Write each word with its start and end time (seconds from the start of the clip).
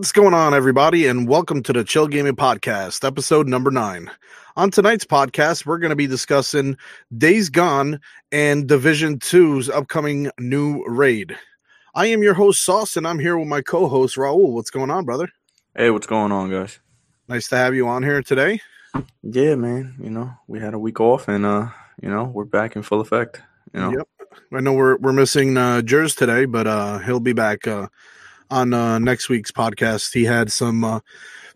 What's 0.00 0.12
going 0.12 0.32
on, 0.32 0.54
everybody, 0.54 1.06
and 1.06 1.28
welcome 1.28 1.62
to 1.62 1.74
the 1.74 1.84
Chill 1.84 2.08
Gaming 2.08 2.34
Podcast, 2.34 3.06
episode 3.06 3.46
number 3.46 3.70
nine. 3.70 4.10
On 4.56 4.70
tonight's 4.70 5.04
podcast, 5.04 5.66
we're 5.66 5.76
going 5.76 5.90
to 5.90 5.94
be 5.94 6.06
discussing 6.06 6.78
Days 7.18 7.50
Gone 7.50 8.00
and 8.32 8.66
Division 8.66 9.18
2's 9.18 9.68
upcoming 9.68 10.30
new 10.38 10.82
raid. 10.86 11.36
I 11.94 12.06
am 12.06 12.22
your 12.22 12.32
host, 12.32 12.62
Sauce, 12.62 12.96
and 12.96 13.06
I'm 13.06 13.18
here 13.18 13.36
with 13.36 13.46
my 13.46 13.60
co 13.60 13.88
host, 13.88 14.16
Raul. 14.16 14.52
What's 14.52 14.70
going 14.70 14.90
on, 14.90 15.04
brother? 15.04 15.28
Hey, 15.76 15.90
what's 15.90 16.06
going 16.06 16.32
on, 16.32 16.50
guys? 16.50 16.80
Nice 17.28 17.48
to 17.48 17.56
have 17.56 17.74
you 17.74 17.86
on 17.86 18.02
here 18.02 18.22
today. 18.22 18.62
Yeah, 19.22 19.54
man. 19.56 19.96
You 20.02 20.08
know, 20.08 20.32
we 20.46 20.60
had 20.60 20.72
a 20.72 20.78
week 20.78 20.98
off, 20.98 21.28
and 21.28 21.44
uh, 21.44 21.68
you 22.02 22.08
know, 22.08 22.24
we're 22.24 22.46
back 22.46 22.74
in 22.74 22.82
full 22.82 23.02
effect. 23.02 23.42
You 23.74 23.80
know, 23.80 23.90
Yep. 23.98 24.08
I 24.54 24.60
know 24.60 24.72
we're 24.72 24.96
we're 24.96 25.12
missing 25.12 25.58
uh 25.58 25.82
Jers 25.82 26.14
today, 26.14 26.46
but 26.46 26.66
uh 26.66 27.00
he'll 27.00 27.20
be 27.20 27.34
back 27.34 27.66
uh 27.66 27.88
on 28.50 28.74
uh 28.74 28.98
next 28.98 29.28
week's 29.28 29.50
podcast. 29.50 30.12
He 30.12 30.24
had 30.24 30.50
some 30.52 30.84
uh 30.84 31.00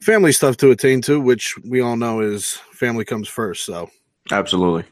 family 0.00 0.32
stuff 0.32 0.56
to 0.58 0.70
attain 0.70 1.00
to, 1.02 1.20
which 1.20 1.56
we 1.64 1.80
all 1.80 1.96
know 1.96 2.20
is 2.20 2.52
family 2.72 3.04
comes 3.04 3.28
first. 3.28 3.64
So 3.64 3.90
absolutely. 4.30 4.84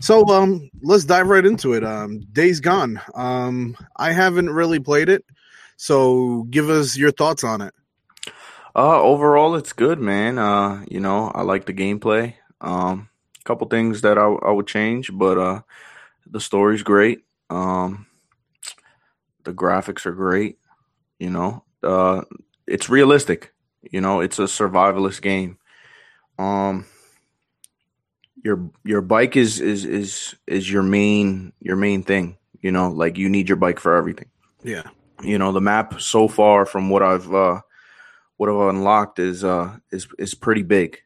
so 0.00 0.26
um 0.28 0.70
let's 0.82 1.04
dive 1.04 1.28
right 1.28 1.44
into 1.44 1.72
it. 1.74 1.84
Um 1.84 2.20
Days 2.32 2.60
Gone. 2.60 3.00
Um 3.14 3.76
I 3.96 4.12
haven't 4.12 4.50
really 4.50 4.80
played 4.80 5.08
it, 5.08 5.24
so 5.76 6.44
give 6.50 6.68
us 6.70 6.96
your 6.96 7.12
thoughts 7.12 7.44
on 7.44 7.60
it. 7.60 7.74
Uh, 8.76 9.00
overall, 9.02 9.56
it's 9.56 9.72
good, 9.72 9.98
man. 9.98 10.38
Uh, 10.38 10.84
you 10.88 11.00
know, 11.00 11.32
I 11.34 11.42
like 11.42 11.66
the 11.66 11.72
gameplay. 11.72 12.34
Um, 12.60 13.08
a 13.40 13.44
couple 13.44 13.66
things 13.66 14.02
that 14.02 14.18
I, 14.18 14.26
I 14.26 14.52
would 14.52 14.68
change, 14.68 15.10
but 15.12 15.36
uh, 15.36 15.62
the 16.30 16.38
story's 16.40 16.84
great. 16.84 17.24
Um, 17.50 18.06
the 19.42 19.52
graphics 19.52 20.06
are 20.06 20.12
great. 20.12 20.58
You 21.18 21.30
know, 21.30 21.64
uh, 21.82 22.22
it's 22.66 22.88
realistic. 22.88 23.52
You 23.82 24.00
know, 24.00 24.20
it's 24.20 24.38
a 24.38 24.42
survivalist 24.42 25.22
game. 25.22 25.58
Um, 26.38 26.86
your 28.42 28.70
your 28.84 29.00
bike 29.00 29.36
is 29.36 29.60
is 29.60 29.84
is 29.84 30.34
is 30.46 30.70
your 30.70 30.82
main 30.82 31.52
your 31.60 31.76
main 31.76 32.02
thing. 32.02 32.36
You 32.60 32.72
know, 32.72 32.90
like 32.90 33.18
you 33.18 33.28
need 33.28 33.48
your 33.48 33.56
bike 33.56 33.80
for 33.80 33.96
everything. 33.96 34.28
Yeah. 34.62 34.84
You 35.22 35.38
know, 35.38 35.52
the 35.52 35.60
map 35.60 36.00
so 36.00 36.28
far 36.28 36.64
from 36.64 36.90
what 36.90 37.02
I've 37.02 37.32
uh, 37.32 37.60
what 38.36 38.48
I've 38.48 38.74
unlocked 38.74 39.18
is 39.18 39.44
uh 39.44 39.76
is 39.90 40.06
is 40.18 40.34
pretty 40.34 40.62
big, 40.62 41.02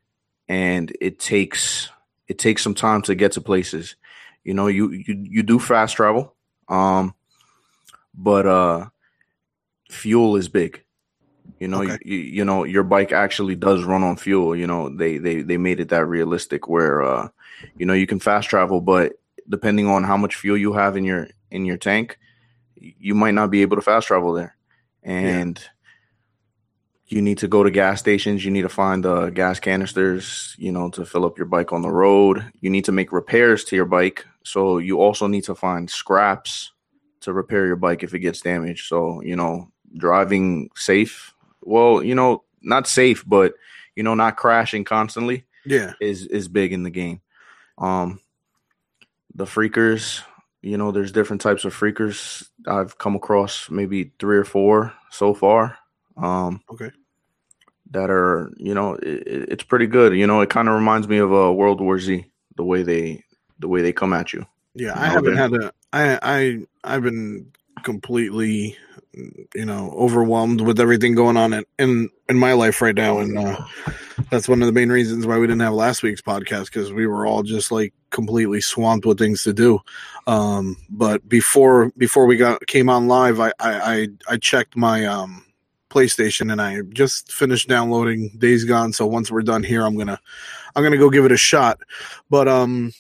and 0.49 0.95
it 1.01 1.19
takes 1.19 1.91
it 2.29 2.39
takes 2.39 2.63
some 2.63 2.75
time 2.75 3.03
to 3.03 3.15
get 3.15 3.33
to 3.33 3.41
places. 3.41 3.97
You 4.45 4.55
know, 4.55 4.67
you 4.67 4.91
you 4.91 5.27
you 5.31 5.43
do 5.43 5.59
fast 5.59 5.97
travel, 5.97 6.35
um, 6.69 7.15
but 8.15 8.47
uh, 8.47 8.89
fuel 9.93 10.37
is 10.37 10.49
big. 10.49 10.83
You 11.59 11.69
know, 11.69 11.83
Okay. 11.83 11.99
you, 12.05 12.19
you 12.19 12.45
know 12.45 12.65
your 12.65 12.83
bike 12.83 13.13
actually 13.13 13.57
does 13.57 13.85
run 13.85 14.03
on 14.03 14.17
fuel. 14.17 14.57
You 14.57 14.67
know, 14.67 14.89
they 14.89 15.19
they 15.19 15.43
they 15.43 15.57
made 15.59 15.81
it 15.81 15.89
that 15.91 16.07
realistic 16.07 16.69
where 16.69 17.03
uh, 17.03 17.29
you 17.77 17.87
know 17.87 17.93
you 17.95 18.07
can 18.07 18.19
fast 18.21 18.49
travel, 18.49 18.81
but 18.81 19.13
depending 19.49 19.87
on 19.89 20.05
how 20.05 20.17
much 20.17 20.37
fuel 20.37 20.57
you 20.57 20.73
have 20.73 20.97
in 20.97 21.05
your 21.05 21.29
in 21.51 21.65
your 21.65 21.77
tank, 21.77 22.19
you 22.77 23.15
might 23.15 23.35
not 23.35 23.51
be 23.51 23.63
able 23.63 23.77
to 23.77 23.83
fast 23.83 24.07
travel 24.09 24.33
there, 24.33 24.57
and 25.03 25.61
you 27.07 27.21
need 27.21 27.39
to 27.39 27.49
go 27.49 27.63
to 27.63 27.71
gas 27.71 28.01
stations. 28.01 28.45
You 28.45 28.51
need 28.51 28.63
to 28.63 28.69
find 28.69 29.05
uh, 29.05 29.31
gas 29.31 29.61
canisters, 29.61 30.55
you 30.59 30.73
know, 30.73 30.91
to 30.91 31.05
fill 31.05 31.25
up 31.27 31.37
your 31.37 31.47
bike 31.47 31.73
on 31.73 31.83
the 31.83 31.91
road. 31.91 32.51
You 32.61 32.71
need 32.71 32.87
to 32.87 32.93
make 32.93 33.13
repairs 33.13 33.65
to 33.65 33.77
your 33.77 33.85
bike, 33.85 34.25
so 34.45 34.79
you 34.79 35.01
also 35.01 35.27
need 35.27 35.45
to 35.45 35.55
find 35.55 35.91
scraps 35.91 36.73
to 37.21 37.33
repair 37.33 37.67
your 37.67 37.77
bike 37.77 38.03
if 38.03 38.15
it 38.15 38.21
gets 38.21 38.41
damaged. 38.41 38.87
So 38.87 39.21
you 39.23 39.37
know, 39.37 39.71
driving 39.97 40.71
safe. 40.75 41.35
Well, 41.63 42.03
you 42.03 42.15
know, 42.15 42.45
not 42.63 42.87
safe, 42.87 43.25
but 43.27 43.55
you 43.97 44.03
know, 44.03 44.15
not 44.15 44.37
crashing 44.37 44.85
constantly 44.85 45.45
Yeah. 45.65 45.93
is 46.01 46.27
is 46.27 46.49
big 46.49 46.73
in 46.73 46.83
the 46.83 46.91
game. 46.91 47.21
Um, 47.79 48.21
the 49.35 49.45
freakers, 49.45 50.23
you 50.63 50.77
know, 50.77 50.93
there's 50.93 51.13
different 51.13 51.43
types 51.43 51.65
of 51.65 51.75
freakers. 51.75 52.47
I've 52.67 52.99
come 52.99 53.17
across 53.17 53.71
maybe 53.71 54.13
three 54.19 54.37
or 54.37 54.45
four 54.45 54.93
so 55.11 55.35
far. 55.35 55.79
Um, 56.17 56.63
Okay. 56.71 56.91
that 57.91 58.11
are 58.11 58.51
you 58.57 58.75
know 58.75 58.95
it, 58.95 59.27
it's 59.27 59.65
pretty 59.65 59.87
good. 59.87 60.15
You 60.15 60.27
know, 60.27 60.41
it 60.41 60.51
kind 60.51 60.69
of 60.69 60.75
reminds 60.75 61.09
me 61.09 61.19
of 61.19 61.33
a 61.33 61.45
uh, 61.45 61.51
World 61.51 61.81
War 61.81 61.99
Z 61.99 62.25
the 62.57 62.65
way 62.65 62.83
they 62.83 63.25
the 63.59 63.69
way 63.69 63.83
they 63.83 63.93
come 63.93 64.13
at 64.13 64.33
you. 64.33 64.47
Yeah, 64.75 64.95
You 64.95 65.03
I 65.03 65.09
haven't 65.09 65.37
had 65.37 65.53
a. 65.53 65.73
I 65.93 66.19
I 66.23 66.59
I've 66.85 67.03
been 67.03 67.53
completely, 67.83 68.77
you 69.15 69.65
know, 69.65 69.93
overwhelmed 69.97 70.61
with 70.61 70.81
everything 70.81 71.15
going 71.15 71.37
on 71.37 71.53
in 71.53 71.65
in, 71.79 72.11
in 72.29 72.39
my 72.39 72.53
life 72.53 72.81
right 72.81 72.95
now, 72.95 73.19
and 73.19 73.39
uh, 73.39 73.65
that's 74.31 74.49
one 74.49 74.63
of 74.63 74.67
the 74.67 74.73
main 74.73 74.91
reasons 74.91 75.27
why 75.27 75.39
we 75.39 75.47
didn't 75.47 75.61
have 75.61 75.75
last 75.75 76.03
week's 76.03 76.23
podcast 76.23 76.67
because 76.67 76.93
we 76.93 77.07
were 77.07 77.27
all 77.27 77.43
just 77.43 77.71
like 77.71 77.93
completely 78.11 78.61
swamped 78.61 79.07
with 79.07 79.19
things 79.19 79.43
to 79.43 79.53
do. 79.53 79.81
Um, 80.27 80.77
but 80.89 81.29
before 81.29 81.93
before 81.97 82.27
we 82.27 82.37
got 82.37 82.67
came 82.67 82.89
on 82.89 83.09
live, 83.09 83.41
I 83.41 83.53
I 83.59 84.09
I, 84.29 84.37
checked 84.39 84.77
my 84.77 85.07
um. 85.07 85.45
PlayStation 85.91 86.51
and 86.51 86.59
I 86.59 86.81
just 86.95 87.31
finished 87.31 87.69
downloading 87.69 88.31
Days 88.39 88.65
Gone. 88.65 88.95
So 88.95 89.07
once 89.07 89.31
we're 89.31 89.43
done 89.43 89.63
here, 89.63 89.83
I'm 89.83 89.95
gonna 89.95 90.19
I'm 90.75 90.83
gonna 90.83 90.97
go 90.97 91.11
give 91.11 91.27
it 91.27 91.33
a 91.33 91.37
shot. 91.37 91.81
But 92.31 92.49
um, 92.49 92.95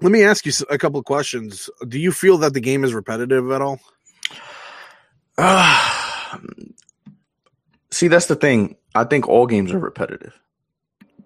let 0.00 0.10
me 0.10 0.24
ask 0.24 0.44
you 0.44 0.52
a 0.68 0.76
couple 0.76 0.98
of 0.98 1.04
questions. 1.04 1.70
Do 1.86 2.00
you 2.00 2.10
feel 2.10 2.36
that 2.38 2.52
the 2.52 2.60
game 2.60 2.82
is 2.82 2.92
repetitive 2.92 3.48
at 3.52 3.62
all? 3.62 3.78
See, 7.90 8.08
that's 8.08 8.26
the 8.26 8.36
thing. 8.36 8.76
I 8.94 9.04
think 9.04 9.28
all 9.28 9.46
games 9.46 9.72
are 9.72 9.78
repetitive. 9.78 10.34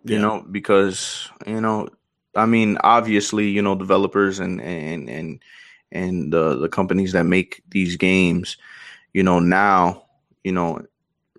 you 0.04 0.14
Yeah. 0.16 0.20
know 0.22 0.44
because 0.50 1.28
you 1.46 1.60
know 1.60 1.88
i 2.36 2.46
mean 2.46 2.78
obviously 2.84 3.48
you 3.48 3.60
know 3.60 3.74
developers 3.74 4.38
and 4.38 4.60
and 4.60 5.08
and 5.10 5.40
and 5.92 6.32
the 6.32 6.54
the 6.56 6.68
companies 6.68 7.12
that 7.12 7.24
make 7.26 7.62
these 7.68 7.96
games 7.96 8.56
you 9.12 9.22
know 9.24 9.40
now 9.40 10.04
you 10.44 10.52
know 10.52 10.80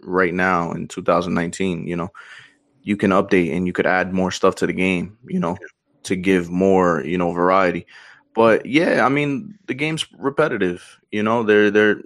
right 0.02 0.34
now 0.34 0.72
in 0.74 0.88
2019 0.88 1.88
you 1.88 1.96
know 1.96 2.10
you 2.84 2.98
can 2.98 3.12
update 3.12 3.56
and 3.56 3.66
you 3.66 3.74
could 3.74 3.88
add 3.88 4.14
more 4.14 4.30
stuff 4.32 4.56
to 4.56 4.68
the 4.68 4.74
game 4.74 5.18
you 5.28 5.40
know 5.40 5.58
to 6.04 6.16
give 6.18 6.50
more 6.50 7.02
you 7.06 7.18
know 7.18 7.32
variety 7.32 7.86
but 8.36 8.66
yeah 8.66 9.06
i 9.06 9.10
mean 9.10 9.58
the 9.68 9.74
game's 9.74 10.06
repetitive 10.20 11.00
you 11.12 11.24
know 11.24 11.44
they're 11.44 11.72
they're 11.72 12.02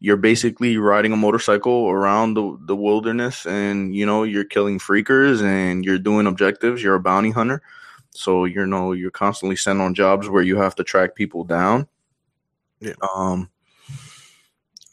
you're 0.00 0.16
basically 0.16 0.76
riding 0.76 1.12
a 1.12 1.16
motorcycle 1.16 1.88
around 1.90 2.34
the, 2.34 2.58
the 2.60 2.76
wilderness 2.76 3.46
and 3.46 3.94
you 3.94 4.06
know 4.06 4.22
you're 4.22 4.44
killing 4.44 4.78
freakers 4.78 5.42
and 5.42 5.84
you're 5.84 5.98
doing 5.98 6.26
objectives. 6.26 6.82
You're 6.82 6.96
a 6.96 7.00
bounty 7.00 7.30
hunter. 7.30 7.62
So 8.10 8.44
you 8.44 8.66
know 8.66 8.92
you're 8.92 9.10
constantly 9.10 9.56
sent 9.56 9.80
on 9.80 9.94
jobs 9.94 10.28
where 10.28 10.42
you 10.42 10.56
have 10.58 10.74
to 10.76 10.84
track 10.84 11.14
people 11.14 11.44
down. 11.44 11.88
Yeah. 12.80 12.92
um 13.14 13.48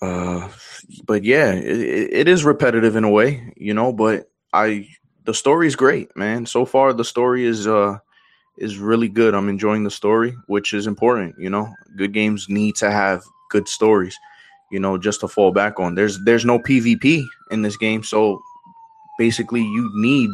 uh 0.02 0.50
but 1.06 1.24
yeah 1.24 1.52
it, 1.52 2.14
it 2.14 2.28
is 2.28 2.46
repetitive 2.46 2.96
in 2.96 3.04
a 3.04 3.10
way 3.10 3.54
you 3.58 3.74
know 3.74 3.92
but 3.92 4.30
i 4.54 4.88
the 5.26 5.34
story's 5.34 5.76
great 5.76 6.16
man. 6.18 6.46
So 6.46 6.66
far 6.66 6.92
the 6.94 7.06
story 7.06 7.46
is 7.46 7.66
uh 7.68 7.98
is 8.58 8.78
really 8.78 9.10
good. 9.10 9.34
I'm 9.34 9.50
enjoying 9.50 9.84
the 9.84 9.92
story 9.92 10.36
which 10.48 10.74
is 10.74 10.88
important 10.88 11.36
you 11.40 11.50
know. 11.50 11.74
Good 11.96 12.14
games 12.14 12.48
need 12.50 12.76
to 12.76 12.92
have 12.92 13.24
good 13.50 13.68
stories 13.68 14.18
you 14.74 14.80
know, 14.80 14.98
just 14.98 15.20
to 15.20 15.28
fall 15.28 15.52
back 15.52 15.80
on. 15.80 15.94
There's 15.94 16.20
there's 16.26 16.44
no 16.44 16.58
PvP 16.58 17.24
in 17.52 17.62
this 17.62 17.78
game, 17.78 18.04
so 18.04 18.42
basically 19.20 19.62
you 19.62 19.90
need 19.94 20.32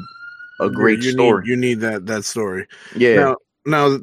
a 0.61 0.69
great 0.69 1.03
you 1.03 1.11
story. 1.11 1.43
Need, 1.43 1.49
you 1.49 1.57
need 1.57 1.79
that 1.81 2.05
that 2.05 2.23
story. 2.23 2.65
yeah, 2.95 3.15
Now, 3.15 3.35
now, 3.65 3.99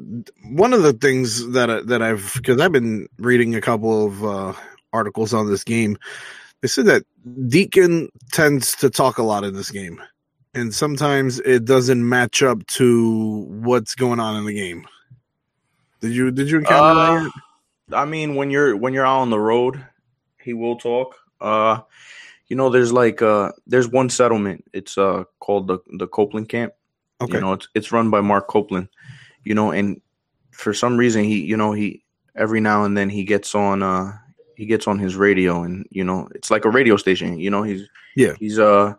one 0.51 0.73
of 0.73 0.83
the 0.83 0.93
things 0.93 1.49
that 1.53 1.71
I, 1.71 1.81
that 1.81 2.03
I've 2.03 2.33
because 2.35 2.61
I've 2.61 2.71
been 2.71 3.07
reading 3.17 3.55
a 3.55 3.61
couple 3.61 4.05
of 4.05 4.23
uh, 4.23 4.53
articles 4.93 5.33
on 5.33 5.49
this 5.49 5.63
game. 5.63 5.97
They 6.61 6.67
said 6.67 6.85
that 6.85 7.03
Deacon 7.47 8.09
tends 8.31 8.75
to 8.77 8.89
talk 8.89 9.17
a 9.17 9.23
lot 9.23 9.43
in 9.43 9.55
this 9.55 9.71
game, 9.71 9.99
and 10.53 10.73
sometimes 10.73 11.39
it 11.39 11.65
doesn't 11.65 12.07
match 12.07 12.43
up 12.43 12.65
to 12.67 13.45
what's 13.49 13.95
going 13.95 14.19
on 14.19 14.37
in 14.37 14.45
the 14.45 14.53
game. 14.53 14.87
Did 16.01 16.11
you 16.11 16.29
did 16.29 16.49
you 16.49 16.59
encounter 16.59 16.93
that? 16.93 17.09
Uh, 17.09 17.23
yet? 17.23 17.31
I 17.93 18.05
mean, 18.05 18.35
when 18.35 18.51
you're 18.51 18.75
when 18.75 18.93
you're 18.93 19.05
out 19.05 19.21
on 19.21 19.29
the 19.29 19.39
road, 19.39 19.83
he 20.47 20.53
will 20.53 20.77
talk. 20.77 21.15
Uh, 21.41 21.81
you 22.47 22.55
know, 22.55 22.69
there's 22.69 22.93
like 22.93 23.21
uh, 23.21 23.51
there's 23.67 23.89
one 23.89 24.09
settlement. 24.09 24.63
It's 24.73 24.97
uh 24.97 25.25
called 25.39 25.67
the 25.67 25.79
the 25.99 26.07
Copeland 26.07 26.47
Camp. 26.49 26.73
Okay. 27.19 27.33
You 27.35 27.41
know, 27.41 27.53
it's 27.53 27.67
it's 27.75 27.91
run 27.91 28.09
by 28.09 28.21
Mark 28.21 28.47
Copeland. 28.47 28.87
You 29.43 29.53
know, 29.53 29.71
and 29.71 30.01
for 30.51 30.73
some 30.73 30.97
reason 30.97 31.23
he, 31.23 31.41
you 31.43 31.57
know, 31.57 31.73
he 31.73 32.03
every 32.35 32.61
now 32.61 32.83
and 32.85 32.95
then 32.97 33.09
he 33.09 33.23
gets 33.23 33.53
on 33.55 33.83
uh 33.83 34.13
he 34.55 34.65
gets 34.65 34.87
on 34.87 34.97
his 34.99 35.15
radio 35.15 35.63
and 35.63 35.85
you 35.91 36.03
know 36.03 36.27
it's 36.35 36.49
like 36.49 36.65
a 36.65 36.69
radio 36.69 36.95
station. 36.97 37.37
You 37.39 37.49
know, 37.51 37.63
he's 37.63 37.83
Yeah. 38.15 38.33
he's 38.39 38.57
uh 38.57 38.93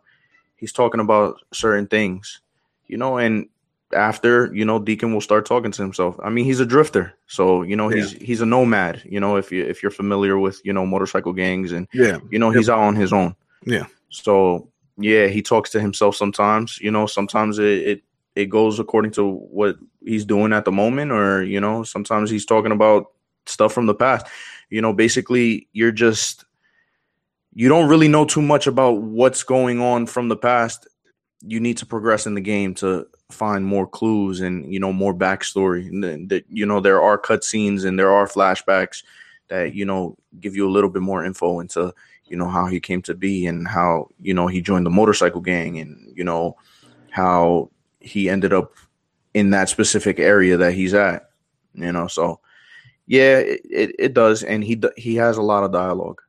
he's 0.57 0.73
talking 0.73 1.01
about 1.01 1.37
certain 1.53 1.87
things. 1.87 2.41
You 2.87 2.99
know, 2.99 3.19
and 3.19 3.49
after 3.95 4.53
you 4.55 4.65
know 4.65 4.79
Deacon 4.79 5.13
will 5.13 5.21
start 5.21 5.47
talking 5.47 5.73
to 5.73 5.83
himself. 5.83 6.17
I 6.23 6.31
mean, 6.31 6.45
he's 6.45 6.61
a 6.61 6.67
drifter, 6.67 7.15
so 7.27 7.63
you 7.63 7.77
know 7.77 7.89
he's 7.89 8.15
yeah. 8.15 8.19
he's 8.21 8.41
a 8.41 8.47
nomad. 8.47 9.03
You 9.05 9.21
know, 9.21 9.37
if 9.37 9.51
you 9.51 9.65
if 9.65 9.83
you're 9.83 9.91
familiar 9.91 10.39
with 10.39 10.61
you 10.65 10.73
know 10.73 10.87
motorcycle 10.87 11.33
gangs 11.33 11.73
and 11.73 11.89
yeah, 11.93 12.19
you 12.31 12.39
know 12.39 12.51
yep. 12.51 12.59
he's 12.59 12.71
out 12.71 12.81
on 12.81 12.97
his 12.97 13.13
own. 13.13 13.35
Yeah. 13.65 13.87
So 14.11 14.69
yeah, 14.99 15.27
he 15.29 15.43
talks 15.43 15.71
to 15.71 15.81
himself 15.81 16.17
sometimes. 16.17 16.79
You 16.81 16.91
know, 16.91 17.07
sometimes 17.07 17.59
it 17.59 17.89
it, 17.89 18.03
it 18.35 18.47
goes 18.47 18.79
according 18.79 19.13
to 19.13 19.31
what 19.31 19.77
he's 20.05 20.25
doing 20.25 20.53
at 20.53 20.65
the 20.65 20.73
moment, 20.73 21.13
or 21.13 21.43
you 21.43 21.61
know, 21.61 21.83
sometimes 21.83 22.31
he's 22.31 22.47
talking 22.47 22.73
about 22.73 23.13
stuff 23.47 23.73
from 23.73 23.87
the 23.87 23.95
past. 23.95 24.27
You 24.71 24.83
know, 24.83 24.93
basically, 24.93 25.69
you're 25.73 25.93
just 25.93 26.45
you 27.55 27.69
don't 27.69 27.89
really 27.89 28.09
know 28.09 28.25
too 28.25 28.43
much 28.43 28.67
about 28.67 29.01
what's 29.03 29.43
going 29.43 29.81
on 29.81 30.07
from 30.07 30.29
the 30.29 30.37
past. 30.37 30.87
You 31.41 31.61
need 31.61 31.79
to 31.79 31.87
progress 31.87 32.27
in 32.27 32.35
the 32.35 32.41
game 32.41 32.75
to 32.77 33.07
find 33.31 33.65
more 33.65 33.87
clues 33.87 34.41
and 34.41 34.73
you 34.73 34.81
know 34.81 34.93
more 34.93 35.15
backstory. 35.15 35.89
And 35.89 36.29
that 36.31 36.45
you 36.49 36.67
know 36.67 36.81
there 36.81 37.01
are 37.01 37.19
cutscenes 37.19 37.85
and 37.85 37.99
there 37.99 38.13
are 38.13 38.27
flashbacks 38.27 39.03
that 39.49 39.75
you 39.75 39.85
know 39.85 40.17
give 40.41 40.57
you 40.57 40.69
a 40.69 40.71
little 40.71 40.91
bit 40.91 41.03
more 41.03 41.25
info 41.25 41.61
into 41.61 41.93
you 42.27 42.37
know 42.37 42.49
how 42.49 42.67
he 42.67 42.81
came 42.81 43.03
to 43.03 43.15
be 43.15 43.47
and 43.47 43.67
how 43.67 44.09
you 44.21 44.35
know 44.35 44.47
he 44.47 44.61
joined 44.61 44.87
the 44.87 44.91
motorcycle 44.91 45.41
gang 45.41 45.79
and 45.79 46.13
you 46.15 46.25
know 46.25 46.57
how 47.11 47.71
he 48.01 48.29
ended 48.29 48.53
up 48.53 48.73
in 49.35 49.51
that 49.51 49.69
specific 49.69 50.19
area 50.19 50.57
that 50.57 50.73
he's 50.73 50.95
at. 50.95 51.31
You 51.75 51.93
know, 51.93 52.07
so 52.07 52.41
yeah, 53.07 53.39
it, 53.39 53.61
it, 53.65 53.97
it 53.99 54.15
does, 54.15 54.43
and 54.43 54.65
he 54.65 54.81
he 54.97 55.15
has 55.17 55.37
a 55.37 55.43
lot 55.43 55.65
of 55.65 55.73
dialogue. 55.73 56.21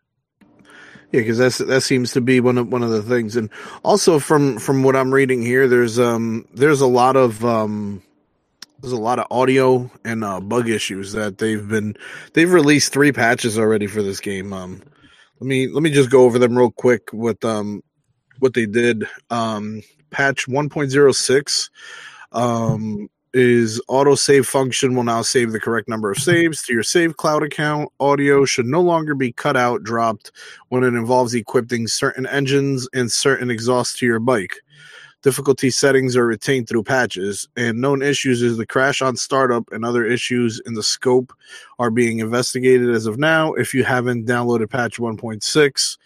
Yeah, 1.11 1.21
because 1.21 1.39
that's 1.39 1.57
that 1.57 1.81
seems 1.81 2.11
to 2.13 2.21
be 2.21 2.39
one 2.39 2.57
of 2.57 2.71
one 2.71 2.83
of 2.83 2.91
the 2.91 3.01
things, 3.01 3.35
and 3.35 3.49
also 3.83 4.19
from 4.19 4.59
from 4.59 4.83
what 4.83 4.95
I'm 4.95 5.13
reading 5.13 5.41
here, 5.41 5.67
there's 5.67 5.97
um 5.97 6.45
there's 6.53 6.81
a 6.81 6.87
lot 6.87 7.15
of 7.15 7.43
um 7.43 8.03
there's 8.81 8.93
a 8.93 8.97
lot 8.97 9.19
of 9.19 9.25
audio 9.31 9.89
and 10.05 10.23
uh, 10.23 10.39
bug 10.39 10.69
issues 10.69 11.13
that 11.13 11.39
they've 11.39 11.67
been 11.67 11.95
they've 12.33 12.51
released 12.51 12.93
three 12.93 13.11
patches 13.11 13.57
already 13.57 13.87
for 13.87 14.03
this 14.03 14.19
game. 14.19 14.53
Um, 14.53 14.83
let 15.39 15.47
me 15.47 15.67
let 15.67 15.81
me 15.81 15.89
just 15.89 16.11
go 16.11 16.25
over 16.25 16.37
them 16.37 16.55
real 16.57 16.71
quick 16.71 17.09
with 17.11 17.43
um 17.43 17.81
what 18.37 18.53
they 18.53 18.67
did. 18.67 19.05
Um, 19.31 19.81
patch 20.11 20.47
1.06 20.47 21.69
um 22.31 23.09
is 23.33 23.81
auto 23.87 24.15
save 24.15 24.47
function 24.47 24.95
will 24.95 25.03
now 25.03 25.21
save 25.21 25.51
the 25.51 25.59
correct 25.59 25.87
number 25.87 26.11
of 26.11 26.17
saves 26.17 26.63
to 26.63 26.73
your 26.73 26.83
save 26.83 27.17
cloud 27.17 27.43
account. 27.43 27.91
Audio 27.99 28.45
should 28.45 28.65
no 28.65 28.81
longer 28.81 29.13
be 29.13 29.31
cut 29.31 29.55
out, 29.55 29.83
dropped 29.83 30.31
when 30.69 30.83
it 30.83 30.95
involves 30.95 31.33
equipping 31.33 31.87
certain 31.87 32.25
engines 32.27 32.87
and 32.93 33.11
certain 33.11 33.51
exhausts 33.51 33.97
to 33.99 34.05
your 34.05 34.19
bike. 34.19 34.57
Difficulty 35.21 35.69
settings 35.69 36.15
are 36.15 36.25
retained 36.25 36.69
through 36.69 36.83
patches, 36.83 37.47
and 37.57 37.81
known 37.81 38.01
issues 38.01 38.41
is 38.41 38.55
the 38.55 38.65
crash 38.65 39.01
on 39.01 39.17
startup 39.17 39.69
and 39.71 39.83
other 39.83 40.05
issues 40.05 40.61
in 40.65 40.75
the 40.75 40.83
scope 40.83 41.33
are 41.77 41.91
being 41.91 42.19
investigated 42.19 42.89
as 42.89 43.05
of 43.05 43.19
now. 43.19 43.53
If 43.53 43.73
you 43.73 43.83
haven't 43.83 44.27
downloaded 44.27 44.69
patch 44.69 44.97
1.6 44.97 45.97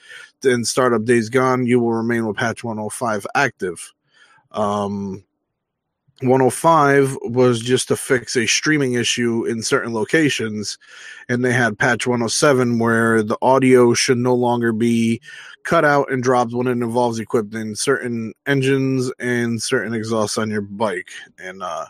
and 0.44 0.68
startup 0.68 1.06
days 1.06 1.30
gone, 1.30 1.68
you 1.68 1.80
will 1.80 1.94
remain 1.94 2.25
with 2.25 2.38
patch 2.38 2.64
105 2.64 3.28
active. 3.36 3.94
Um, 4.52 5.24
105 6.24 7.18
was 7.22 7.60
just 7.60 7.88
to 7.88 7.96
fix 7.96 8.36
a 8.36 8.46
streaming 8.46 8.94
issue 8.94 9.46
in 9.46 9.62
certain 9.62 9.94
locations 9.94 10.78
and 11.30 11.44
they 11.44 11.54
had 11.54 11.78
patch 11.78 12.08
107 12.08 12.80
where 12.80 13.24
the 13.24 13.38
audio 13.42 13.94
should 13.94 14.18
no 14.18 14.34
longer 14.34 14.72
be 14.72 15.22
cut 15.64 15.86
out 15.86 16.12
and 16.12 16.24
dropped 16.24 16.54
when 16.54 16.68
it 16.68 16.72
involves 16.72 17.20
equipping 17.20 17.75
certain 17.75 18.34
engines 18.46 19.12
and 19.20 19.62
certain 19.62 19.94
exhausts 19.94 20.38
on 20.38 20.50
your 20.50 20.62
bike. 20.62 21.10
And 21.38 21.64
uh, 21.64 21.86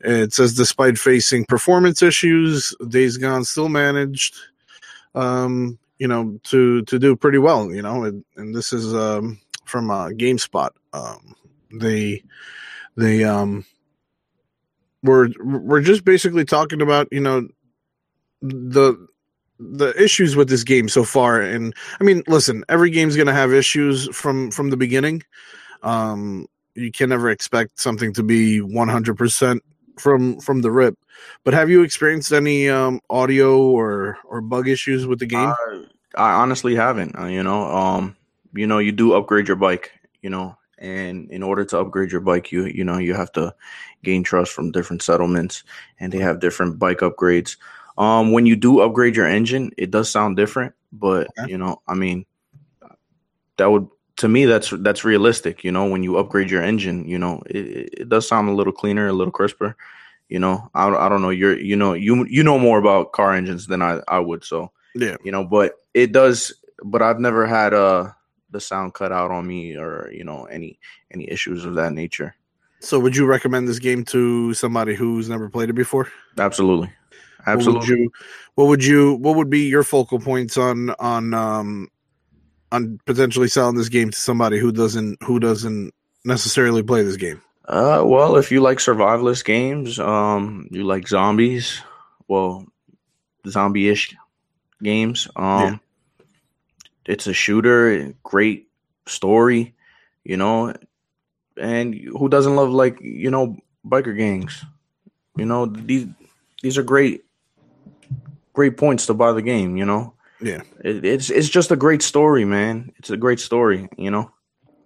it 0.00 0.32
says 0.32 0.54
despite 0.54 0.98
facing 0.98 1.44
performance 1.46 2.02
issues 2.02 2.74
days 2.88 3.16
gone 3.16 3.44
still 3.44 3.68
managed 3.68 4.36
um, 5.14 5.78
you 5.98 6.08
know 6.08 6.38
to 6.44 6.82
to 6.82 6.98
do 6.98 7.16
pretty 7.16 7.38
well 7.38 7.72
you 7.72 7.80
know 7.80 8.04
and, 8.04 8.24
and 8.36 8.54
this 8.54 8.72
is 8.72 8.94
um, 8.94 9.40
from 9.64 9.90
uh, 9.90 10.08
gamespot. 10.08 10.70
Um, 10.92 11.34
they 11.80 12.22
they 12.96 13.24
um 13.24 13.64
we're 15.02 15.28
we're 15.40 15.82
just 15.82 16.04
basically 16.04 16.44
talking 16.44 16.80
about 16.80 17.08
you 17.12 17.20
know 17.20 17.46
the 18.42 19.06
the 19.58 19.94
issues 20.02 20.34
with 20.34 20.48
this 20.48 20.64
game 20.64 20.88
so 20.88 21.04
far. 21.04 21.40
And 21.40 21.74
i 22.00 22.04
mean 22.04 22.22
listen 22.26 22.64
every 22.68 22.90
game's 22.90 23.16
going 23.16 23.28
to 23.28 23.32
have 23.32 23.52
issues 23.52 24.08
from 24.16 24.50
from 24.50 24.70
the 24.70 24.76
beginning. 24.76 25.22
Um 25.82 26.46
you 26.74 26.90
can 26.90 27.08
never 27.08 27.30
expect 27.30 27.78
something 27.78 28.12
to 28.14 28.22
be 28.24 28.60
100% 28.60 29.60
from 29.96 30.40
from 30.40 30.62
the 30.62 30.72
rip. 30.72 30.98
But 31.44 31.54
have 31.54 31.70
you 31.70 31.82
experienced 31.82 32.32
any 32.32 32.68
um 32.68 33.00
audio 33.10 33.60
or 33.60 34.18
or 34.24 34.40
bug 34.40 34.68
issues 34.68 35.06
with 35.06 35.18
the 35.18 35.26
game? 35.26 35.52
I 36.16 36.32
honestly 36.32 36.74
haven't 36.74 37.18
uh, 37.18 37.26
you 37.26 37.42
know 37.42 37.64
um 37.64 38.16
you 38.54 38.66
know 38.66 38.78
you 38.78 38.92
do 38.92 39.14
upgrade 39.14 39.48
your 39.48 39.56
bike 39.56 39.92
you 40.22 40.30
know 40.30 40.56
and 40.78 41.30
in 41.30 41.42
order 41.42 41.64
to 41.64 41.78
upgrade 41.78 42.10
your 42.10 42.20
bike 42.20 42.50
you 42.50 42.66
you 42.66 42.84
know 42.84 42.98
you 42.98 43.14
have 43.14 43.32
to 43.32 43.54
gain 44.02 44.22
trust 44.22 44.52
from 44.52 44.72
different 44.72 45.02
settlements 45.02 45.62
and 46.00 46.12
they 46.12 46.18
have 46.18 46.40
different 46.40 46.78
bike 46.78 46.98
upgrades. 46.98 47.56
Um 47.96 48.32
when 48.32 48.46
you 48.46 48.56
do 48.56 48.80
upgrade 48.80 49.16
your 49.16 49.26
engine 49.26 49.70
it 49.76 49.90
does 49.90 50.10
sound 50.10 50.36
different 50.36 50.74
but 50.92 51.28
okay. 51.38 51.50
you 51.50 51.58
know 51.58 51.80
i 51.86 51.94
mean 51.94 52.26
that 53.56 53.70
would 53.70 53.88
to 54.16 54.28
me 54.28 54.44
that's 54.44 54.70
that's 54.80 55.04
realistic 55.04 55.64
you 55.64 55.72
know 55.72 55.86
when 55.86 56.02
you 56.02 56.16
upgrade 56.16 56.50
your 56.50 56.62
engine 56.62 57.06
you 57.08 57.18
know 57.18 57.42
it, 57.46 57.90
it 58.00 58.08
does 58.08 58.26
sound 58.26 58.48
a 58.48 58.52
little 58.52 58.72
cleaner 58.72 59.08
a 59.08 59.12
little 59.12 59.32
crisper 59.32 59.76
you 60.28 60.38
know. 60.38 60.70
I, 60.74 60.88
I 60.88 61.08
don't 61.08 61.22
know 61.22 61.30
you're 61.30 61.58
you 61.58 61.76
know 61.76 61.92
you 61.92 62.24
you 62.26 62.42
know 62.42 62.58
more 62.58 62.78
about 62.78 63.12
car 63.12 63.32
engines 63.34 63.66
than 63.66 63.82
i 63.82 64.00
i 64.08 64.18
would 64.18 64.44
so 64.44 64.72
yeah. 64.94 65.16
you 65.24 65.32
know 65.32 65.44
but 65.44 65.74
it 65.92 66.12
does 66.12 66.52
but 66.84 67.02
i've 67.02 67.18
never 67.18 67.46
had 67.46 67.74
uh 67.74 68.10
the 68.54 68.60
sound 68.60 68.94
cut 68.94 69.12
out 69.12 69.30
on 69.30 69.46
me 69.46 69.76
or 69.76 70.10
you 70.10 70.24
know 70.24 70.44
any 70.46 70.78
any 71.10 71.28
issues 71.28 71.66
of 71.66 71.74
that 71.74 71.92
nature. 71.92 72.34
So, 72.80 72.98
would 72.98 73.16
you 73.16 73.26
recommend 73.26 73.68
this 73.68 73.78
game 73.78 74.04
to 74.06 74.54
somebody 74.54 74.94
who's 74.94 75.28
never 75.28 75.50
played 75.50 75.68
it 75.68 75.74
before? 75.74 76.08
Absolutely, 76.38 76.90
absolutely. 77.46 77.80
What 77.80 77.88
would 77.88 77.88
you? 77.88 78.12
What 78.54 78.68
would, 78.68 78.84
you, 78.84 79.14
what 79.14 79.36
would 79.36 79.50
be 79.50 79.68
your 79.68 79.82
focal 79.82 80.20
points 80.20 80.56
on 80.56 80.90
on 80.98 81.34
um 81.34 81.88
on 82.72 82.98
potentially 83.04 83.48
selling 83.48 83.76
this 83.76 83.88
game 83.88 84.10
to 84.10 84.18
somebody 84.18 84.58
who 84.58 84.72
doesn't 84.72 85.22
who 85.22 85.40
doesn't 85.40 85.92
necessarily 86.24 86.82
play 86.82 87.02
this 87.02 87.16
game? 87.16 87.42
Uh, 87.66 88.02
well, 88.04 88.36
if 88.36 88.52
you 88.52 88.60
like 88.60 88.78
survivalist 88.78 89.44
games, 89.44 89.98
um, 89.98 90.68
you 90.70 90.84
like 90.84 91.08
zombies, 91.08 91.80
well, 92.28 92.66
zombie-ish 93.48 94.14
games, 94.82 95.26
um, 95.34 95.62
yeah 95.62 95.78
it's 97.06 97.26
a 97.26 97.32
shooter, 97.32 98.14
great 98.22 98.68
story, 99.06 99.74
you 100.24 100.36
know, 100.36 100.74
and 101.56 101.94
who 101.94 102.28
doesn't 102.28 102.56
love 102.56 102.70
like 102.70 103.00
you 103.00 103.30
know 103.30 103.56
biker 103.86 104.16
gangs? 104.16 104.64
You 105.36 105.44
know 105.44 105.66
these 105.66 106.06
these 106.62 106.78
are 106.78 106.82
great 106.82 107.24
great 108.52 108.76
points 108.76 109.06
to 109.06 109.14
buy 109.14 109.32
the 109.32 109.42
game. 109.42 109.76
You 109.76 109.84
know, 109.84 110.14
yeah, 110.40 110.62
it, 110.82 111.04
it's 111.04 111.30
it's 111.30 111.48
just 111.48 111.70
a 111.70 111.76
great 111.76 112.02
story, 112.02 112.44
man. 112.44 112.92
It's 112.96 113.10
a 113.10 113.16
great 113.16 113.40
story, 113.40 113.88
you 113.98 114.10
know, 114.10 114.30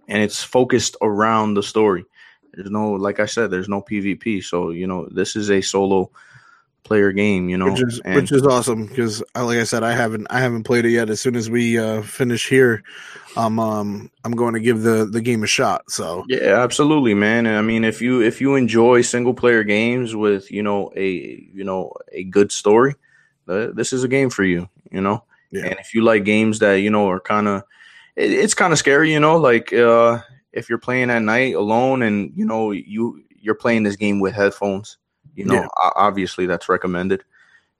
and 0.07 0.21
it's 0.21 0.43
focused 0.43 0.97
around 1.01 1.53
the 1.53 1.63
story. 1.63 2.05
There's 2.53 2.71
no, 2.71 2.93
like 2.93 3.19
I 3.19 3.25
said, 3.25 3.51
there's 3.51 3.69
no 3.69 3.81
PvP. 3.81 4.43
So 4.43 4.71
you 4.71 4.87
know, 4.87 5.07
this 5.11 5.35
is 5.35 5.49
a 5.49 5.61
solo 5.61 6.11
player 6.83 7.11
game, 7.11 7.49
you 7.49 7.57
know, 7.57 7.71
which 7.71 7.81
is, 7.81 8.01
and, 8.03 8.15
which 8.15 8.31
is 8.31 8.45
awesome 8.45 8.87
because, 8.87 9.21
uh, 9.35 9.45
like 9.45 9.59
I 9.59 9.63
said, 9.63 9.83
I 9.83 9.93
haven't 9.93 10.27
I 10.29 10.39
haven't 10.39 10.63
played 10.63 10.85
it 10.85 10.91
yet. 10.91 11.09
As 11.09 11.21
soon 11.21 11.35
as 11.35 11.49
we 11.49 11.77
uh, 11.77 12.01
finish 12.01 12.47
here, 12.47 12.83
I'm 13.37 13.59
um 13.59 14.11
I'm 14.23 14.31
going 14.31 14.53
to 14.53 14.59
give 14.59 14.81
the 14.81 15.05
the 15.05 15.21
game 15.21 15.43
a 15.43 15.47
shot. 15.47 15.89
So 15.91 16.25
yeah, 16.27 16.61
absolutely, 16.61 17.13
man. 17.13 17.45
And 17.45 17.57
I 17.57 17.61
mean, 17.61 17.83
if 17.83 18.01
you 18.01 18.21
if 18.21 18.41
you 18.41 18.55
enjoy 18.55 19.01
single 19.01 19.33
player 19.33 19.63
games 19.63 20.15
with 20.15 20.51
you 20.51 20.63
know 20.63 20.91
a 20.95 21.07
you 21.53 21.63
know 21.63 21.93
a 22.11 22.23
good 22.23 22.51
story, 22.51 22.95
uh, 23.47 23.67
this 23.73 23.93
is 23.93 24.03
a 24.03 24.07
game 24.07 24.29
for 24.29 24.43
you. 24.43 24.67
You 24.91 25.01
know, 25.01 25.23
yeah. 25.51 25.65
and 25.65 25.79
if 25.79 25.93
you 25.93 26.03
like 26.03 26.23
games 26.25 26.59
that 26.59 26.75
you 26.75 26.89
know 26.89 27.09
are 27.09 27.19
kind 27.19 27.47
of 27.47 27.63
it, 28.15 28.31
it's 28.31 28.53
kind 28.53 28.73
of 28.73 28.79
scary, 28.79 29.13
you 29.13 29.19
know, 29.19 29.37
like 29.37 29.71
uh 29.73 30.19
if 30.51 30.69
you're 30.69 30.79
playing 30.79 31.09
at 31.11 31.21
night 31.21 31.53
alone 31.53 32.01
and 32.01 32.31
you 32.35 32.45
know 32.45 32.71
you 32.71 33.23
you're 33.41 33.55
playing 33.55 33.83
this 33.83 33.95
game 33.95 34.19
with 34.19 34.33
headphones 34.33 34.97
you 35.39 35.45
know, 35.45 35.53
yeah. 35.53 35.67
obviously 35.95 36.45
that's 36.45 36.67
recommended. 36.67 37.23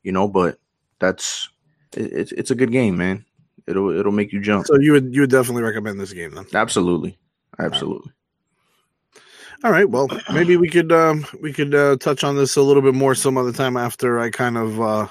You 0.02 0.14
know, 0.14 0.30
but 0.30 0.58
that's 1.00 1.50
it's 1.94 2.32
it's 2.32 2.52
a 2.52 2.56
good 2.56 2.72
game, 2.72 2.96
man. 2.96 3.26
It'll 3.68 3.90
it'll 3.90 4.14
make 4.14 4.32
you 4.32 4.40
jump. 4.40 4.66
So 4.66 4.80
you 4.80 4.94
would 4.94 5.14
you 5.14 5.22
would 5.22 5.30
definitely 5.30 5.64
recommend 5.64 6.00
this 6.00 6.14
game 6.14 6.32
then? 6.32 6.46
Absolutely, 6.54 7.18
absolutely. 7.60 8.14
All 9.62 9.72
right. 9.72 9.90
Well, 9.90 10.08
maybe 10.34 10.56
we 10.56 10.70
could 10.70 10.90
um, 10.94 11.26
we 11.42 11.52
could 11.52 11.76
uh, 11.76 11.98
touch 11.98 12.24
on 12.24 12.38
this 12.38 12.56
a 12.56 12.62
little 12.62 12.82
bit 12.82 12.96
more 12.96 13.14
some 13.14 13.38
other 13.38 13.52
time 13.52 13.76
after 13.76 14.18
I 14.18 14.30
kind 14.30 14.58
of 14.58 14.80
uh, 14.80 15.08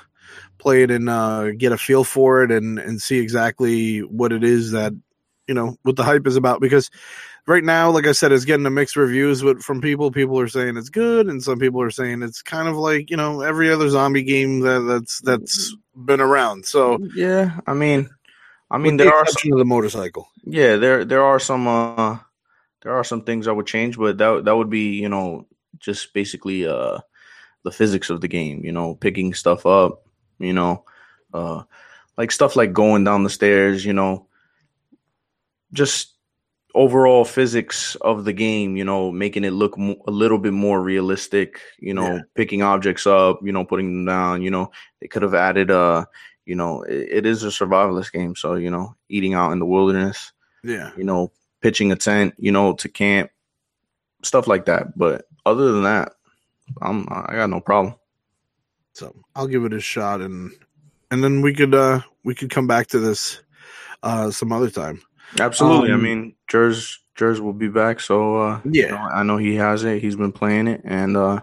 play 0.56 0.84
it 0.84 0.90
and 0.90 1.10
uh, 1.10 1.50
get 1.50 1.72
a 1.72 1.76
feel 1.76 2.02
for 2.02 2.42
it 2.42 2.50
and 2.50 2.78
and 2.78 3.02
see 3.02 3.18
exactly 3.18 3.98
what 3.98 4.32
it 4.32 4.42
is 4.42 4.70
that 4.70 4.94
you 5.46 5.54
know 5.54 5.76
what 5.82 5.96
the 5.96 6.02
hype 6.02 6.26
is 6.26 6.36
about 6.36 6.62
because 6.62 6.90
right 7.48 7.64
now, 7.64 7.90
like 7.90 8.06
I 8.06 8.12
said, 8.12 8.30
it's 8.30 8.44
getting 8.44 8.66
a 8.66 8.70
mixed 8.70 8.94
reviews 8.94 9.42
but 9.42 9.62
from 9.62 9.80
people. 9.80 10.12
People 10.12 10.38
are 10.38 10.48
saying 10.48 10.76
it's 10.76 10.90
good, 10.90 11.26
and 11.26 11.42
some 11.42 11.58
people 11.58 11.80
are 11.80 11.90
saying 11.90 12.22
it's 12.22 12.42
kind 12.42 12.68
of 12.68 12.76
like 12.76 13.10
you 13.10 13.16
know 13.16 13.40
every 13.40 13.72
other 13.72 13.88
zombie 13.88 14.22
game 14.22 14.60
that, 14.60 14.80
that's 14.80 15.20
that's 15.22 15.74
been 15.96 16.20
around. 16.20 16.66
So 16.66 16.98
yeah, 17.16 17.58
I 17.66 17.74
mean, 17.74 18.08
I 18.70 18.78
mean 18.78 18.92
with 18.92 18.98
the 18.98 19.04
there 19.04 19.14
are 19.14 19.26
some, 19.26 19.52
of 19.52 19.58
the 19.58 19.64
motorcycle. 19.64 20.28
Yeah, 20.44 20.76
there 20.76 21.04
there 21.04 21.24
are 21.24 21.40
some 21.40 21.66
uh 21.66 22.18
there 22.82 22.92
are 22.92 23.04
some 23.04 23.22
things 23.22 23.48
I 23.48 23.52
would 23.52 23.66
change, 23.66 23.98
but 23.98 24.18
that 24.18 24.44
that 24.44 24.56
would 24.56 24.70
be, 24.70 25.00
you 25.00 25.08
know, 25.08 25.46
just 25.78 26.12
basically 26.12 26.66
uh 26.66 26.98
the 27.64 27.72
physics 27.72 28.10
of 28.10 28.20
the 28.20 28.28
game, 28.28 28.64
you 28.64 28.72
know, 28.72 28.94
picking 28.94 29.34
stuff 29.34 29.66
up, 29.66 30.06
you 30.38 30.52
know, 30.52 30.84
uh 31.32 31.62
like 32.16 32.30
stuff 32.30 32.56
like 32.56 32.72
going 32.72 33.04
down 33.04 33.24
the 33.24 33.30
stairs, 33.30 33.84
you 33.84 33.92
know, 33.92 34.26
just 35.72 36.17
overall 36.78 37.24
physics 37.24 37.96
of 38.02 38.24
the 38.24 38.32
game, 38.32 38.76
you 38.76 38.84
know, 38.84 39.10
making 39.10 39.44
it 39.44 39.52
look 39.52 39.76
mo- 39.76 40.02
a 40.06 40.10
little 40.12 40.38
bit 40.38 40.52
more 40.52 40.80
realistic, 40.82 41.60
you 41.80 41.92
know, 41.94 42.14
Yeah. 42.14 42.20
picking 42.34 42.62
objects 42.62 43.06
up, 43.06 43.40
you 43.42 43.52
know, 43.52 43.64
putting 43.64 43.88
them 43.90 44.04
down, 44.06 44.42
you 44.42 44.50
know, 44.50 44.70
they 45.00 45.08
could 45.08 45.22
have 45.22 45.34
added 45.34 45.70
uh 45.70 46.04
you 46.46 46.54
know, 46.56 46.82
it, 46.84 47.08
it 47.18 47.26
is 47.26 47.42
a 47.44 47.48
survivalist 47.48 48.12
game, 48.12 48.34
so 48.36 48.54
you 48.54 48.70
know, 48.70 48.94
eating 49.08 49.34
out 49.34 49.52
in 49.52 49.58
the 49.58 49.66
wilderness, 49.66 50.32
Yeah, 50.62 50.90
you 50.96 51.04
know, 51.04 51.30
pitching 51.60 51.92
a 51.92 51.96
tent, 51.96 52.32
you 52.38 52.52
know, 52.52 52.72
to 52.80 52.88
camp, 52.88 53.30
stuff 54.22 54.46
like 54.46 54.64
that. 54.66 54.96
But 54.96 55.26
other 55.44 55.72
than 55.72 55.82
that, 55.82 56.14
I'm 56.80 57.06
I 57.10 57.34
got 57.34 57.50
no 57.50 57.60
problem. 57.60 57.94
so 58.94 59.14
I'll 59.34 59.46
give 59.48 59.64
it 59.66 59.72
a 59.74 59.80
shot, 59.80 60.20
and 60.20 60.50
and 61.10 61.22
then 61.24 61.42
we 61.42 61.52
could 61.54 61.74
uh 61.74 62.00
we 62.24 62.34
could 62.34 62.50
come 62.50 62.66
back 62.66 62.86
to 62.88 62.98
this 62.98 63.42
uh 64.02 64.30
some 64.30 64.52
other 64.52 64.70
time. 64.70 65.02
Absolutely. 65.38 65.90
Um, 65.92 66.00
I 66.00 66.02
mean, 66.02 66.34
Jers 66.48 66.98
Jers 67.14 67.40
will 67.40 67.52
be 67.52 67.68
back, 67.68 68.00
so 68.00 68.36
uh, 68.36 68.60
you 68.64 68.72
Yeah. 68.72 68.90
know, 68.92 68.96
I 68.96 69.22
know 69.22 69.36
he 69.36 69.56
has 69.56 69.84
it. 69.84 70.00
He's 70.00 70.16
been 70.16 70.32
playing 70.32 70.68
it, 70.68 70.80
and 70.84 71.16
uh, 71.16 71.40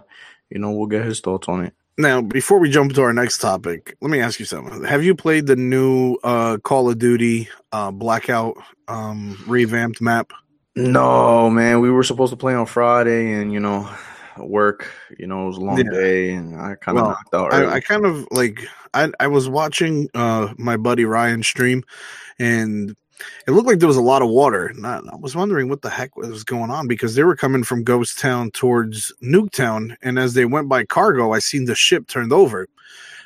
you 0.50 0.58
know, 0.58 0.70
we'll 0.72 0.86
get 0.88 1.04
his 1.04 1.20
thoughts 1.20 1.48
on 1.48 1.64
it. 1.64 1.74
Now, 1.98 2.20
before 2.20 2.58
we 2.58 2.70
jump 2.70 2.92
to 2.94 3.02
our 3.02 3.12
next 3.12 3.38
topic, 3.38 3.96
let 4.02 4.10
me 4.10 4.20
ask 4.20 4.38
you 4.38 4.44
something. 4.46 4.84
Have 4.84 5.02
you 5.04 5.14
played 5.14 5.46
the 5.46 5.56
new 5.56 6.16
uh 6.24 6.58
Call 6.58 6.90
of 6.90 6.98
Duty 6.98 7.48
uh 7.72 7.90
Blackout 7.90 8.56
um 8.88 9.36
revamped 9.46 10.00
map? 10.00 10.32
No, 10.74 11.48
man, 11.48 11.80
we 11.80 11.90
were 11.90 12.02
supposed 12.02 12.32
to 12.32 12.36
play 12.36 12.54
on 12.54 12.66
Friday, 12.66 13.32
and 13.32 13.50
you 13.52 13.60
know, 13.60 13.88
work. 14.38 14.90
You 15.18 15.26
know, 15.26 15.44
it 15.44 15.46
was 15.48 15.56
a 15.56 15.60
long 15.60 15.78
Yeah. 15.78 15.90
day, 15.90 16.30
and 16.32 16.54
I 16.60 16.74
kind 16.74 16.98
of 16.98 17.04
Well, 17.04 17.16
knocked 17.32 17.34
out. 17.34 17.52
I, 17.54 17.76
I 17.76 17.80
kind 17.80 18.04
of 18.04 18.26
like 18.30 18.60
I 18.92 19.10
I 19.18 19.26
was 19.28 19.48
watching 19.48 20.08
uh 20.14 20.52
my 20.58 20.76
buddy 20.76 21.04
Ryan 21.06 21.42
stream 21.42 21.82
and 22.38 22.94
it 23.46 23.50
looked 23.52 23.66
like 23.66 23.78
there 23.78 23.88
was 23.88 23.96
a 23.96 24.02
lot 24.02 24.22
of 24.22 24.28
water. 24.28 24.66
And 24.66 24.86
I, 24.86 25.00
I 25.12 25.16
was 25.16 25.34
wondering 25.36 25.68
what 25.68 25.82
the 25.82 25.90
heck 25.90 26.16
was 26.16 26.44
going 26.44 26.70
on 26.70 26.86
because 26.88 27.14
they 27.14 27.24
were 27.24 27.36
coming 27.36 27.64
from 27.64 27.84
Ghost 27.84 28.18
Town 28.18 28.50
towards 28.50 29.12
Nuketown, 29.22 29.96
and 30.02 30.18
as 30.18 30.34
they 30.34 30.44
went 30.44 30.68
by 30.68 30.84
cargo, 30.84 31.32
I 31.32 31.38
seen 31.38 31.64
the 31.64 31.74
ship 31.74 32.06
turned 32.06 32.32
over. 32.32 32.68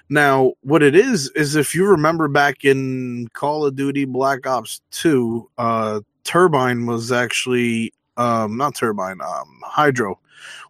Now, 0.09 0.55
what 0.63 0.83
it 0.83 0.97
is 0.97 1.31
is 1.37 1.55
if 1.55 1.75
you 1.75 1.87
remember 1.87 2.27
back 2.27 2.65
in 2.65 3.29
Call 3.33 3.65
of 3.65 3.77
Duty 3.77 4.05
Black 4.05 4.47
Ops 4.47 4.81
2, 4.91 5.49
uh 5.59 6.01
Turbine 6.25 6.87
was 6.87 7.11
actually 7.13 7.93
um 8.17 8.57
not 8.57 8.75
Turbine, 8.75 9.21
um 9.21 9.61
Hydro 9.65 10.19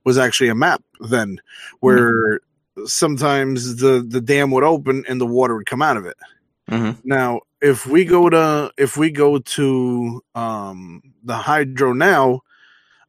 was 0.04 0.18
actually 0.18 0.48
a 0.50 0.54
map 0.54 0.82
then 1.00 1.40
where 1.80 2.40
sometimes 2.84 3.76
the 3.76 4.04
the 4.06 4.20
dam 4.20 4.50
would 4.50 4.64
open 4.64 5.04
and 5.08 5.20
the 5.20 5.26
water 5.26 5.56
would 5.56 5.66
come 5.66 5.82
out 5.82 5.96
of 5.96 6.06
it. 6.06 6.16
Mhm. 6.70 6.98
Now, 7.04 7.40
if 7.60 7.86
we 7.86 8.04
go 8.04 8.28
to 8.30 8.70
if 8.78 8.96
we 8.96 9.10
go 9.10 9.38
to 9.38 10.22
um 10.34 11.02
the 11.24 11.34
hydro 11.36 11.92
now, 11.92 12.40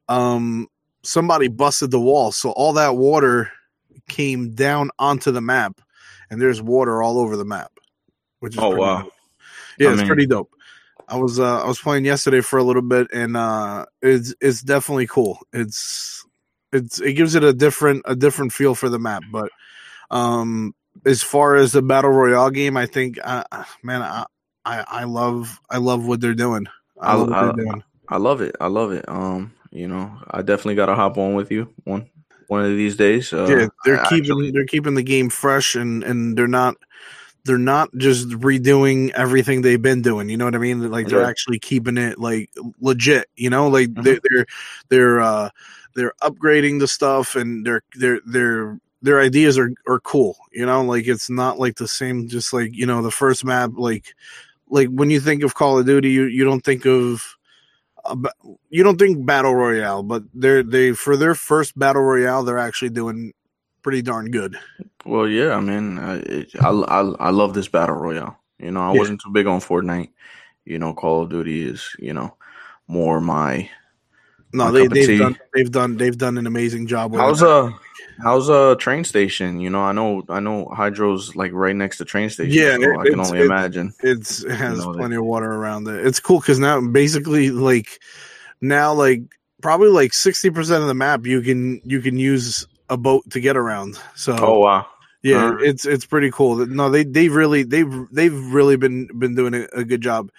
um 0.09 0.67
somebody 1.03 1.47
busted 1.47 1.91
the 1.91 1.99
wall, 1.99 2.31
so 2.31 2.51
all 2.51 2.73
that 2.73 2.95
water 2.95 3.51
came 4.07 4.51
down 4.53 4.89
onto 4.99 5.31
the 5.31 5.41
map, 5.41 5.81
and 6.29 6.41
there's 6.41 6.61
water 6.61 7.01
all 7.01 7.17
over 7.17 7.35
the 7.37 7.45
map, 7.45 7.71
which 8.39 8.55
is 8.55 8.61
Oh, 8.61 8.69
pretty 8.71 8.81
wow. 8.81 9.01
dope. 9.03 9.13
Yeah, 9.79 9.89
I 9.89 9.91
it's 9.93 9.99
mean- 10.01 10.07
pretty 10.07 10.25
dope. 10.27 10.51
I 11.07 11.17
was 11.17 11.39
uh 11.39 11.63
I 11.63 11.67
was 11.67 11.79
playing 11.79 12.05
yesterday 12.05 12.41
for 12.41 12.57
a 12.59 12.63
little 12.63 12.81
bit, 12.81 13.07
and 13.11 13.35
uh 13.35 13.85
it's 14.01 14.33
it's 14.39 14.61
definitely 14.61 15.07
cool. 15.07 15.39
It's 15.51 16.25
it's 16.71 16.99
it 17.01 17.13
gives 17.13 17.35
it 17.35 17.43
a 17.43 17.51
different 17.51 18.03
a 18.05 18.15
different 18.15 18.53
feel 18.53 18.75
for 18.75 18.87
the 18.87 18.99
map, 18.99 19.23
but 19.31 19.51
um 20.09 20.73
as 21.05 21.21
far 21.23 21.55
as 21.55 21.71
the 21.71 21.81
battle 21.81 22.11
royale 22.11 22.49
game, 22.49 22.75
I 22.75 22.85
think, 22.85 23.17
uh, 23.23 23.43
man, 23.81 24.01
I, 24.01 24.25
I 24.65 24.83
I 24.87 25.03
love 25.05 25.59
I 25.69 25.77
love 25.77 26.05
what 26.05 26.21
they're 26.21 26.33
doing. 26.33 26.67
I 26.99 27.13
I- 27.13 27.15
love 27.15 27.31
I- 27.31 27.51
doing. 27.55 27.83
I 28.09 28.17
love 28.17 28.41
it. 28.41 28.55
I 28.59 28.67
love 28.67 28.91
it. 28.91 29.05
Um, 29.07 29.53
you 29.71 29.87
know, 29.87 30.11
I 30.29 30.41
definitely 30.41 30.75
got 30.75 30.87
to 30.87 30.95
hop 30.95 31.17
on 31.17 31.33
with 31.33 31.49
you 31.51 31.73
one 31.85 32.09
one 32.47 32.61
of 32.65 32.71
these 32.75 32.97
days. 32.97 33.31
Uh, 33.31 33.47
yeah, 33.49 33.67
they're 33.85 34.01
I 34.01 34.09
keeping 34.09 34.31
actually- 34.31 34.51
they're 34.51 34.65
keeping 34.65 34.95
the 34.95 35.03
game 35.03 35.29
fresh, 35.29 35.75
and 35.75 36.03
and 36.03 36.37
they're 36.37 36.47
not 36.47 36.75
they're 37.45 37.57
not 37.57 37.89
just 37.97 38.27
redoing 38.29 39.09
everything 39.11 39.61
they've 39.61 39.81
been 39.81 40.01
doing. 40.01 40.29
You 40.29 40.37
know 40.37 40.45
what 40.45 40.53
I 40.55 40.59
mean? 40.59 40.91
Like 40.91 41.07
they're 41.07 41.21
Right. 41.21 41.29
actually 41.29 41.57
keeping 41.59 41.97
it 41.97 42.19
like 42.19 42.49
legit. 42.81 43.27
You 43.35 43.49
know, 43.49 43.67
like 43.69 43.87
Mhm. 43.93 44.03
they're 44.03 44.19
they're 44.29 44.45
they're 44.89 45.21
uh 45.21 45.49
they're 45.95 46.13
upgrading 46.21 46.79
the 46.79 46.87
stuff, 46.87 47.35
and 47.35 47.65
they're 47.65 47.81
they're 47.95 48.19
they're 48.27 48.77
their 49.01 49.19
ideas 49.21 49.57
are 49.57 49.71
are 49.87 49.99
cool. 50.01 50.35
You 50.51 50.65
know, 50.65 50.83
like 50.83 51.07
it's 51.07 51.29
not 51.29 51.57
like 51.59 51.77
the 51.77 51.87
same. 51.87 52.27
Just 52.27 52.51
like 52.53 52.75
you 52.75 52.85
know, 52.85 53.01
the 53.01 53.09
first 53.09 53.43
map, 53.45 53.71
like 53.75 54.13
like 54.71 54.89
when 54.89 55.11
you 55.11 55.19
think 55.19 55.43
of 55.43 55.53
Call 55.53 55.77
of 55.79 55.85
Duty, 55.85 56.09
you 56.09 56.23
you 56.25 56.43
don't 56.45 56.61
think 56.65 56.85
of 56.87 57.23
uh, 58.05 58.15
a 58.15 58.31
you 58.69 58.83
don't 58.83 58.97
think 58.97 59.25
battle 59.25 59.53
royale, 59.53 60.01
but 60.03 60.23
they're 60.33 60.63
they 60.63 60.93
for 60.93 61.17
their 61.17 61.35
first 61.35 61.77
battle 61.77 62.01
royale, 62.01 62.43
they're 62.43 62.57
actually 62.57 62.89
doing 62.89 63.33
pretty 63.83 64.01
darn 64.01 64.31
good. 64.31 64.57
Well, 65.05 65.27
yeah, 65.27 65.55
I 65.55 65.59
mean, 65.61 65.99
I, 65.99 66.17
it, 66.17 66.51
I, 66.61 66.69
I, 66.69 66.99
I 67.01 67.29
love 67.31 67.53
this 67.53 67.67
battle 67.67 67.95
royale. 67.95 68.37
You 68.59 68.71
know, 68.71 68.81
I 68.81 68.93
Yeah. 68.93 68.99
wasn't 68.99 69.21
too 69.21 69.31
big 69.31 69.47
on 69.47 69.59
Fortnite. 69.59 70.09
You 70.65 70.79
know, 70.79 70.93
Call 70.93 71.23
of 71.23 71.29
Duty 71.29 71.67
is, 71.67 71.95
you 71.99 72.13
know, 72.13 72.35
more 72.87 73.19
my. 73.19 73.69
No, 74.53 74.65
My 74.65 74.71
they 74.71 74.83
cup 74.83 74.91
of 74.91 74.93
they've 74.93 75.07
tea. 75.07 75.17
done 75.17 75.35
they've 75.53 75.71
done 75.71 75.97
they've 75.97 76.17
done 76.17 76.37
an 76.37 76.45
amazing 76.47 76.87
job. 76.87 77.11
With 77.13 77.21
How's 77.21 77.41
it. 77.41 77.47
a 77.47 77.73
how's 78.19 78.49
a 78.49 78.75
train 78.77 79.03
station? 79.03 79.59
You 79.59 79.69
know, 79.69 79.81
I 79.81 79.91
know 79.91 80.23
I 80.29 80.39
know 80.39 80.65
Hydro's 80.73 81.35
like 81.35 81.51
right 81.53 81.75
next 81.75 81.97
to 81.97 82.05
train 82.05 82.29
station. 82.29 82.53
Yeah, 82.53 82.75
so 82.75 82.81
it- 82.83 82.97
I 82.99 83.03
can 83.09 83.19
only 83.19 83.39
it- 83.39 83.45
imagine. 83.45 83.93
it's 84.01 84.43
it 84.43 84.51
has 84.51 84.79
know, 84.79 84.93
they- 84.93 84.99
plenty 84.99 85.15
of 85.15 85.25
water 85.25 85.51
around 85.51 85.87
it. 85.87 86.05
It's 86.05 86.19
cool 86.19 86.39
because 86.39 86.59
now 86.59 86.81
basically 86.81 87.51
like 87.51 87.99
now 88.61 88.93
like 88.93 89.21
probably 89.61 89.89
like 89.89 90.13
sixty 90.13 90.49
percent 90.49 90.81
of 90.81 90.87
the 90.87 90.93
map 90.93 91.25
you 91.25 91.41
can 91.41 91.81
you 91.85 92.01
can 92.01 92.17
use 92.17 92.67
a 92.89 92.97
boat 92.97 93.29
to 93.31 93.39
get 93.39 93.55
around. 93.57 93.99
So 94.15 94.35
Oh 94.39 94.59
wow, 94.59 94.85
yeah, 95.23 95.43
alright. 95.45 95.65
it's 95.65 95.85
it's 95.85 96.05
pretty 96.05 96.31
cool. 96.31 96.65
No, 96.65 96.89
they 96.89 97.03
they 97.03 97.29
really 97.29 97.63
they've 97.63 98.07
they've 98.11 98.53
really 98.53 98.75
been 98.75 99.07
been 99.17 99.35
doing 99.35 99.53
a, 99.53 99.67
a 99.73 99.83
good 99.83 100.01
job. 100.01 100.29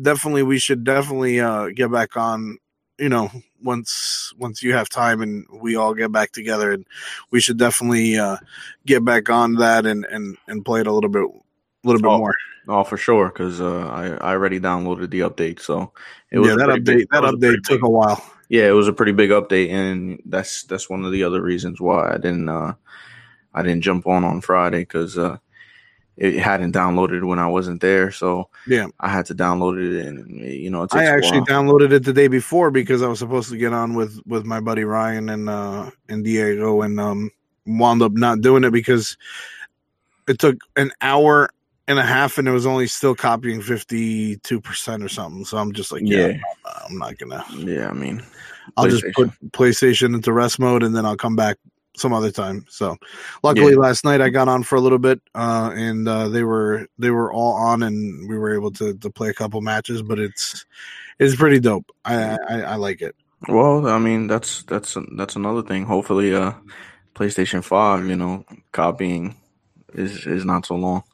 Definitely, 0.00 0.44
we 0.44 0.58
should 0.58 0.84
definitely 0.84 1.40
uh 1.40 1.68
get 1.74 1.90
back 1.90 2.16
on. 2.16 2.58
You 2.98 3.08
know, 3.08 3.30
once 3.62 4.32
once 4.38 4.62
you 4.62 4.72
have 4.74 4.88
time 4.88 5.20
and 5.22 5.46
we 5.52 5.76
all 5.76 5.94
get 5.94 6.10
back 6.10 6.32
together, 6.32 6.72
and 6.72 6.84
we 7.30 7.40
should 7.40 7.56
definitely 7.58 8.18
uh 8.18 8.38
get 8.86 9.04
back 9.04 9.30
on 9.30 9.54
that 9.54 9.86
and 9.86 10.04
and 10.06 10.36
and 10.48 10.64
play 10.64 10.80
it 10.80 10.86
a 10.88 10.92
little 10.92 11.10
bit 11.10 11.22
a 11.22 11.86
little 11.86 12.02
bit 12.02 12.08
Oh, 12.08 12.18
more. 12.18 12.34
oh 12.66 12.82
for 12.82 12.96
sure, 12.96 13.28
because 13.28 13.60
uh, 13.60 13.86
I 13.88 14.08
I 14.08 14.32
already 14.32 14.58
downloaded 14.58 15.10
the 15.10 15.20
update, 15.20 15.60
so 15.60 15.92
it 16.32 16.40
was 16.40 16.48
yeah, 16.48 16.56
that 16.56 16.68
update 16.70 16.84
big- 16.84 17.08
that 17.10 17.22
a 17.24 17.28
update 17.32 17.62
took 17.62 17.80
big- 17.80 17.84
a 17.84 17.88
while. 17.88 18.20
yeah, 18.48 18.66
it 18.66 18.72
was 18.74 18.88
a 18.88 18.92
pretty 18.92 19.12
big 19.12 19.30
update, 19.30 19.70
and 19.70 20.20
that's 20.26 20.64
that's 20.64 20.90
one 20.90 21.04
of 21.04 21.12
the 21.12 21.22
other 21.22 21.40
reasons 21.40 21.80
why 21.80 22.10
I 22.12 22.16
didn't 22.16 22.48
uh, 22.48 22.74
I 23.54 23.62
didn't 23.62 23.82
jump 23.82 24.08
on 24.08 24.24
on 24.24 24.40
Friday 24.40 24.80
because 24.80 25.16
uh, 25.16 25.38
it 26.18 26.34
hadn't 26.34 26.74
downloaded 26.74 27.24
when 27.24 27.38
I 27.38 27.46
wasn't 27.46 27.80
there, 27.80 28.10
so 28.10 28.48
Yeah. 28.66 28.88
I 28.98 29.08
had 29.08 29.26
to 29.26 29.34
download 29.34 29.78
it, 29.78 30.04
and 30.04 30.28
you 30.40 30.68
know, 30.68 30.82
it 30.82 30.94
I 30.94 31.04
actually 31.04 31.40
downloaded 31.42 31.92
it 31.92 32.04
the 32.04 32.12
day 32.12 32.26
before 32.28 32.70
because 32.70 33.02
I 33.02 33.08
was 33.08 33.20
supposed 33.20 33.50
to 33.50 33.56
get 33.56 33.72
on 33.72 33.94
with 33.94 34.20
with 34.26 34.44
my 34.44 34.60
buddy 34.60 34.84
Ryan 34.84 35.28
and 35.28 35.48
uh 35.48 35.90
and 36.08 36.24
Diego 36.24 36.82
and 36.82 36.98
um 36.98 37.30
wound 37.66 38.02
up 38.02 38.12
not 38.12 38.40
doing 38.40 38.64
it 38.64 38.72
because 38.72 39.16
it 40.26 40.38
took 40.38 40.56
an 40.76 40.90
hour 41.00 41.50
and 41.86 41.98
a 41.98 42.04
half 42.04 42.36
and 42.36 42.48
it 42.48 42.52
was 42.52 42.66
only 42.66 42.86
still 42.86 43.14
copying 43.14 43.60
52% 43.60 45.04
or 45.04 45.08
something 45.08 45.44
so 45.44 45.56
i'm 45.56 45.72
just 45.72 45.90
like 45.90 46.02
yeah, 46.04 46.28
yeah, 46.28 46.40
i'm 46.86 46.98
not 46.98 47.16
gonna 47.18 47.44
yeah. 47.56 47.88
I 47.88 47.92
mean, 47.92 48.22
i'll 48.76 48.88
just 48.88 49.04
put 49.14 49.30
playstation 49.52 50.14
into 50.14 50.32
rest 50.32 50.58
mode 50.58 50.82
and 50.82 50.94
then 50.94 51.06
i'll 51.06 51.16
come 51.16 51.36
back 51.36 51.56
some 51.98 52.12
other 52.12 52.30
time 52.30 52.64
so 52.68 52.96
luckily 53.42 53.72
Yeah. 53.72 53.78
last 53.78 54.04
night 54.04 54.20
i 54.20 54.28
got 54.28 54.48
on 54.48 54.62
for 54.62 54.76
a 54.76 54.80
little 54.80 54.98
bit 54.98 55.20
uh 55.34 55.72
and 55.74 56.08
uh 56.08 56.28
they 56.28 56.42
were 56.42 56.86
they 56.98 57.10
were 57.10 57.32
all 57.32 57.52
on 57.54 57.82
and 57.82 58.28
we 58.28 58.38
were 58.38 58.54
able 58.54 58.70
to 58.72 58.94
to 58.94 59.10
play 59.10 59.28
a 59.28 59.34
couple 59.34 59.60
matches 59.60 60.02
but 60.02 60.18
it's 60.18 60.64
it's 61.18 61.36
pretty 61.36 61.60
dope 61.60 61.90
i 62.04 62.36
i, 62.48 62.60
I 62.62 62.74
like 62.76 63.00
it 63.02 63.14
well, 63.46 63.86
I 63.86 63.98
mean, 63.98 64.26
that's 64.26 64.64
that's 64.64 64.96
that's 65.12 65.36
another 65.36 65.62
thing. 65.62 65.84
Hopefully, 65.84 66.34
uh, 66.34 66.54
PlayStation 67.14 67.62
Five, 67.62 68.06
you 68.08 68.16
know, 68.16 68.44
copying 68.72 69.36
is 69.94 70.26
is 70.26 70.44
not 70.44 70.66
so 70.66 70.74
long. 70.74 71.04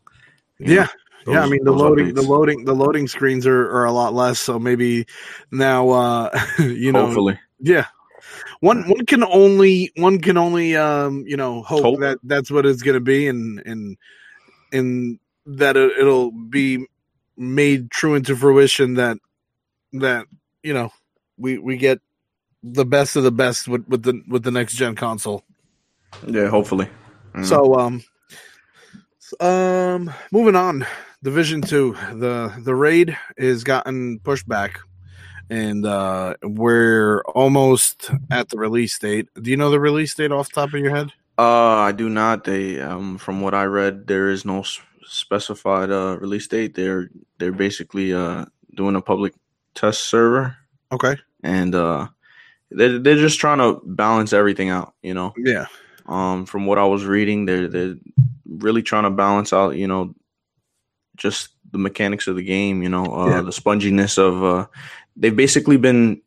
you 0.58 0.74
yeah 0.74 0.88
know? 1.26 1.32
yeah, 1.34 1.42
I 1.42 1.46
mean 1.46 1.64
the 1.64 1.70
those 1.70 1.80
loading, 1.80 2.14
the 2.14 2.22
loading, 2.22 2.64
the 2.64 2.74
loading 2.74 3.08
screens 3.08 3.46
are, 3.46 3.70
are 3.70 3.84
a 3.84 3.92
lot 3.92 4.14
less. 4.14 4.40
So 4.40 4.58
maybe 4.58 5.06
now, 5.50 5.90
uh, 5.90 6.30
you 6.58 6.92
know, 6.92 7.06
Hopefully, 7.06 7.38
yeah, 7.60 7.86
one 8.60 8.88
one 8.88 9.06
can 9.06 9.24
only 9.24 9.90
one 9.96 10.20
can 10.20 10.36
only 10.36 10.76
um, 10.76 11.24
you 11.26 11.36
know 11.36 11.62
hope, 11.62 11.82
Hope. 11.82 12.00
that 12.00 12.18
that's 12.22 12.50
what 12.50 12.66
it's 12.66 12.82
going 12.82 12.94
to 12.94 13.00
be, 13.00 13.28
and 13.28 13.60
and 13.66 13.96
and 14.72 15.18
that 15.46 15.76
it, 15.76 15.92
it'll 15.98 16.30
be 16.30 16.86
made 17.36 17.90
true 17.90 18.14
into 18.14 18.36
fruition 18.36 18.94
that 18.94 19.18
that 19.94 20.26
you 20.62 20.72
know 20.72 20.92
we 21.36 21.58
we 21.58 21.76
get 21.76 22.00
the 22.62 22.84
best 22.84 23.16
of 23.16 23.22
the 23.22 23.32
best 23.32 23.68
with 23.68 23.86
with 23.88 24.02
the 24.02 24.22
with 24.28 24.42
the 24.42 24.50
next 24.50 24.74
gen 24.74 24.94
console. 24.94 25.44
yeah, 26.26 26.48
hopefully. 26.48 26.88
Mm. 27.34 27.44
So 27.44 27.74
um 27.78 28.04
um 29.40 30.12
moving 30.32 30.56
on. 30.56 30.86
Division 31.22 31.62
two. 31.62 31.94
The 32.12 32.52
the 32.58 32.74
raid 32.74 33.16
is 33.36 33.64
gotten 33.64 34.18
pushed 34.20 34.46
back 34.46 34.80
and 35.50 35.84
uh 35.86 36.34
we're 36.42 37.20
almost 37.34 38.10
at 38.30 38.48
the 38.48 38.56
release 38.58 38.98
date. 38.98 39.28
Do 39.40 39.50
you 39.50 39.56
know 39.56 39.70
the 39.70 39.80
release 39.80 40.14
date 40.14 40.32
off 40.32 40.48
the 40.48 40.54
top 40.60 40.72
of 40.74 40.80
your 40.80 40.94
head? 40.94 41.12
Uh, 41.36 41.42
I 41.88 41.92
do 41.92 42.08
not. 42.08 42.44
They, 42.44 42.80
um, 42.80 43.18
from 43.18 43.40
what 43.40 43.54
I 43.54 43.64
read, 43.64 44.06
there 44.06 44.28
is 44.30 44.44
no 44.44 44.64
specified 45.04 45.90
uh 45.90 46.16
release 46.20 46.46
date. 46.46 46.74
They're 46.74 47.10
they're 47.38 47.52
basically 47.52 48.12
uh 48.14 48.44
doing 48.74 48.96
a 48.96 49.00
public 49.02 49.34
test 49.74 50.02
server, 50.08 50.56
Okay. 50.92 51.16
and 51.42 51.74
uh, 51.74 52.06
they're 52.70 52.98
they're 53.00 53.16
just 53.16 53.40
trying 53.40 53.58
to 53.58 53.80
balance 53.84 54.32
everything 54.32 54.70
out. 54.70 54.94
You 55.02 55.14
know, 55.14 55.32
Yeah. 55.36 55.66
um, 56.06 56.46
from 56.46 56.66
what 56.66 56.78
I 56.78 56.84
was 56.84 57.04
reading, 57.04 57.46
they're 57.46 57.66
they're 57.68 57.96
really 58.48 58.82
trying 58.82 59.04
to 59.04 59.10
balance 59.10 59.52
out. 59.52 59.76
You 59.76 59.88
know, 59.88 60.14
just 61.16 61.48
the 61.72 61.78
mechanics 61.78 62.28
of 62.28 62.36
the 62.36 62.44
game. 62.44 62.82
You 62.82 62.88
know, 62.88 63.06
uh, 63.06 63.28
Yeah. 63.30 63.40
the 63.42 63.50
sponginess 63.50 64.18
of. 64.18 64.42
Uh, 64.44 64.66
they've 65.16 65.34
basically 65.34 65.76
been 65.76 66.20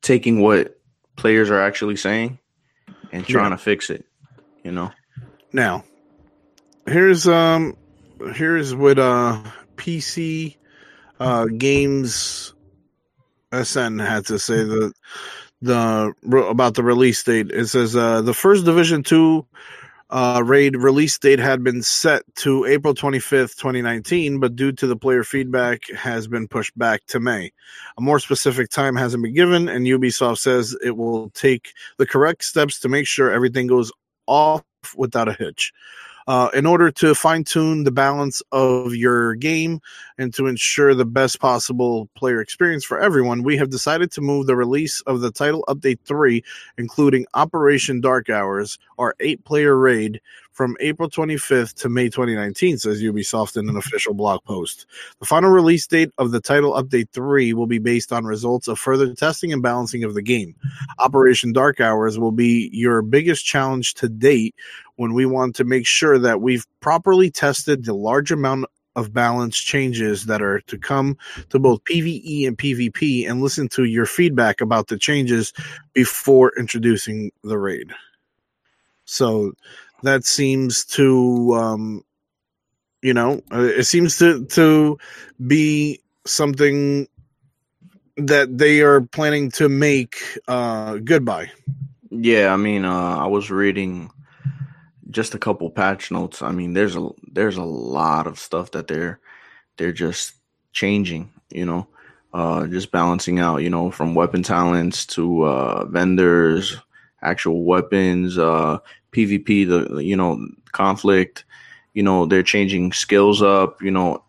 taking 0.00 0.40
what 0.40 0.78
players 1.16 1.50
are 1.50 1.60
actually 1.60 1.96
saying 1.96 2.38
and 3.12 3.26
trying 3.26 3.50
to 3.50 3.58
fix 3.58 3.90
it. 3.90 4.04
You 4.64 4.72
know. 4.72 4.92
Now, 5.52 5.84
here's 6.86 7.26
um 7.28 7.76
here's 8.34 8.74
what 8.74 8.98
uh 8.98 9.42
PC 9.76 10.56
uh 11.20 11.46
games 11.46 12.54
SN 13.52 13.98
had 13.98 14.26
to 14.26 14.38
say 14.38 14.64
the 14.64 14.92
the 15.60 16.14
about 16.48 16.74
the 16.74 16.82
release 16.82 17.22
date. 17.22 17.50
It 17.50 17.68
says 17.68 17.94
uh 17.94 18.22
the 18.22 18.34
first 18.34 18.64
Division 18.64 19.02
2 19.02 19.46
uh 20.12 20.42
raid 20.44 20.76
release 20.76 21.18
date 21.18 21.38
had 21.38 21.64
been 21.64 21.82
set 21.82 22.22
to 22.36 22.66
April 22.66 22.94
25th, 22.94 23.56
2019, 23.56 24.38
but 24.38 24.54
due 24.54 24.70
to 24.72 24.86
the 24.86 24.96
player 24.96 25.24
feedback 25.24 25.88
has 25.90 26.28
been 26.28 26.46
pushed 26.46 26.76
back 26.78 27.04
to 27.06 27.18
May. 27.18 27.50
A 27.96 28.00
more 28.02 28.20
specific 28.20 28.68
time 28.68 28.94
hasn't 28.94 29.22
been 29.22 29.34
given 29.34 29.68
and 29.68 29.86
Ubisoft 29.86 30.38
says 30.38 30.76
it 30.84 30.96
will 30.96 31.30
take 31.30 31.72
the 31.96 32.06
correct 32.06 32.44
steps 32.44 32.78
to 32.80 32.88
make 32.88 33.06
sure 33.06 33.32
everything 33.32 33.66
goes 33.66 33.90
off 34.26 34.62
without 34.96 35.28
a 35.28 35.32
hitch. 35.32 35.72
Uh, 36.26 36.48
in 36.54 36.66
order 36.66 36.90
to 36.90 37.14
fine 37.14 37.44
tune 37.44 37.84
the 37.84 37.90
balance 37.90 38.42
of 38.52 38.94
your 38.94 39.34
game 39.34 39.80
and 40.18 40.32
to 40.34 40.46
ensure 40.46 40.94
the 40.94 41.04
best 41.04 41.40
possible 41.40 42.08
player 42.14 42.40
experience 42.40 42.84
for 42.84 43.00
everyone, 43.00 43.42
we 43.42 43.56
have 43.56 43.70
decided 43.70 44.10
to 44.12 44.20
move 44.20 44.46
the 44.46 44.56
release 44.56 45.00
of 45.02 45.20
the 45.20 45.30
title 45.30 45.64
update 45.68 45.98
3, 46.04 46.42
including 46.78 47.26
Operation 47.34 48.00
Dark 48.00 48.30
Hours, 48.30 48.78
our 48.98 49.14
eight 49.20 49.44
player 49.44 49.76
raid, 49.76 50.20
from 50.52 50.76
April 50.80 51.08
25th 51.08 51.74
to 51.74 51.88
May 51.88 52.08
2019, 52.08 52.78
says 52.78 53.02
Ubisoft 53.02 53.56
in 53.56 53.68
an 53.68 53.76
official 53.76 54.14
blog 54.14 54.44
post. 54.44 54.86
The 55.18 55.26
final 55.26 55.50
release 55.50 55.86
date 55.86 56.10
of 56.18 56.30
the 56.30 56.40
title 56.40 56.72
update 56.72 57.08
3 57.12 57.54
will 57.54 57.66
be 57.66 57.78
based 57.78 58.12
on 58.12 58.24
results 58.24 58.68
of 58.68 58.78
further 58.78 59.14
testing 59.14 59.52
and 59.52 59.62
balancing 59.62 60.04
of 60.04 60.14
the 60.14 60.22
game. 60.22 60.54
Operation 60.98 61.52
Dark 61.52 61.80
Hours 61.80 62.18
will 62.18 62.32
be 62.32 62.70
your 62.72 63.02
biggest 63.02 63.44
challenge 63.44 63.94
to 63.94 64.08
date 64.08 64.54
when 64.96 65.14
we 65.14 65.26
want 65.26 65.56
to 65.56 65.64
make 65.64 65.86
sure 65.86 66.18
that 66.18 66.40
we've 66.40 66.66
properly 66.80 67.30
tested 67.30 67.84
the 67.84 67.94
large 67.94 68.30
amount 68.30 68.66
of 68.94 69.12
balance 69.12 69.56
changes 69.56 70.26
that 70.26 70.42
are 70.42 70.60
to 70.60 70.76
come 70.76 71.16
to 71.48 71.58
both 71.58 71.82
PvE 71.84 72.46
and 72.46 72.58
PvP 72.58 73.28
and 73.28 73.40
listen 73.40 73.68
to 73.68 73.84
your 73.84 74.06
feedback 74.06 74.60
about 74.60 74.88
the 74.88 74.98
changes 74.98 75.52
before 75.94 76.52
introducing 76.58 77.32
the 77.42 77.58
raid. 77.58 77.90
So 79.04 79.52
that 80.02 80.24
seems 80.24 80.84
to 80.84 81.54
um 81.54 82.04
you 83.02 83.12
know, 83.12 83.42
uh, 83.52 83.62
it 83.62 83.84
seems 83.84 84.18
to 84.18 84.44
to 84.46 84.98
be 85.44 86.00
something 86.24 87.08
that 88.16 88.56
they 88.56 88.80
are 88.80 89.00
planning 89.00 89.50
to 89.52 89.68
make 89.68 90.16
uh 90.48 90.96
goodbye. 90.98 91.50
Yeah, 92.10 92.52
I 92.52 92.56
mean, 92.56 92.84
uh, 92.84 93.16
I 93.16 93.26
was 93.26 93.50
reading 93.50 94.10
just 95.10 95.34
a 95.34 95.38
couple 95.38 95.70
patch 95.70 96.10
notes. 96.10 96.42
I 96.42 96.52
mean, 96.52 96.74
there's 96.74 96.96
a 96.96 97.08
there's 97.32 97.56
a 97.56 97.64
lot 97.64 98.26
of 98.26 98.38
stuff 98.38 98.72
that 98.72 98.86
they're 98.86 99.20
they're 99.76 99.92
just 99.92 100.34
changing. 100.72 101.32
You 101.50 101.66
know, 101.66 101.88
uh, 102.34 102.66
just 102.66 102.90
balancing 102.92 103.38
out. 103.38 103.58
You 103.62 103.70
know, 103.70 103.90
from 103.90 104.14
weapon 104.14 104.42
talents 104.42 105.06
to 105.06 105.42
uh, 105.44 105.84
vendors, 105.86 106.76
actual 107.22 107.64
weapons, 107.64 108.38
uh, 108.38 108.78
PvP. 109.12 109.68
The 109.68 109.98
you 109.98 110.16
know 110.16 110.46
conflict. 110.72 111.44
You 111.94 112.02
know, 112.02 112.24
they're 112.26 112.42
changing 112.42 112.92
skills 112.92 113.42
up. 113.42 113.82
You 113.82 113.90
know, 113.90 114.24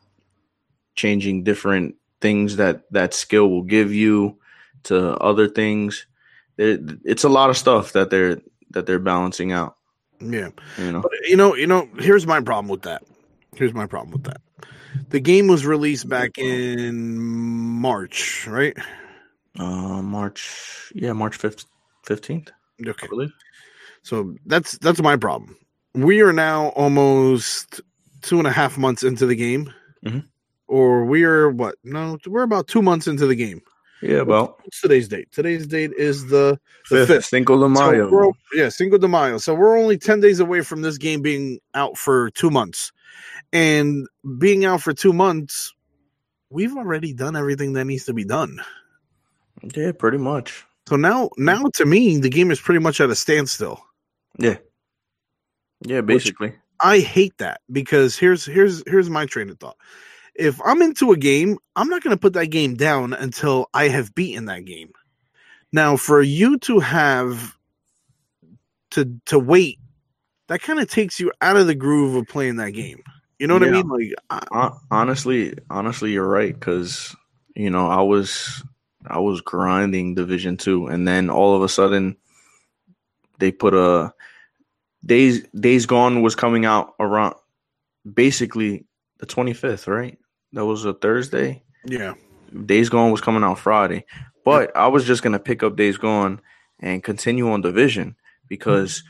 changing 0.95 1.43
different 1.43 1.95
things 2.21 2.57
that 2.57 2.83
that 2.91 3.13
skill 3.13 3.49
will 3.49 3.63
give 3.63 3.93
you 3.93 4.37
to 4.83 5.15
other 5.17 5.47
things. 5.47 6.05
It's 6.57 7.23
a 7.23 7.29
lot 7.29 7.49
of 7.49 7.57
stuff 7.57 7.93
that 7.93 8.09
they're 8.09 8.41
that 8.71 8.85
they're 8.85 8.99
balancing 8.99 9.51
out. 9.51 9.75
Yeah. 10.19 10.49
You 10.77 10.91
know, 10.91 11.01
But 11.01 11.11
you 11.27 11.35
know, 11.35 11.55
you 11.55 11.67
know, 11.67 11.89
here's 11.99 12.27
my 12.27 12.41
problem 12.41 12.67
with 12.69 12.83
that. 12.83 13.03
Here's 13.55 13.73
my 13.73 13.85
problem 13.85 14.11
with 14.11 14.23
that. 14.23 14.41
The 15.09 15.19
game 15.19 15.47
was 15.47 15.65
released 15.65 16.07
back 16.07 16.37
in 16.37 17.17
March, 17.17 18.47
right? 18.47 18.75
uh, 19.59 20.01
March, 20.01 20.91
yeah, 20.95 21.13
March 21.13 21.37
fifteenth, 21.37 22.51
Okay. 22.85 23.07
So 24.03 24.35
that's 24.45 24.77
that's 24.79 25.01
my 25.01 25.15
problem. 25.17 25.57
We 25.95 26.21
are 26.21 26.33
now 26.33 26.67
almost 26.69 27.81
two 28.21 28.37
and 28.37 28.47
a 28.47 28.51
half 28.51 28.77
months 28.77 29.03
into 29.03 29.25
the 29.25 29.35
game. 29.35 29.71
Mhm. 30.05 30.25
Or 30.67 31.05
we 31.05 31.23
are 31.23 31.49
what? 31.49 31.75
No, 31.83 32.17
we're 32.27 32.43
about 32.43 32.67
two 32.67 32.81
months 32.81 33.07
into 33.07 33.25
the 33.27 33.35
game. 33.35 33.61
Yeah, 34.01 34.17
about 34.17 34.59
What's 34.63 34.81
today's 34.81 35.07
date? 35.07 35.29
Today's 35.31 35.65
date 35.65 35.91
is 35.97 36.27
the 36.27 36.59
the 36.89 37.05
fifth. 37.07 37.25
Cinco 37.25 37.57
de 37.61 37.69
Mayo. 37.69 38.09
we're- 38.11 38.31
yeah, 38.53 38.67
Cinco 38.69 38.97
de 38.97 39.07
Mayo. 39.07 39.37
So 39.37 39.53
we're 39.55 39.77
only 39.79 39.97
10 39.97 40.19
days 40.19 40.41
away 40.41 40.59
from 40.61 40.81
this 40.81 40.97
game 40.97 41.21
being 41.21 41.59
out 41.73 41.97
for 41.97 42.29
two 42.31 42.49
months. 42.49 42.91
And 43.53 44.05
being 44.39 44.65
out 44.65 44.81
for 44.81 44.91
two 44.93 45.13
months, 45.13 45.73
we've 46.49 46.75
already 46.75 47.13
done 47.13 47.37
everything 47.37 47.73
that 47.73 47.85
needs 47.85 48.03
to 48.05 48.13
be 48.13 48.25
done. 48.25 48.59
yeah, 49.75 49.93
pretty 49.93 50.17
much. 50.17 50.65
So 50.89 50.97
now, 50.97 51.29
now 51.37 51.63
to 51.75 51.85
me, 51.85 52.17
the 52.17 52.29
game 52.29 52.51
is 52.51 52.59
pretty 52.59 52.79
much 52.81 52.99
at 52.99 53.09
a 53.09 53.15
standstill. 53.15 53.81
Yeah, 54.39 54.57
yeah, 55.85 56.01
basically. 56.01 56.55
I 56.79 56.99
hate 56.99 57.37
that 57.37 57.61
because 57.71 58.17
here's 58.17 58.45
here's 58.45 58.83
here's 58.87 59.09
my 59.09 59.25
train 59.25 59.49
of 59.49 59.59
thought. 59.59 59.77
If 60.35 60.59
I'm 60.65 60.81
into 60.81 61.11
a 61.11 61.17
game, 61.17 61.57
I'm 61.75 61.89
not 61.89 62.03
going 62.03 62.15
to 62.15 62.19
put 62.19 62.33
that 62.33 62.47
game 62.47 62.75
down 62.75 63.13
until 63.13 63.69
I 63.73 63.89
have 63.89 64.15
beaten 64.15 64.45
that 64.45 64.65
game. 64.65 64.91
Now, 65.71 65.95
for 65.97 66.21
you 66.21 66.57
to 66.59 66.79
have 66.79 67.57
to 68.91 69.19
to 69.27 69.39
wait, 69.39 69.79
that 70.47 70.61
kind 70.61 70.79
of 70.79 70.89
takes 70.89 71.19
you 71.19 71.31
out 71.41 71.57
of 71.57 71.67
the 71.67 71.75
groove 71.75 72.15
of 72.15 72.27
playing 72.27 72.57
that 72.57 72.71
game. 72.71 73.03
You 73.39 73.47
know 73.47 73.55
what 73.55 73.63
I 73.63 73.71
mean? 73.71 73.87
Like, 73.89 74.13
I, 74.29 74.71
honestly, 74.91 75.53
honestly, 75.69 76.11
you're 76.11 76.27
right 76.27 76.53
because 76.53 77.15
you 77.55 77.69
know 77.69 77.87
I 77.87 78.01
was 78.01 78.63
I 79.05 79.19
was 79.19 79.41
grinding 79.41 80.15
Division 80.15 80.57
Two, 80.57 80.87
and 80.87 81.07
then 81.07 81.29
all 81.29 81.55
of 81.55 81.61
a 81.61 81.69
sudden 81.69 82.17
they 83.39 83.51
put 83.51 83.73
a 83.73 84.13
Days 85.05 85.43
Days 85.49 85.85
Gone 85.85 86.21
was 86.21 86.35
coming 86.35 86.65
out 86.65 86.93
around 86.99 87.35
basically 88.11 88.85
the 89.19 89.25
25th, 89.25 89.87
right? 89.87 90.17
That 90.53 90.65
was 90.65 90.85
a 90.85 90.93
Thursday. 90.93 91.63
yeah, 91.85 92.13
Days 92.65 92.89
Gone 92.89 93.11
was 93.11 93.21
coming 93.21 93.43
out 93.43 93.59
Friday, 93.59 94.05
but 94.45 94.75
I 94.75 94.87
was 94.87 95.05
just 95.05 95.23
gonna 95.23 95.39
pick 95.39 95.63
up 95.63 95.75
Days 95.75 95.97
Gone 95.97 96.41
and 96.79 97.03
continue 97.03 97.51
on 97.51 97.61
Division 97.61 98.15
because 98.47 99.03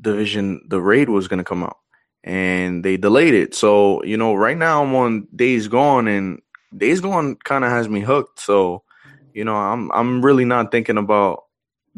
Division 0.00 0.62
the 0.68 0.80
raid 0.80 1.08
was 1.08 1.28
gonna 1.28 1.44
come 1.44 1.62
out 1.62 1.78
and 2.24 2.84
they 2.84 2.96
delayed 2.96 3.34
it. 3.34 3.54
So 3.54 4.02
you 4.04 4.16
know, 4.16 4.34
right 4.34 4.56
now 4.56 4.82
I'm 4.82 4.94
on 4.94 5.28
Days 5.34 5.68
Gone 5.68 6.08
and 6.08 6.40
Days 6.76 7.00
Gone 7.00 7.36
kind 7.44 7.64
of 7.64 7.70
has 7.70 7.88
me 7.88 8.00
hooked. 8.00 8.40
So 8.40 8.82
you 9.34 9.44
know, 9.44 9.56
I'm 9.56 9.90
I'm 9.92 10.24
really 10.24 10.44
not 10.44 10.70
thinking 10.70 10.98
about 10.98 11.44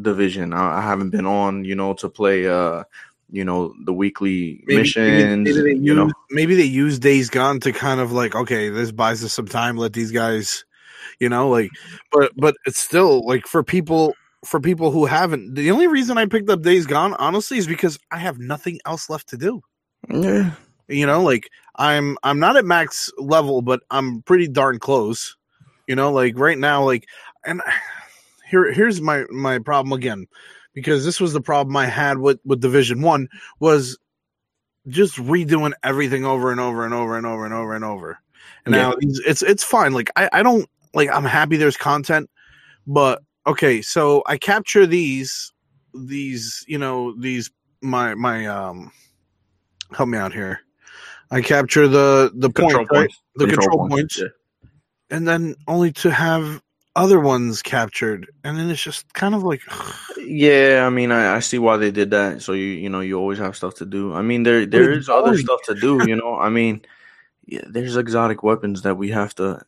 Division. 0.01 0.53
I, 0.53 0.79
I 0.79 0.81
haven't 0.81 1.11
been 1.11 1.27
on 1.27 1.65
you 1.65 1.75
know 1.75 1.95
to 1.95 2.09
play 2.09 2.47
uh 2.49 2.85
you 3.31 3.45
know 3.45 3.75
the 3.85 3.93
weekly 3.93 4.63
Maybe- 4.67 4.81
missions. 4.81 5.45
Maybe, 5.49 5.61
they 5.63 5.71
you 5.79 5.95
use, 5.95 5.97
know, 5.97 6.13
maybe 6.31 6.55
they 6.55 6.63
use 6.65 6.99
Days 6.99 7.31
Gone 7.31 7.61
to 7.61 7.73
kind 7.73 8.01
of 8.01 8.13
like, 8.13 8.35
okay, 8.35 8.69
this 8.69 8.93
buys 8.93 9.25
us 9.25 9.33
some 9.33 9.47
time. 9.49 9.77
Let 9.77 9.93
these 9.93 10.13
guys, 10.13 10.65
you 11.21 11.29
know, 11.29 11.49
like, 11.49 11.71
but 12.13 12.33
but 12.37 12.55
it's 12.67 12.79
still 12.79 13.27
like 13.27 13.47
for 13.47 13.63
people 13.65 14.15
for 14.45 14.61
people 14.61 14.91
who 14.91 15.07
haven't. 15.07 15.55
The 15.55 15.71
only 15.71 15.87
reason 15.87 16.19
I 16.19 16.27
picked 16.27 16.51
up 16.51 16.63
Days 16.63 16.87
Gone, 16.87 17.15
honestly, 17.15 17.57
is 17.59 17.67
because 17.67 17.99
I 18.11 18.19
have 18.19 18.39
nothing 18.39 18.79
else 18.85 19.09
left 19.09 19.29
to 19.31 19.37
do. 19.39 19.63
yeah, 20.11 20.51
You 20.89 21.07
know, 21.07 21.23
like 21.23 21.49
I'm 21.77 22.19
I'm 22.23 22.39
not 22.39 22.57
at 22.57 22.65
max 22.67 23.11
level, 23.19 23.63
but 23.63 23.81
I'm 23.91 24.23
pretty 24.23 24.49
darn 24.49 24.79
close. 24.79 25.37
You 25.87 25.97
know, 25.97 26.13
like 26.13 26.39
right 26.39 26.59
now, 26.59 26.85
like 26.85 27.07
and 27.47 27.63
here 28.55 28.73
here's 28.73 29.01
my 29.01 29.25
my 29.31 29.59
problem 29.59 29.93
again, 29.93 30.27
because 30.75 31.05
this 31.05 31.21
was 31.21 31.33
the 31.33 31.41
problem 31.41 31.77
I 31.77 31.87
had 31.87 32.19
with 32.19 32.39
with 32.45 32.61
Division 32.61 33.03
One 33.03 33.29
was 33.59 33.99
just 34.89 35.17
redoing 35.17 35.73
everything 35.83 36.25
over 36.25 36.53
and 36.53 36.61
over 36.61 36.85
and 36.85 36.95
over 36.95 37.17
and 37.17 37.27
over 37.27 37.45
and 37.45 37.55
over 37.55 37.75
and 37.75 37.85
over. 37.85 38.19
And 38.65 38.75
Yeah. 38.75 38.83
now 38.83 38.95
it's 39.01 39.21
it's 39.27 39.43
it's 39.43 39.65
fine. 39.65 39.93
Like 39.93 40.11
I 40.17 40.29
I 40.33 40.43
don't 40.43 40.69
like 40.95 41.11
I'm 41.11 41.25
happy 41.25 41.57
there's 41.57 41.77
content, 41.77 42.31
but 42.87 43.23
okay, 43.47 43.83
so 43.83 44.23
I 44.27 44.39
capture 44.39 44.87
these 44.87 45.53
these 45.95 46.65
you 46.69 46.79
know 46.79 47.15
these 47.19 47.51
my 47.83 48.15
my 48.15 48.47
um 48.47 48.93
help 49.93 50.09
me 50.09 50.19
out 50.19 50.33
here. 50.33 50.61
I 51.31 51.41
capture 51.41 51.89
the 51.89 52.31
the 52.35 52.51
point, 52.51 52.89
right? 52.93 53.11
the 53.37 53.47
control, 53.47 53.89
points, 53.89 54.19
Yeah. 54.19 54.29
and 55.11 55.27
then 55.27 55.57
only 55.67 55.91
to 55.93 56.11
have 56.11 56.63
other 56.97 57.21
ones 57.21 57.63
captured, 57.63 58.31
and 58.45 58.59
then 58.59 58.71
it's 58.71 58.83
just 58.83 59.13
kind 59.15 59.35
of 59.35 59.43
like 59.43 59.61
Yeah, 60.19 60.85
I 60.87 60.91
mean, 60.91 61.13
I, 61.13 61.37
I 61.37 61.41
see 61.41 61.59
why 61.59 61.77
they 61.77 61.91
did 61.91 62.11
that. 62.13 62.43
So 62.43 62.53
you 62.53 62.65
you 62.67 62.89
know 62.89 63.01
you 63.01 63.19
always 63.19 63.39
have 63.39 63.57
stuff 63.57 63.75
to 63.77 63.87
do. 63.87 64.15
I 64.15 64.23
mean, 64.23 64.43
there 64.43 64.65
there 64.67 64.91
is 64.93 65.09
other 65.09 65.37
stuff 65.37 65.61
to 65.67 65.75
do. 65.75 66.07
You 66.07 66.17
know, 66.17 66.39
I 66.39 66.49
mean, 66.51 66.83
yeah, 67.47 67.63
there's 67.67 67.97
exotic 67.97 68.43
weapons 68.43 68.83
that 68.83 68.97
we 68.97 69.11
have 69.11 69.35
to. 69.37 69.61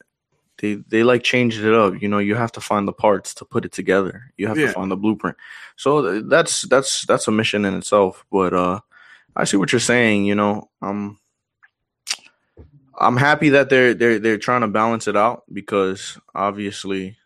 They 0.59 0.77
they 0.89 1.03
like 1.03 1.23
changed 1.23 1.61
it 1.62 1.75
up. 1.75 2.01
You 2.01 2.09
know, 2.09 2.19
you 2.19 2.35
have 2.35 2.53
to 2.53 2.61
find 2.61 2.89
the 2.89 2.93
parts 2.93 3.35
to 3.35 3.45
put 3.45 3.65
it 3.67 3.73
together. 3.73 4.33
You 4.39 4.47
have 4.49 4.57
Yeah. 4.57 4.69
to 4.69 4.73
find 4.73 4.91
the 4.91 4.97
blueprint. 4.97 5.37
So 5.77 6.23
that's 6.23 6.62
that's 6.62 7.03
that's 7.07 7.29
a 7.29 7.33
mission 7.33 7.65
in 7.67 7.75
itself. 7.75 8.25
But 8.33 8.55
uh, 8.55 8.81
I 9.37 9.45
see 9.45 9.59
what 9.59 9.73
you're 9.73 9.81
saying. 9.81 10.25
You 10.25 10.35
know, 10.37 10.71
um, 10.81 11.19
I'm 12.99 13.17
happy 13.17 13.51
that 13.51 13.69
they're 13.71 13.95
they're 13.95 14.19
they're 14.19 14.39
trying 14.39 14.63
to 14.63 14.69
balance 14.69 15.07
it 15.09 15.17
out 15.17 15.45
because 15.53 16.19
obviously, 16.35 17.17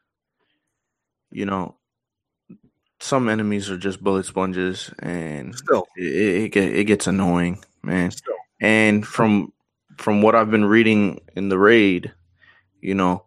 you 1.30 1.46
know, 1.46 1.76
some 3.00 3.28
enemies 3.28 3.70
are 3.70 3.78
just 3.78 4.02
bullet 4.02 4.26
sponges, 4.26 4.92
and 4.98 5.54
still 5.56 5.86
it 5.96 6.04
it, 6.04 6.42
it, 6.44 6.48
get, 6.50 6.74
it 6.74 6.84
gets 6.84 7.06
annoying, 7.06 7.64
man. 7.82 8.10
still. 8.10 8.34
And 8.60 9.06
from 9.06 9.52
from 9.96 10.22
what 10.22 10.34
I've 10.34 10.50
been 10.50 10.64
reading 10.64 11.20
in 11.36 11.48
the 11.48 11.58
raid, 11.58 12.12
you 12.80 12.94
know, 12.94 13.24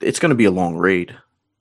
it's 0.00 0.18
going 0.18 0.30
to 0.30 0.36
be 0.36 0.46
a 0.46 0.50
long 0.50 0.76
raid, 0.76 1.16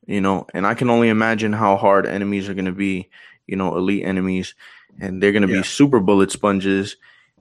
you 0.07 0.21
know, 0.21 0.47
and 0.53 0.65
I 0.65 0.73
can 0.73 0.89
only 0.89 1.09
imagine 1.09 1.53
how 1.53 1.77
hard 1.77 2.05
enemies 2.05 2.49
are 2.49 2.53
going 2.53 2.65
to 2.65 2.71
be, 2.71 3.09
you 3.47 3.55
know, 3.55 3.77
elite 3.77 4.05
enemies, 4.05 4.55
and 4.99 5.21
they're 5.21 5.31
going 5.31 5.47
to 5.47 5.53
Yeah. 5.53 5.61
be 5.61 5.63
super 5.63 5.99
bullet 5.99 6.31
sponges, 6.31 6.97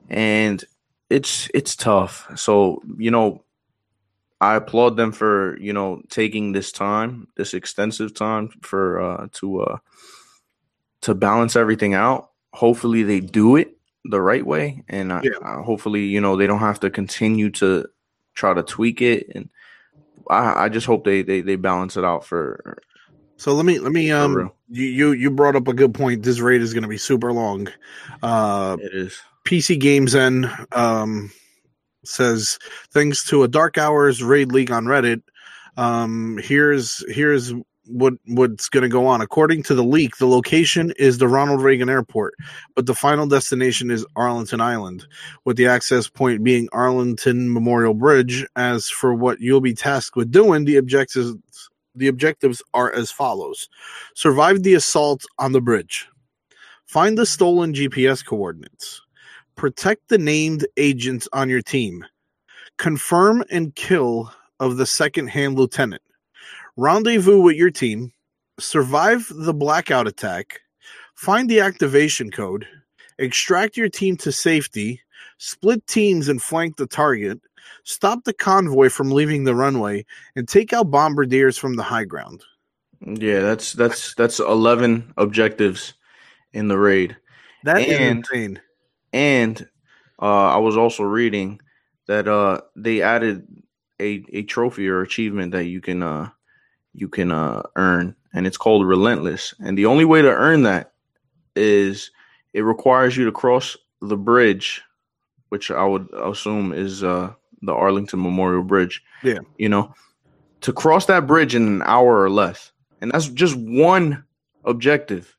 and 0.08 0.62
it's 1.10 1.50
it's 1.52 1.76
tough. 1.76 2.28
So 2.36 2.82
you 2.96 3.10
know, 3.10 3.44
I 4.40 4.54
applaud 4.56 4.96
them 4.96 5.12
for 5.12 5.58
you 5.60 5.72
know 5.72 6.02
taking 6.08 6.52
this 6.52 6.72
time, 6.72 7.28
this 7.36 7.52
extensive 7.52 8.14
time 8.14 8.48
for 8.62 9.00
uh, 9.00 9.26
to 9.32 9.60
uh, 9.62 9.78
to 11.02 11.14
balance 11.14 11.56
everything 11.56 11.94
out. 11.94 12.30
Hopefully, 12.52 13.02
they 13.02 13.20
do 13.20 13.56
it 13.56 13.76
the 14.04 14.20
right 14.20 14.44
way, 14.44 14.82
and 14.88 15.10
Yeah. 15.10 15.30
uh, 15.42 15.62
hopefully, 15.62 16.04
you 16.06 16.20
know, 16.20 16.36
they 16.36 16.46
don't 16.46 16.60
have 16.60 16.80
to 16.80 16.90
continue 16.90 17.50
to 17.50 17.86
try 18.34 18.54
to 18.54 18.62
tweak 18.62 19.02
it. 19.02 19.30
And 19.34 19.50
I, 20.28 20.64
I 20.64 20.68
just 20.68 20.86
hope 20.86 21.04
they, 21.04 21.22
they 21.22 21.42
they 21.42 21.56
balance 21.56 21.96
it 21.96 22.04
out 22.04 22.24
for. 22.24 22.78
So 23.36 23.54
let 23.54 23.64
me 23.64 23.78
let 23.78 23.92
me 23.92 24.10
um 24.10 24.50
you 24.68 24.84
you 24.84 25.12
you 25.12 25.30
brought 25.30 25.56
up 25.56 25.66
a 25.68 25.74
good 25.74 25.94
point. 25.94 26.22
This 26.22 26.40
raid 26.40 26.60
is 26.60 26.72
going 26.74 26.82
to 26.82 26.88
be 26.88 26.98
super 26.98 27.32
long. 27.32 27.68
Uh, 28.22 28.76
It 28.80 28.94
is. 28.94 29.20
PC 29.46 29.78
Games 29.78 30.14
N 30.14 30.50
um, 30.72 31.30
says 32.04 32.58
thanks 32.92 33.24
to 33.28 33.42
a 33.42 33.48
Dark 33.48 33.78
Hours 33.78 34.22
raid 34.22 34.52
league 34.52 34.70
on 34.70 34.84
Reddit. 34.84 35.22
Um, 35.76 36.38
here's 36.42 37.04
here's 37.12 37.52
what 37.86 38.14
what's 38.26 38.68
going 38.68 38.82
to 38.82 38.88
go 38.88 39.06
on. 39.06 39.20
According 39.20 39.62
to 39.64 39.74
the 39.74 39.84
leak, 39.84 40.16
the 40.16 40.26
location 40.26 40.92
is 40.98 41.18
the 41.18 41.28
Ronald 41.28 41.62
Reagan 41.62 41.88
Airport, 41.88 42.34
but 42.74 42.86
the 42.86 42.94
final 42.94 43.26
destination 43.26 43.90
is 43.90 44.06
Arlington 44.16 44.60
Island, 44.60 45.06
with 45.44 45.56
the 45.56 45.66
access 45.66 46.08
point 46.08 46.44
being 46.44 46.68
Arlington 46.72 47.52
Memorial 47.52 47.94
Bridge. 47.94 48.46
As 48.56 48.88
for 48.88 49.14
what 49.14 49.40
you'll 49.40 49.60
be 49.60 49.74
tasked 49.74 50.16
with 50.16 50.30
doing, 50.30 50.64
the 50.64 50.76
objectives 50.76 51.36
the 51.94 52.08
objectives 52.08 52.62
are 52.74 52.92
as 52.92 53.10
follows: 53.10 53.68
survive 54.14 54.62
the 54.62 54.74
assault 54.74 55.24
on 55.38 55.52
the 55.52 55.60
bridge, 55.60 56.08
find 56.86 57.18
the 57.18 57.26
stolen 57.26 57.72
GPS 57.72 58.24
coordinates 58.24 59.00
protect 59.64 60.08
the 60.08 60.16
named 60.16 60.66
agents 60.78 61.28
on 61.34 61.50
your 61.50 61.60
team, 61.60 62.02
confirm 62.78 63.44
and 63.50 63.74
kill 63.74 64.32
of 64.58 64.78
the 64.78 64.86
second 64.86 65.26
hand 65.26 65.54
lieutenant, 65.58 66.00
rendezvous 66.78 67.42
with 67.42 67.56
your 67.56 67.70
team, 67.70 68.10
survive 68.58 69.26
the 69.28 69.52
blackout 69.52 70.08
attack, 70.08 70.60
find 71.14 71.50
the 71.50 71.60
activation 71.60 72.30
code, 72.30 72.66
extract 73.18 73.76
your 73.76 73.90
team 73.90 74.16
to 74.16 74.32
safety, 74.32 74.98
split 75.36 75.86
teams 75.86 76.26
and 76.30 76.40
flank 76.40 76.78
the 76.78 76.86
target, 76.86 77.38
stop 77.84 78.24
the 78.24 78.32
convoy 78.32 78.88
from 78.88 79.10
leaving 79.10 79.44
the 79.44 79.54
runway, 79.54 80.02
and 80.36 80.48
take 80.48 80.72
out 80.72 80.90
bombardiers 80.90 81.58
from 81.58 81.74
the 81.76 81.82
high 81.82 82.04
ground. 82.04 82.42
Yeah, 83.02 83.40
that's 83.40 83.74
that's 83.74 84.14
that's 84.14 84.40
eleven 84.40 85.12
objectives 85.18 85.92
in 86.54 86.68
the 86.68 86.78
raid. 86.78 87.14
That 87.64 87.82
is 87.82 87.98
And- 87.98 88.18
insane. 88.20 88.60
And 89.12 89.68
uh, 90.20 90.54
I 90.54 90.58
was 90.58 90.76
also 90.76 91.02
reading 91.02 91.60
that 92.06 92.28
uh, 92.28 92.60
they 92.76 93.02
added 93.02 93.46
a, 94.00 94.24
a 94.32 94.42
trophy 94.42 94.88
or 94.88 95.02
achievement 95.02 95.52
that 95.52 95.64
you 95.64 95.80
can 95.80 96.02
uh, 96.02 96.30
you 96.92 97.08
can 97.08 97.30
uh, 97.30 97.62
earn, 97.76 98.16
and 98.32 98.46
it's 98.46 98.56
called 98.56 98.86
Relentless. 98.86 99.54
And 99.60 99.78
the 99.78 99.86
only 99.86 100.04
way 100.04 100.22
to 100.22 100.28
earn 100.28 100.62
that 100.64 100.92
is 101.54 102.10
it 102.52 102.62
requires 102.62 103.16
you 103.16 103.24
to 103.26 103.32
cross 103.32 103.76
the 104.00 104.16
bridge, 104.16 104.82
which 105.50 105.70
I 105.70 105.84
would 105.84 106.08
assume 106.12 106.72
is 106.72 107.04
uh, 107.04 107.32
the 107.62 107.72
Arlington 107.72 108.22
Memorial 108.22 108.64
Bridge. 108.64 109.02
Yeah. 109.22 109.38
you 109.58 109.68
know, 109.68 109.94
to 110.62 110.72
cross 110.72 111.06
that 111.06 111.26
bridge 111.26 111.54
in 111.54 111.66
an 111.66 111.82
hour 111.82 112.22
or 112.22 112.30
less, 112.30 112.72
and 113.00 113.10
that's 113.10 113.28
just 113.28 113.54
one 113.56 114.24
objective 114.64 115.36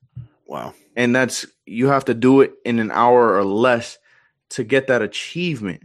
Wow. 0.51 0.73
and 0.97 1.15
that's 1.15 1.45
you 1.65 1.87
have 1.87 2.05
to 2.05 2.13
do 2.13 2.41
it 2.41 2.53
in 2.65 2.79
an 2.79 2.91
hour 2.91 3.35
or 3.35 3.45
less 3.45 3.97
to 4.49 4.63
get 4.65 4.87
that 4.87 5.01
achievement. 5.01 5.83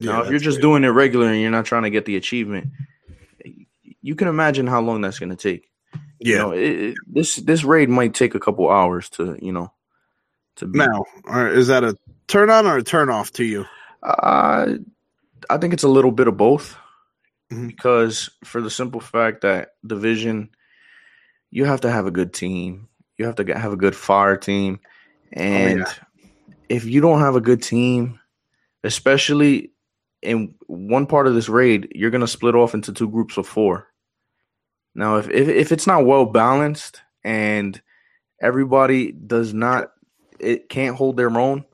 now, 0.00 0.22
if 0.22 0.30
you're 0.30 0.40
just 0.40 0.56
great. 0.58 0.62
doing 0.62 0.84
it 0.84 0.88
regular 0.88 1.28
and 1.28 1.40
you're 1.40 1.50
not 1.52 1.64
trying 1.64 1.84
to 1.84 1.90
get 1.90 2.04
the 2.04 2.16
achievement, 2.16 2.70
you 4.02 4.14
can 4.16 4.26
imagine 4.28 4.66
how 4.66 4.80
long 4.80 5.00
that's 5.00 5.18
going 5.20 5.30
to 5.30 5.36
take. 5.36 5.70
yeah. 6.18 6.32
You 6.32 6.36
know, 6.38 6.50
it, 6.52 6.60
it- 6.80 6.96
this 7.06 7.36
this 7.36 7.62
raid 7.64 7.88
might 7.88 8.14
take 8.14 8.34
a 8.34 8.40
couple 8.40 8.68
hours 8.68 9.08
to 9.10 9.38
you 9.40 9.52
know 9.52 9.72
to 10.56 10.66
be. 10.66 10.78
Now, 10.80 11.04
is 11.46 11.68
that 11.68 11.84
a 11.84 11.94
turn 12.26 12.50
on 12.50 12.66
or 12.66 12.78
a 12.78 12.82
turn 12.82 13.10
off 13.10 13.32
to 13.34 13.44
you? 13.44 13.64
Uh, 14.02 14.74
I 15.48 15.56
think 15.58 15.72
it's 15.72 15.84
a 15.84 15.88
little 15.88 16.10
bit 16.12 16.26
of 16.28 16.36
both 16.36 16.76
Mhm. 17.52 17.68
because 17.68 18.28
for 18.44 18.60
the 18.60 18.70
simple 18.70 19.00
fact 19.00 19.42
that 19.42 19.70
division, 19.86 20.50
you 21.50 21.64
have 21.64 21.82
to 21.82 21.90
have 21.90 22.06
a 22.06 22.10
good 22.10 22.32
team. 22.34 22.88
You 23.18 23.26
have 23.26 23.36
to 23.36 23.58
have 23.58 23.72
a 23.72 23.76
good 23.76 23.96
fire 23.96 24.36
team, 24.36 24.80
oh, 25.36 25.40
and 25.40 25.86
if 26.68 26.84
you 26.84 27.00
don't 27.00 27.20
have 27.20 27.36
a 27.36 27.40
good 27.40 27.62
team, 27.62 28.20
especially 28.84 29.72
in 30.22 30.54
one 30.66 31.06
part 31.06 31.26
of 31.26 31.34
this 31.34 31.48
raid, 31.48 31.92
you're 31.94 32.10
gonna 32.10 32.26
split 32.26 32.54
off 32.54 32.74
into 32.74 32.92
two 32.92 33.08
groups 33.08 33.36
of 33.36 33.46
four. 33.46 33.88
Now, 34.94 35.16
if 35.16 35.28
if, 35.30 35.48
if 35.48 35.72
it's 35.72 35.86
not 35.86 36.06
well 36.06 36.26
balanced 36.26 37.02
and 37.24 37.80
everybody 38.40 39.12
does 39.12 39.52
not, 39.52 39.90
it 40.38 40.68
can't 40.68 40.96
hold 40.96 41.16
their 41.16 41.30
own 41.30 41.64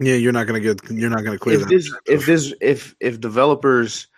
Yeah, 0.00 0.14
you're 0.14 0.32
not 0.32 0.46
gonna 0.46 0.60
get. 0.60 0.80
You're 0.90 1.10
not 1.10 1.24
gonna 1.24 1.38
clear 1.38 1.60
if 1.60 1.68
this 1.68 1.94
if 2.06 2.26
this 2.26 2.54
if 2.60 2.94
if 3.00 3.20
developers 3.20 4.08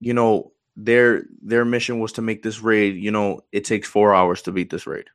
you 0.00 0.14
know 0.14 0.52
their 0.76 1.24
their 1.42 1.64
mission 1.64 1.98
was 1.98 2.12
to 2.12 2.22
make 2.22 2.42
this 2.42 2.60
raid 2.60 2.96
you 2.96 3.10
know 3.10 3.40
it 3.52 3.64
takes 3.64 3.88
four 3.88 4.14
hours 4.14 4.42
to 4.42 4.52
beat 4.52 4.70
this 4.70 4.86
raid 4.86 5.06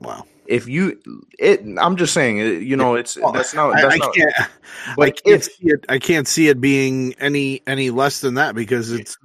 wow. 0.00 0.24
if 0.46 0.68
you 0.68 0.98
it 1.38 1.62
i'm 1.78 1.96
just 1.96 2.12
saying 2.12 2.38
you 2.62 2.76
know 2.76 2.94
it's 2.94 3.16
Well, 3.16 3.32
that's 3.32 3.54
not 3.54 3.76
I, 3.76 3.82
that's 3.82 3.94
I 3.94 3.98
not 3.98 4.14
can't. 4.14 4.34
I 4.98 5.10
can't 5.10 5.20
if 5.24 5.44
see 5.44 5.66
it. 5.66 5.84
I 5.88 5.98
can't 5.98 6.28
see 6.28 6.48
it 6.48 6.60
being 6.60 7.14
any 7.18 7.62
any 7.66 7.90
less 7.90 8.20
than 8.20 8.34
that 8.34 8.54
because 8.54 8.92
it's 8.92 9.16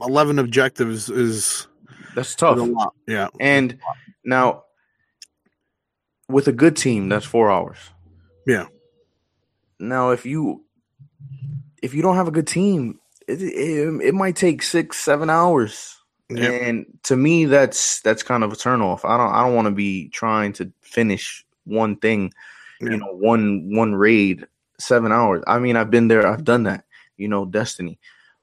eleven 0.00 0.38
objectives 0.38 1.08
is 1.08 1.66
that's 2.14 2.30
is 2.30 2.36
tough 2.36 2.58
lot. 2.58 2.94
Yeah. 3.06 3.28
and 3.40 3.78
now 4.24 4.64
with 6.28 6.48
a 6.48 6.52
good 6.52 6.76
team, 6.76 7.08
that's 7.08 7.26
four 7.26 7.50
hours. 7.50 7.78
Yeah. 8.46 8.66
Now, 9.78 10.10
if 10.10 10.24
you 10.26 10.64
if 11.82 11.94
you 11.94 12.02
don't 12.02 12.16
have 12.16 12.28
a 12.28 12.32
good 12.32 12.46
team, 12.46 12.98
it 13.28 13.42
it, 13.42 14.02
it 14.02 14.14
might 14.14 14.36
take 14.36 14.62
six, 14.62 14.98
seven 14.98 15.30
hours. 15.30 15.96
Yep. 16.30 16.62
And 16.62 16.86
to 17.04 17.16
me, 17.16 17.44
that's 17.44 18.00
that's 18.00 18.22
kind 18.22 18.42
of 18.44 18.52
a 18.52 18.56
turnoff. 18.56 19.04
I 19.04 19.16
don't 19.16 19.32
I 19.32 19.44
don't 19.44 19.54
want 19.54 19.66
to 19.66 19.72
be 19.72 20.08
trying 20.08 20.52
to 20.54 20.72
finish 20.80 21.44
one 21.64 21.96
thing, 21.96 22.32
Yeah. 22.80 22.92
you 22.92 22.96
know, 22.98 23.12
one 23.14 23.74
one 23.74 23.94
raid 23.94 24.46
seven 24.80 25.12
hours. 25.12 25.44
I 25.46 25.58
mean, 25.58 25.76
I've 25.76 25.90
been 25.90 26.08
there, 26.08 26.26
I've 26.26 26.44
done 26.44 26.64
that, 26.64 26.84
you 27.16 27.28
know, 27.28 27.44
Destiny, 27.44 27.98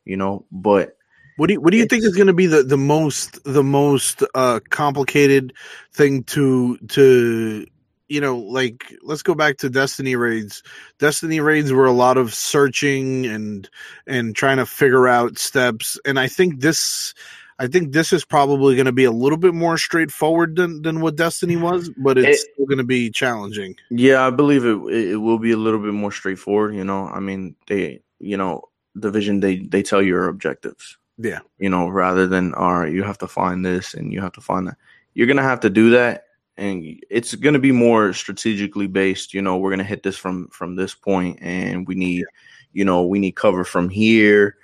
you 0.05 0.15
know, 0.15 0.45
but 0.51 0.95
What 1.37 1.47
do 1.47 1.53
you 1.53 1.61
What 1.61 1.71
do 1.71 1.77
you 1.77 1.85
think 1.87 2.03
is 2.03 2.15
going 2.15 2.27
to 2.27 2.33
be 2.33 2.47
the, 2.47 2.63
the 2.63 2.77
most 2.77 3.43
the 3.43 3.63
most 3.63 4.23
uh, 4.35 4.59
complicated 4.69 5.53
thing 5.91 6.23
to 6.25 6.77
to 6.89 7.65
you 8.09 8.21
know 8.21 8.37
like 8.37 8.93
let's 9.01 9.23
go 9.23 9.33
back 9.33 9.57
to 9.57 9.69
Destiny 9.69 10.15
raids. 10.15 10.61
Destiny 10.99 11.39
raids 11.39 11.71
were 11.73 11.85
a 11.87 11.91
lot 11.91 12.17
of 12.17 12.33
searching 12.33 13.25
and 13.25 13.69
and 14.05 14.35
trying 14.35 14.57
to 14.57 14.65
figure 14.67 15.07
out 15.07 15.37
steps, 15.39 15.99
and 16.05 16.19
I 16.19 16.27
think 16.27 16.59
this. 16.61 17.13
I 17.61 17.67
think 17.67 17.91
this 17.91 18.11
is 18.11 18.25
probably 18.25 18.75
going 18.75 18.87
to 18.87 18.91
be 18.91 19.03
a 19.03 19.11
little 19.11 19.37
bit 19.37 19.53
more 19.53 19.77
straightforward 19.77 20.55
than, 20.55 20.81
than 20.81 20.99
what 20.99 21.15
Destiny 21.15 21.57
was, 21.57 21.91
but 22.03 22.17
it's 22.17 22.41
It- 22.43 22.49
still 22.53 22.65
going 22.65 22.79
to 22.79 22.83
be 22.83 23.11
challenging. 23.11 23.75
Yeah, 23.91 24.25
I 24.25 24.31
believe 24.31 24.65
it, 24.65 24.77
it. 24.91 25.15
Will 25.17 25.37
be 25.37 25.51
a 25.51 25.57
little 25.57 25.79
bit 25.79 25.93
more 25.93 26.11
straightforward. 26.11 26.73
You 26.73 26.83
know, 26.83 27.05
I 27.07 27.19
mean, 27.19 27.55
they, 27.67 28.01
you 28.19 28.35
know, 28.35 28.63
division 28.99 29.39
they 29.41 29.57
they 29.57 29.83
tell 29.83 30.01
your 30.01 30.27
objectives. 30.27 30.97
Yeah. 31.19 31.41
You 31.59 31.69
know, 31.69 31.87
rather 31.87 32.25
than 32.25 32.53
all 32.55 32.79
right, 32.79 32.91
you 32.91 33.03
have 33.03 33.19
to 33.19 33.27
find 33.27 33.63
this 33.63 33.93
and 33.93 34.11
you 34.11 34.21
have 34.21 34.33
to 34.33 34.41
find 34.41 34.67
that. 34.67 34.77
You're 35.13 35.27
gonna 35.27 35.43
have 35.43 35.59
to 35.59 35.69
do 35.69 35.91
that, 35.91 36.25
and 36.57 36.99
it's 37.11 37.35
gonna 37.35 37.59
be 37.59 37.71
more 37.71 38.11
strategically 38.13 38.87
based. 38.87 39.35
You 39.35 39.43
know, 39.43 39.57
we're 39.57 39.69
gonna 39.69 39.83
hit 39.83 40.01
this 40.01 40.17
from 40.17 40.47
from 40.47 40.75
this 40.75 40.95
point, 40.95 41.37
and 41.41 41.87
we 41.87 41.93
need, 41.93 42.25
you 42.73 42.85
know, 42.85 43.05
we 43.05 43.19
need 43.19 43.35
cover 43.35 43.63
from 43.63 43.87
here, 43.87 44.57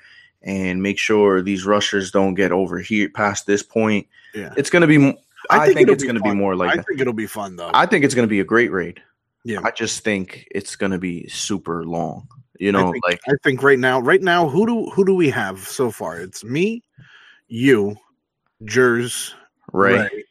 and 0.48 0.82
make 0.82 0.98
sure 0.98 1.44
these 1.44 1.64
rushers 1.66 2.10
don't 2.10 2.34
get 2.34 2.52
over 2.52 2.80
here 2.80 3.10
past 3.10 3.46
this 3.46 3.62
point. 3.62 4.08
Yeah. 4.34 4.54
It's 4.58 4.72
gonna 4.72 4.88
be. 4.88 5.16
I 5.52 5.68
think, 5.68 5.82
it'll 5.82 5.94
it's 5.94 6.04
gonna 6.04 6.20
be 6.20 6.34
more 6.34 6.56
like 6.56 6.72
I 6.72 6.78
that. 6.78 6.88
think 6.88 7.00
it'll 7.00 7.14
be 7.14 7.28
fun 7.28 7.56
though. 7.56 7.70
I 7.74 7.86
think 7.86 8.04
it's 8.04 8.16
going 8.16 8.28
to 8.28 8.30
be 8.30 8.40
a 8.40 8.44
great 8.44 8.72
raid. 8.72 9.02
Yeah. 9.46 9.62
I 9.64 9.72
just 9.72 10.04
think 10.04 10.48
it's 10.52 10.76
going 10.76 10.92
to 10.92 10.98
be 10.98 11.28
super 11.30 11.86
long. 11.86 12.28
You 12.60 12.70
I 12.70 12.72
know, 12.72 12.92
think, 12.92 13.06
like 13.06 13.22
I 13.30 13.34
think 13.44 13.64
right 13.64 13.80
now, 13.80 14.02
right 14.02 14.22
now, 14.22 14.50
who 14.50 14.66
do 14.66 14.90
who 14.90 15.06
do 15.06 15.14
we 15.14 15.30
have 15.30 15.60
so 15.60 15.92
far? 15.92 16.20
It's 16.20 16.44
me, 16.44 16.84
you, 17.48 17.96
Jers, 18.66 19.36
Ray, 19.72 20.00
Ray. 20.00 20.24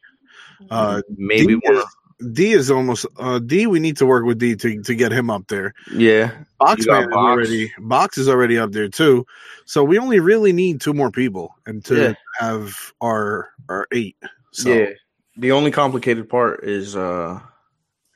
Uh, 0.71 1.03
maybe 1.17 1.55
D 1.55 1.61
one. 1.63 1.77
Of, 1.77 1.85
D 2.33 2.53
is 2.53 2.71
almost 2.71 3.05
uh, 3.19 3.39
D. 3.39 3.67
We 3.67 3.79
need 3.79 3.97
to 3.99 4.07
work 4.07 4.25
with 4.25 4.39
D 4.39 4.57
to, 4.57 4.83
to 4.83 4.95
get 4.95 5.13
him 5.13 5.29
up 5.31 5.47
there. 5.49 5.75
yeah, 5.93 6.33
Box 6.59 6.87
man 6.87 7.03
is 7.03 7.07
Box. 7.09 7.17
already 7.17 7.73
Box 7.79 8.19
is 8.19 8.29
already 8.29 8.57
up 8.59 8.73
there 8.73 8.89
too. 8.89 9.27
So 9.67 9.85
we 9.85 9.99
only 9.99 10.21
really 10.21 10.53
need 10.53 10.81
two 10.81 10.95
more 10.95 11.11
people 11.11 11.55
and 11.67 11.85
to 11.87 11.95
Yeah. 11.95 12.15
have 12.39 12.93
our 13.03 13.51
our 13.69 13.87
eight. 13.93 14.17
So 14.53 14.73
yeah. 14.73 14.91
The 15.37 15.53
only 15.53 15.71
complicated 15.71 16.31
part 16.31 16.65
is 16.65 16.97
uh, 16.97 17.39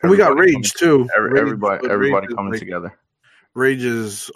we 0.03 0.17
got 0.17 0.39
Rage 0.39 0.73
too. 0.73 1.07
every- 1.15 1.33
Rage- 1.33 1.41
everybody, 1.43 1.91
everybody 1.91 2.27
Rage 2.29 2.37
coming 2.37 2.53
like- 2.53 2.61
together. 2.61 2.99
Rage 3.53 3.85
is 3.85 4.31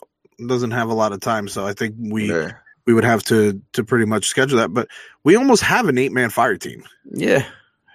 doesn't 0.47 0.73
have 0.73 0.91
a 0.91 0.95
lot 0.95 1.13
of 1.13 1.21
time, 1.21 1.49
so 1.49 1.65
I 1.67 1.73
think 1.73 1.95
we 1.99 2.29
yeah. 2.29 2.53
we 2.87 2.93
would 2.93 3.05
have 3.05 3.23
to 3.25 3.63
to 3.73 3.83
pretty 3.83 4.05
much 4.05 4.27
schedule 4.27 4.59
that. 4.59 4.75
But 4.75 4.89
we 5.25 5.37
almost 5.37 5.63
have 5.63 5.89
an 5.89 5.97
eight 5.97 6.13
man 6.13 6.29
fire 6.29 6.59
team. 6.59 6.85
yeah. 7.11 7.47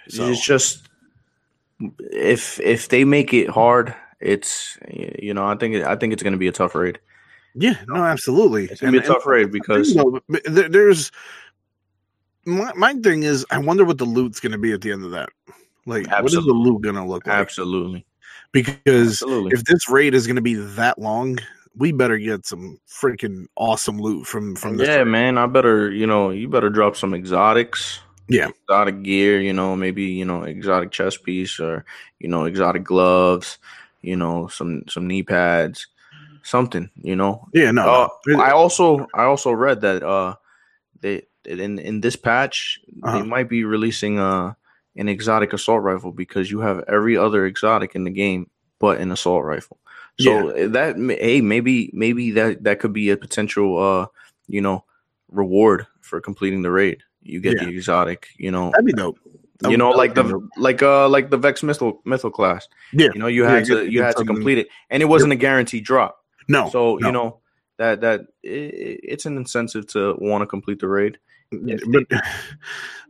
So- 0.08 0.30
It's 0.30 0.44
just 0.44 0.89
if 2.00 2.60
if 2.60 2.90
they 2.90 3.04
make 3.06 3.34
it 3.34 3.50
hard, 3.50 3.96
it's 4.20 4.78
you 4.90 5.34
know 5.34 5.46
I 5.46 5.56
think 5.56 5.76
I 5.86 5.96
think 5.96 6.14
it's 6.14 6.24
going 6.24 6.34
to 6.34 6.40
be 6.40 6.48
a 6.48 6.52
tough 6.52 6.76
raid. 6.76 7.00
Yeah, 7.56 7.76
no, 7.88 8.04
absolutely. 8.04 8.66
It's 8.66 8.80
going 8.82 8.94
to 8.94 9.00
be 9.00 9.06
a 9.06 9.08
tough 9.08 9.26
raid 9.26 9.52
because 9.52 9.90
you 9.90 9.96
know, 9.96 10.20
but 10.30 10.44
there- 10.46 10.70
there's 10.70 11.12
my, 12.46 12.72
my 12.76 12.94
thing 12.94 13.24
is, 13.24 13.46
I 13.52 13.58
wonder 13.60 13.84
what 13.86 13.98
the 13.98 14.06
loot's 14.06 14.40
going 14.40 14.52
to 14.54 14.58
be 14.58 14.72
at 14.72 14.82
the 14.82 14.92
end 14.92 15.04
of 15.04 15.12
that. 15.12 15.30
Like, 15.86 16.08
what 16.10 16.26
is 16.26 16.34
the 16.34 16.40
loot 16.42 16.82
going 16.84 16.96
to 16.96 17.04
look 17.04 17.26
like? 17.28 17.36
absolutely, 17.36 18.06
Because 18.52 18.78
absolutely. 18.86 19.52
if 19.54 19.64
this 19.66 19.90
raid 19.90 20.14
is 20.14 20.28
going 20.28 20.36
to 20.36 20.42
be 20.42 20.54
that 20.54 21.00
long, 21.00 21.40
we 21.76 21.92
better 21.92 22.18
get 22.18 22.46
some 22.46 22.80
freaking 22.88 23.46
awesome 23.56 24.00
loot 24.00 24.26
from 24.28 24.56
from 24.56 24.78
this. 24.78 24.88
yeah, 24.88 24.98
raid. 24.98 25.06
man, 25.08 25.38
I 25.38 25.48
better, 25.48 25.92
you 25.92 26.06
know, 26.08 26.30
you 26.30 26.48
better 26.48 26.70
drop 26.70 26.96
some 26.96 27.14
exotics. 27.14 28.00
Yeah. 28.30 28.48
Exotic 28.50 29.04
gear, 29.04 29.42
you 29.42 29.54
know, 29.54 29.76
maybe, 29.76 30.04
you 30.04 30.26
know, 30.26 30.44
exotic 30.44 30.92
chest 30.92 31.24
piece 31.24 31.60
or, 31.60 31.86
you 32.20 32.28
know, 32.30 32.46
exotic 32.46 32.84
gloves, 32.84 33.58
you 34.02 34.16
know, 34.16 34.48
some 34.48 34.84
some 34.88 35.08
knee 35.08 35.24
pads, 35.24 35.88
something, 36.44 36.90
you 37.02 37.16
know. 37.16 37.48
yeah, 37.54 37.72
no. 37.72 37.86
Uh, 37.86 38.08
no. 38.28 38.40
I 38.40 38.52
also 38.52 39.08
I 39.14 39.24
also 39.24 39.52
read 39.52 39.82
that 39.82 40.04
uh 40.04 40.36
they 41.02 41.24
in 41.46 41.80
in 41.80 42.02
this 42.02 42.16
patch 42.16 42.80
Uh-huh. 43.04 43.20
they 43.20 43.24
might 43.28 43.50
be 43.50 43.64
releasing 43.64 44.20
uh 44.20 44.54
an 44.96 45.08
exotic 45.08 45.54
assault 45.54 45.82
rifle 45.84 46.12
because 46.12 46.52
you 46.52 46.60
have 46.60 46.84
every 46.88 47.16
other 47.18 47.46
exotic 47.46 47.96
in 47.96 48.04
the 48.04 48.12
game 48.12 48.50
but 48.80 49.00
an 49.00 49.12
assault 49.12 49.44
rifle. 49.44 49.78
So 50.18 50.50
eh, 50.50 50.68
that 50.68 50.98
hey 50.98 51.42
maybe 51.42 51.90
maybe 51.94 52.32
that 52.32 52.64
that 52.64 52.80
could 52.80 52.94
be 52.94 53.10
a 53.10 53.18
potential 53.18 53.78
uh 53.78 54.08
you 54.48 54.62
know 54.62 54.84
reward 55.30 55.88
for 56.02 56.20
completing 56.22 56.62
the 56.62 56.72
raid. 56.72 57.04
You 57.22 57.40
get 57.42 57.56
Yeah. 57.58 57.66
the 57.66 57.72
exotic, 57.76 58.28
you 58.38 58.52
know, 58.52 58.72
That'd 58.72 58.86
be 58.86 58.94
dope. 58.94 59.20
That 59.60 59.72
you 59.72 59.78
know, 59.78 59.90
like 59.92 60.16
the 60.16 60.24
dope. 60.24 60.44
like 60.58 60.82
uh 60.82 61.10
like 61.10 61.30
the 61.30 61.38
Vex 61.38 61.62
Mythal 61.62 61.98
Mythoclast. 62.06 62.64
Yeah. 62.94 63.10
You 63.14 63.20
know, 63.20 63.28
you 63.28 63.44
had 63.44 63.66
get- 63.68 63.74
to 63.76 63.92
you 63.92 64.02
had 64.04 64.16
to 64.18 64.24
complete 64.26 64.58
it, 64.58 64.68
and 64.90 65.04
it 65.04 65.08
wasn't 65.08 65.34
a 65.34 65.36
guaranteed 65.36 65.84
drop. 65.84 66.18
no. 66.48 66.70
So 66.70 66.96
no. 66.96 67.08
you 67.08 67.12
know 67.14 67.40
that 67.78 68.02
that 68.02 68.22
i 68.22 68.26
it's 68.44 69.26
an 69.26 69.38
incentive 69.38 69.88
to 69.88 70.16
want 70.20 70.42
to 70.42 70.46
complete 70.48 70.80
the 70.80 70.88
raid. 70.88 71.18
if 71.52 71.82
but 71.92 72.04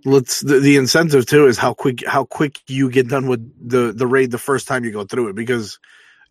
let's 0.06 0.40
the, 0.42 0.60
the 0.60 0.78
incentive 0.78 1.26
too 1.26 1.46
is 1.48 1.58
how 1.58 1.74
quick 1.74 2.04
how 2.08 2.24
quick 2.24 2.60
you 2.68 2.90
get 2.90 3.08
done 3.10 3.28
with 3.28 3.42
the 3.70 3.92
the 3.94 4.08
raid 4.08 4.32
the 4.32 4.38
first 4.38 4.68
time 4.68 4.84
you 4.86 4.92
go 4.92 5.04
through 5.06 5.28
it 5.30 5.36
because 5.36 5.78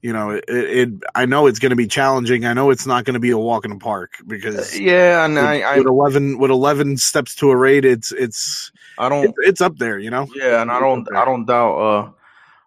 you 0.02 0.12
know 0.12 0.30
it, 0.30 0.44
it 0.48 0.88
i 1.14 1.26
know 1.26 1.46
it's 1.46 1.58
going 1.58 1.70
to 1.70 1.76
be 1.76 1.87
challenging 1.87 2.44
i 2.44 2.52
know 2.52 2.70
it's 2.70 2.87
not 2.87 3.04
going 3.04 3.14
to 3.14 3.20
be 3.20 3.30
a 3.30 3.38
walk 3.38 3.64
in 3.64 3.70
the 3.70 3.78
park 3.78 4.12
because 4.26 4.78
Yeah, 4.78 5.24
and 5.24 5.34
with, 5.34 5.44
I 5.44 5.61
I, 5.62 5.78
with 5.78 5.87
11 5.87 6.38
with 6.38 6.50
11 6.50 6.96
steps 6.98 7.34
to 7.37 7.50
a 7.50 7.56
raid 7.56 7.84
it's 7.84 8.12
it's 8.12 8.70
I 8.98 9.08
don't 9.08 9.24
it's, 9.24 9.34
it's 9.38 9.61
up 9.61 9.76
there 9.78 9.98
you 9.98 10.11
know 10.11 10.28
yeah, 10.34 10.62
and 10.62 10.70
I 10.70 10.80
don't. 10.80 11.06
I 11.14 11.24
don't 11.24 11.44
doubt 11.44 11.78
uh 11.78 12.11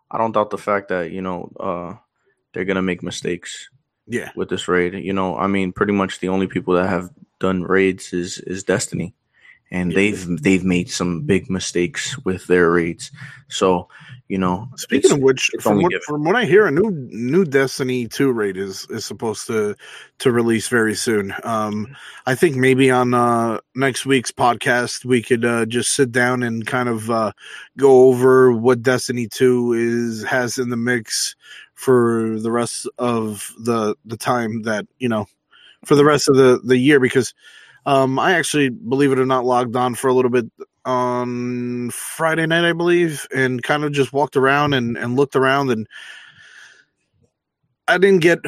I 0.10 0.18
don't 0.18 0.34
doubt 0.34 0.50
the 0.50 0.58
fact 0.58 0.90
that 0.90 1.12
you 1.12 1.22
know 1.22 1.52
uh 1.60 1.96
they're 2.54 2.66
gonna 2.66 2.82
make 2.82 3.04
mistakes 3.04 3.70
yeah 4.08 4.32
with 4.36 4.50
this 4.50 4.68
raid. 4.68 4.94
You 4.94 5.14
know, 5.14 5.38
I 5.38 5.48
mean, 5.48 5.72
pretty 5.72 5.94
much 5.94 6.20
the 6.20 6.30
only 6.30 6.48
people 6.48 6.76
that 6.76 6.90
have 6.90 7.10
done 7.40 7.64
raids 7.64 8.14
is 8.14 8.40
is 8.40 8.64
Destiny, 8.64 9.14
and 9.72 9.92
Yeah. 9.92 9.96
they've 9.96 10.42
they've 10.44 10.64
made 10.66 10.90
some 10.90 11.22
big 11.22 11.50
mistakes 11.50 12.18
with 12.26 12.48
their 12.48 12.72
raids. 12.72 13.12
So 13.50 13.88
you 14.28 14.38
know, 14.38 14.70
Speaking 14.78 15.12
of 15.12 15.20
which, 15.20 15.52
from 15.60 15.82
what, 15.82 15.92
from 16.04 16.24
what 16.24 16.38
I 16.38 16.46
hear, 16.46 16.66
a 16.66 16.72
new 16.72 16.90
new 17.12 17.44
Destiny 17.44 18.08
two 18.08 18.32
raid 18.32 18.56
is 18.56 18.88
is 18.90 19.04
supposed 19.06 19.46
to 19.48 19.76
to 20.20 20.32
release 20.32 20.70
very 20.70 20.96
soon. 20.96 21.34
Um, 21.44 21.94
I 22.26 22.36
think 22.36 22.56
maybe 22.56 22.90
on 22.90 23.14
uh, 23.14 23.60
next 23.76 24.06
week's 24.06 24.32
podcast 24.32 25.04
we 25.04 25.22
could 25.22 25.44
uh, 25.44 25.66
just 25.66 25.94
sit 25.94 26.14
down 26.14 26.44
and 26.44 26.66
kind 26.66 26.88
of 26.88 27.12
uh, 27.12 27.34
go 27.78 28.08
over 28.08 28.54
what 28.54 28.82
Destiny 28.82 29.28
two 29.28 29.74
is 29.74 30.24
has 30.24 30.58
in 30.58 30.70
the 30.70 30.78
mix 30.78 31.36
for 31.74 32.40
the 32.40 32.52
rest 32.52 32.88
of 33.00 33.52
the 33.60 33.96
the 34.06 34.18
time 34.18 34.62
that 34.62 34.88
you 35.00 35.10
know 35.10 35.26
for 35.84 35.96
the 35.96 36.06
rest 36.06 36.30
of 36.30 36.38
the 36.38 36.62
the 36.64 36.78
year 36.78 37.02
because 37.02 37.34
um, 37.86 38.20
I 38.20 38.34
actually 38.34 38.70
believe 38.70 39.12
it 39.12 39.20
or 39.20 39.26
not 39.26 39.46
logged 39.46 39.76
on 39.76 39.96
for 39.96 40.08
a 40.08 40.14
little 40.14 40.32
bit 40.32 40.46
on 40.86 41.90
Friday 41.92 42.46
night, 42.46 42.68
I 42.68 42.74
believe, 42.74 43.28
and 43.34 43.62
kind 43.62 43.84
of 43.84 43.92
just 43.92 44.14
walked 44.14 44.36
around 44.36 44.74
and, 44.74 44.98
and 44.98 45.16
looked 45.16 45.36
around 45.36 45.70
and 45.70 45.88
I 47.88 47.98
didn't 47.98 48.22
get 48.22 48.40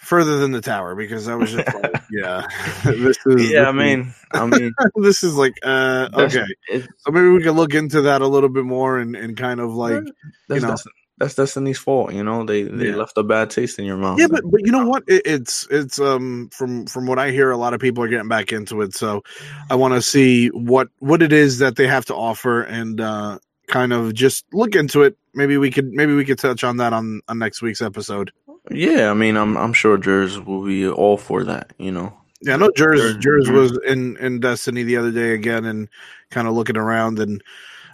further 0.00 0.38
than 0.38 0.52
the 0.52 0.60
tower 0.60 0.94
because 0.94 1.28
I 1.28 1.34
was 1.34 1.52
just 1.52 1.74
like, 1.74 1.94
yeah, 2.10 2.46
this 2.84 3.18
is 3.26 3.50
yeah, 3.50 3.68
I 3.68 3.72
this 3.72 3.74
mean, 3.74 4.14
I 4.32 4.46
mean, 4.46 4.74
this 4.96 5.22
is 5.22 5.34
like 5.34 5.54
uh 5.62 6.08
okay. 6.14 6.44
So 6.70 7.10
maybe 7.10 7.28
we 7.28 7.42
can 7.42 7.52
look 7.52 7.74
into 7.74 8.02
that 8.02 8.22
a 8.22 8.26
little 8.26 8.48
bit 8.48 8.64
more 8.64 8.98
and, 8.98 9.16
and 9.16 9.36
kind 9.36 9.60
of 9.60 9.74
like 9.74 10.04
you 10.48 10.60
know. 10.60 10.72
Desti- 10.72 10.86
that's 11.18 11.34
Destiny's 11.34 11.78
fault. 11.78 12.12
You 12.12 12.22
know, 12.24 12.44
they 12.44 12.62
they 12.64 12.88
Yeah. 12.90 12.96
left 12.96 13.16
a 13.18 13.22
bad 13.22 13.50
taste 13.50 13.78
in 13.78 13.84
your 13.84 13.96
mouth. 13.96 14.18
yeah, 14.20 14.26
but 14.28 14.42
but 14.50 14.60
you 14.64 14.72
know 14.72 14.86
what? 14.86 15.04
It, 15.06 15.22
it's 15.24 15.66
it's 15.70 15.98
um 15.98 16.48
from 16.52 16.86
from 16.86 17.06
what 17.06 17.18
I 17.18 17.30
hear, 17.30 17.50
a 17.50 17.56
lot 17.56 17.74
of 17.74 17.80
people 17.80 18.04
are 18.04 18.08
getting 18.08 18.28
back 18.28 18.52
into 18.52 18.82
it. 18.82 18.94
So 18.94 19.22
I 19.70 19.74
want 19.76 19.94
to 19.94 20.02
see 20.02 20.48
what 20.48 20.88
what 20.98 21.22
it 21.22 21.32
is 21.32 21.58
that 21.58 21.76
they 21.76 21.86
have 21.86 22.04
to 22.06 22.14
offer 22.14 22.62
and 22.62 23.00
uh 23.00 23.38
kind 23.68 23.92
of 23.92 24.14
just 24.14 24.44
look 24.52 24.74
into 24.76 25.02
it. 25.02 25.16
Maybe 25.34 25.56
we 25.56 25.70
could 25.70 25.88
maybe 25.90 26.14
we 26.14 26.24
could 26.24 26.38
touch 26.38 26.64
on 26.64 26.76
that 26.78 26.92
on 26.92 27.20
on 27.28 27.38
next 27.38 27.62
week's 27.62 27.82
episode. 27.82 28.30
yeah, 28.70 29.10
I 29.10 29.14
mean, 29.14 29.36
I'm 29.36 29.56
I'm 29.56 29.72
sure 29.72 29.96
Jers 29.96 30.38
will 30.40 30.64
be 30.64 30.86
all 30.88 31.16
for 31.16 31.44
that. 31.44 31.72
You 31.78 31.92
know, 31.92 32.12
Yeah, 32.42 32.54
I 32.54 32.56
know 32.58 32.70
Jers 32.76 33.16
Mhm. 33.16 33.52
was 33.52 33.78
in 33.86 34.16
in 34.18 34.40
Destiny 34.40 34.82
the 34.82 34.96
other 34.98 35.10
day 35.12 35.32
again 35.32 35.64
and 35.64 35.88
kind 36.30 36.46
of 36.48 36.54
looking 36.54 36.76
around 36.76 37.18
and 37.20 37.42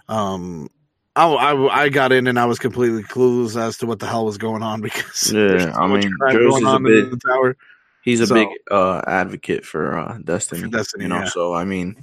um 0.09 0.67
I, 1.15 1.25
I 1.27 1.81
I 1.83 1.89
got 1.89 2.11
in 2.11 2.27
and 2.27 2.39
I 2.39 2.45
was 2.45 2.57
completely 2.59 3.03
clueless 3.03 3.55
as 3.55 3.77
to 3.79 3.85
what 3.85 3.99
the 3.99 4.07
hell 4.07 4.25
was 4.25 4.37
going 4.37 4.63
on 4.63 4.81
because 4.81 5.31
Yeah, 5.35 5.71
I 5.77 5.87
mean, 5.87 6.11
Jersey's 6.31 6.63
going 6.63 6.85
a 6.85 6.89
in 6.89 7.09
the 7.11 7.19
tower. 7.27 7.55
he's 8.03 8.19
a 8.19 8.27
So- 8.27 8.35
big 8.35 8.47
uh 8.71 9.01
advocate 9.07 9.65
for 9.65 9.97
uh 9.97 10.17
Destiny. 10.23 10.61
For 10.61 10.67
Destiny, 10.67 11.03
you 11.03 11.09
know. 11.09 11.19
yeah. 11.19 11.25
So 11.29 11.53
I 11.53 11.65
mean, 11.65 11.95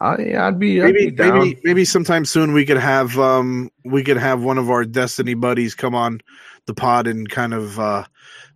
I 0.00 0.34
I'd 0.36 0.58
be 0.58 0.80
I'd 0.80 0.94
Maybe 0.94 1.10
be 1.10 1.16
down. 1.16 1.38
maybe 1.38 1.60
maybe 1.62 1.84
sometime 1.84 2.24
soon 2.24 2.52
we 2.54 2.64
could 2.64 2.78
have 2.78 3.18
um 3.18 3.70
we 3.84 4.02
could 4.02 4.16
have 4.16 4.42
one 4.42 4.56
of 4.58 4.70
our 4.70 4.84
Destiny 4.84 5.34
buddies 5.34 5.74
come 5.74 5.94
on 5.94 6.20
the 6.66 6.74
pod 6.74 7.06
and 7.06 7.28
kind 7.28 7.52
of 7.54 7.78
uh 7.78 8.04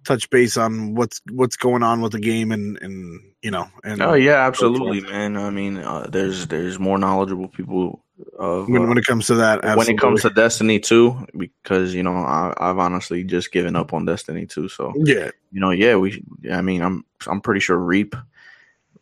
touch 0.05 0.31
base 0.31 0.57
on 0.57 0.95
what's 0.95 1.21
what's 1.33 1.57
going 1.57 1.83
on 1.83 2.01
with 2.01 2.13
the 2.13 2.21
game 2.21 2.51
and 2.53 2.79
and 2.81 3.21
you 3.47 3.53
know 3.53 3.69
and 3.85 4.03
Oh 4.03 4.15
yeah, 4.15 4.45
absolutely, 4.45 5.01
man. 5.03 5.37
I 5.37 5.51
mean, 5.51 5.79
uh, 5.79 6.09
there's 6.11 6.49
there's 6.49 6.81
more 6.81 6.99
knowledgeable 6.99 7.47
people 7.47 8.03
of 8.37 8.69
when, 8.69 8.83
uh, 8.83 8.89
when 8.89 8.99
it 8.99 9.05
comes 9.05 9.29
to 9.29 9.37
that 9.37 9.63
when 9.77 9.89
it 9.89 9.99
comes 9.99 10.23
to 10.23 10.31
Destiny 10.31 10.81
too, 10.81 11.27
because 11.37 11.95
you 11.95 12.03
know 12.03 12.17
I, 12.17 12.53
I've 12.59 12.79
honestly 12.79 13.23
just 13.23 13.53
given 13.53 13.77
up 13.77 13.93
on 13.93 14.05
Destiny 14.05 14.47
too. 14.47 14.69
So 14.69 14.93
yeah 14.97 15.31
you 15.53 15.61
know, 15.61 15.71
yeah, 15.71 15.97
we. 15.97 16.23
I 16.51 16.61
mean, 16.61 16.83
I'm 16.83 17.05
I'm 17.27 17.41
pretty 17.41 17.61
sure 17.61 17.79
Reap, 17.79 18.15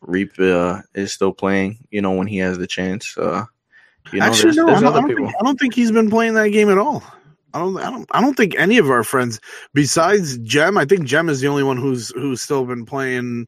Reap 0.03 0.39
uh, 0.39 0.83
is 0.95 1.13
still 1.13 1.33
playing. 1.33 1.87
You 1.91 2.03
know, 2.03 2.13
when 2.13 2.27
he 2.27 2.39
has 2.39 2.59
the 2.59 2.67
chance. 2.67 3.17
Uh, 3.17 3.47
you 4.13 4.21
know, 4.21 4.27
actually 4.27 4.53
there's, 4.53 4.57
no 4.59 4.67
there's 4.67 4.79
I 4.79 4.81
don't, 4.83 4.95
I 4.95 5.01
don't 5.01 5.17
think, 5.17 5.35
I 5.41 5.43
don't 5.43 5.59
think 5.59 5.75
he's 5.75 5.91
been 5.91 6.11
playing 6.11 6.35
that 6.35 6.51
game 6.51 6.69
at 6.69 6.77
all 6.77 7.03
I 7.55 7.59
don't 7.59 7.79
I 7.79 7.91
don't 7.91 8.07
I 8.11 8.21
don't 8.21 8.37
think 8.37 8.55
any 8.59 8.77
of 8.77 8.91
our 8.91 9.03
friends 9.03 9.41
besides 9.73 10.37
Jem, 10.39 10.77
I 10.77 10.85
think 10.85 11.05
Jem 11.05 11.29
is 11.29 11.41
the 11.41 11.49
only 11.49 11.63
one 11.63 11.79
who's 11.79 12.11
who's 12.11 12.43
still 12.43 12.67
been 12.67 12.85
playing 12.85 13.47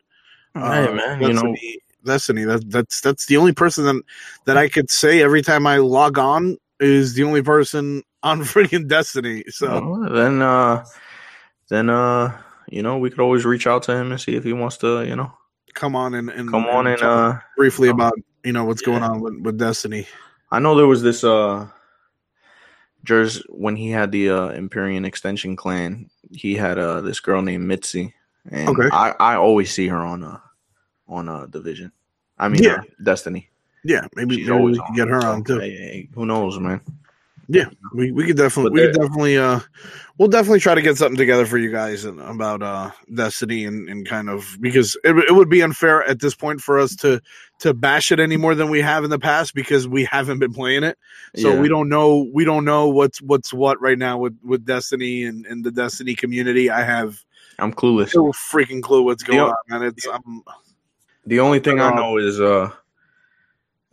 uh, 0.63 0.93
man, 0.93 1.21
you 1.21 1.33
know, 1.33 1.43
Destiny, 1.43 1.79
Destiny. 2.05 2.45
That, 2.45 2.71
that's 2.71 3.01
that's 3.01 3.27
the 3.27 3.37
only 3.37 3.53
person 3.53 3.85
that 3.85 4.03
that 4.45 4.57
I 4.57 4.69
could 4.69 4.91
say 4.91 5.23
every 5.23 5.43
time 5.43 5.67
I 5.67 5.79
log 5.79 6.19
on 6.19 6.57
is 6.81 7.15
the 7.15 7.25
only 7.25 7.43
person 7.43 8.03
on 8.23 8.41
freaking 8.41 8.89
Destiny. 8.89 9.45
So 9.49 9.89
well, 9.89 10.11
then 10.11 10.43
uh, 10.43 10.85
then 11.69 11.91
uh, 11.91 12.37
you 12.69 12.83
know, 12.83 12.99
we 12.99 13.11
could 13.11 13.21
always 13.21 13.45
reach 13.45 13.67
out 13.67 13.83
to 13.85 13.93
him 13.93 14.11
and 14.11 14.21
see 14.21 14.35
if 14.35 14.45
he 14.45 14.53
wants 14.53 14.77
to, 14.79 15.05
you 15.05 15.17
know, 15.17 15.33
come 15.75 15.95
on 15.95 16.15
and, 16.15 16.31
and 16.31 16.51
come 16.51 16.67
on 16.67 16.87
and 16.87 17.03
uh, 17.03 17.39
briefly 17.57 17.89
oh. 17.89 17.93
about 17.93 18.15
you 18.45 18.53
know 18.53 18.65
what's 18.65 18.83
going 18.83 19.03
on 19.03 19.21
with, 19.21 19.39
with 19.41 19.59
Destiny. 19.59 20.07
I 20.51 20.59
know 20.59 20.75
there 20.75 20.87
was 20.87 21.03
this 21.03 21.23
uh 21.25 21.69
Jers 23.05 23.43
when 23.49 23.77
he 23.77 23.91
had 23.91 24.11
the 24.11 24.31
uh 24.31 24.49
Empyrean 24.49 25.05
extension 25.05 25.57
clan, 25.57 26.11
he 26.33 26.55
had 26.55 26.79
uh 26.79 27.01
this 27.01 27.21
girl 27.21 27.43
named 27.43 27.67
Mitzi. 27.67 28.15
And 28.51 28.69
Okay. 28.69 28.89
I, 28.93 29.13
I 29.19 29.35
always 29.37 29.73
see 29.73 29.89
her 29.89 29.99
on 29.99 30.25
uh 30.25 30.39
on 31.09 31.29
uh 31.29 31.47
division. 31.47 31.93
I 32.39 32.49
mean 32.49 32.63
Yeah. 32.63 32.77
uh, 32.77 32.83
Destiny. 33.03 33.49
Yeah, 33.85 34.07
maybe, 34.17 34.45
maybe 34.45 34.63
we 34.65 34.79
can 34.79 34.95
get 34.97 35.07
her 35.09 35.25
on 35.25 35.45
too. 35.45 35.61
hey, 35.61 35.71
hey, 35.71 36.09
who 36.15 36.27
knows, 36.27 36.59
man? 36.59 36.81
Yeah, 37.49 37.67
we 37.95 38.11
we 38.11 38.27
could 38.27 38.37
definitely 38.37 38.73
we 38.73 38.81
could 38.89 38.97
definitely 39.01 39.39
uh 39.39 39.61
we'll 40.19 40.27
definitely 40.27 40.59
try 40.59 40.75
to 40.75 40.83
get 40.83 40.97
something 40.97 41.17
together 41.17 41.47
for 41.47 41.59
you 41.59 41.71
guys 41.71 42.05
and, 42.05 42.21
about 42.21 42.61
uh 42.61 42.91
Destiny 43.15 43.65
and, 43.65 43.89
and 43.89 44.05
kind 44.05 44.29
of 44.29 44.57
because 44.61 44.97
it, 45.05 45.17
it 45.17 45.33
would 45.33 45.49
be 45.49 45.61
unfair 45.63 46.03
at 46.09 46.19
this 46.19 46.35
point 46.35 46.61
for 46.61 46.77
us 46.81 46.97
to 46.97 47.21
to 47.61 47.73
bash 47.73 48.11
it 48.11 48.19
any 48.19 48.37
more 48.37 48.57
than 48.57 48.69
we 48.69 48.81
have 48.81 49.05
in 49.05 49.11
the 49.11 49.19
past 49.21 49.55
because 49.55 49.87
we 49.87 50.03
haven't 50.05 50.41
been 50.41 50.53
playing 50.53 50.83
it. 50.83 50.99
So 51.37 51.55
Yeah. 51.55 51.61
we 51.61 51.69
don't 51.69 51.89
know 51.89 52.29
we 52.35 52.45
don't 52.45 52.65
know 52.65 52.89
what's 52.89 53.23
what's 53.23 53.53
what 53.55 53.81
right 53.81 53.97
now 53.99 54.19
with 54.19 54.37
with 54.43 54.65
Destiny 54.65 55.23
and, 55.23 55.47
and 55.47 55.63
the 55.63 55.71
Destiny 55.71 56.17
community. 56.17 56.69
I 56.69 56.83
have 56.83 57.25
I'm 57.61 57.73
clueless. 57.73 58.13
no 58.17 58.33
freaking 58.33 58.83
clue 58.83 59.03
what's 59.05 59.23
going 59.23 59.39
on, 59.39 59.55
man. 59.69 59.83
It's 59.85 60.05
I'm 60.09 60.43
The 61.27 61.41
only 61.41 61.61
thing 61.61 61.81
I 61.81 61.89
Uh, 61.91 61.95
know 61.95 62.19
is 62.19 62.41
uh 62.41 62.71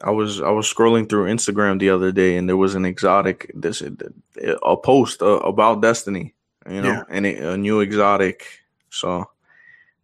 I 0.04 0.12
was 0.12 0.42
I 0.42 0.50
was 0.50 0.72
scrolling 0.72 1.08
through 1.10 1.32
Instagram 1.34 1.80
the 1.80 1.90
other 1.90 2.12
day 2.12 2.38
and 2.38 2.48
there 2.48 2.58
was 2.58 2.76
an 2.76 2.86
exotic 2.86 3.52
this 3.56 3.82
a 3.82 4.78
post 4.78 5.22
uh, 5.22 5.40
about 5.40 5.82
Destiny, 5.82 6.34
you 6.70 6.82
know, 6.82 6.90
Yeah. 6.90 7.04
and 7.10 7.26
it, 7.26 7.40
a 7.42 7.58
new 7.58 7.80
exotic. 7.80 8.46
So 8.90 9.30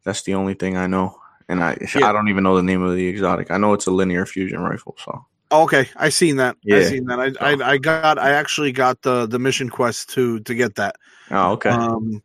that's 0.04 0.24
the 0.24 0.36
only 0.36 0.54
thing 0.56 0.78
I 0.78 0.88
know, 0.88 1.20
and 1.50 1.62
I 1.64 1.78
Yeah. 1.96 2.10
I 2.10 2.14
don't 2.14 2.30
even 2.30 2.44
know 2.44 2.56
the 2.56 2.64
name 2.64 2.82
of 2.82 2.96
the 2.96 3.08
exotic. 3.08 3.52
I 3.52 3.58
know 3.58 3.74
it's 3.74 3.88
a 3.88 3.92
linear 3.92 4.26
fusion 4.26 4.60
rifle. 4.62 4.96
So 4.98 5.26
okay. 5.52 5.90
I 5.98 6.10
seen 6.10 6.38
that. 6.38 6.56
I 6.72 6.82
seen 6.84 7.06
that. 7.06 7.20
I, 7.20 7.52
I 7.52 7.72
I 7.74 7.78
got 7.78 8.18
I 8.18 8.32
actually 8.32 8.72
got 8.72 9.02
the 9.02 9.28
the 9.28 9.38
mission 9.40 9.70
quest 9.70 10.10
to 10.16 10.40
to 10.42 10.56
get 10.56 10.76
that. 10.76 10.96
oh 11.32 11.52
okay, 11.54 11.70
Um, 11.70 12.24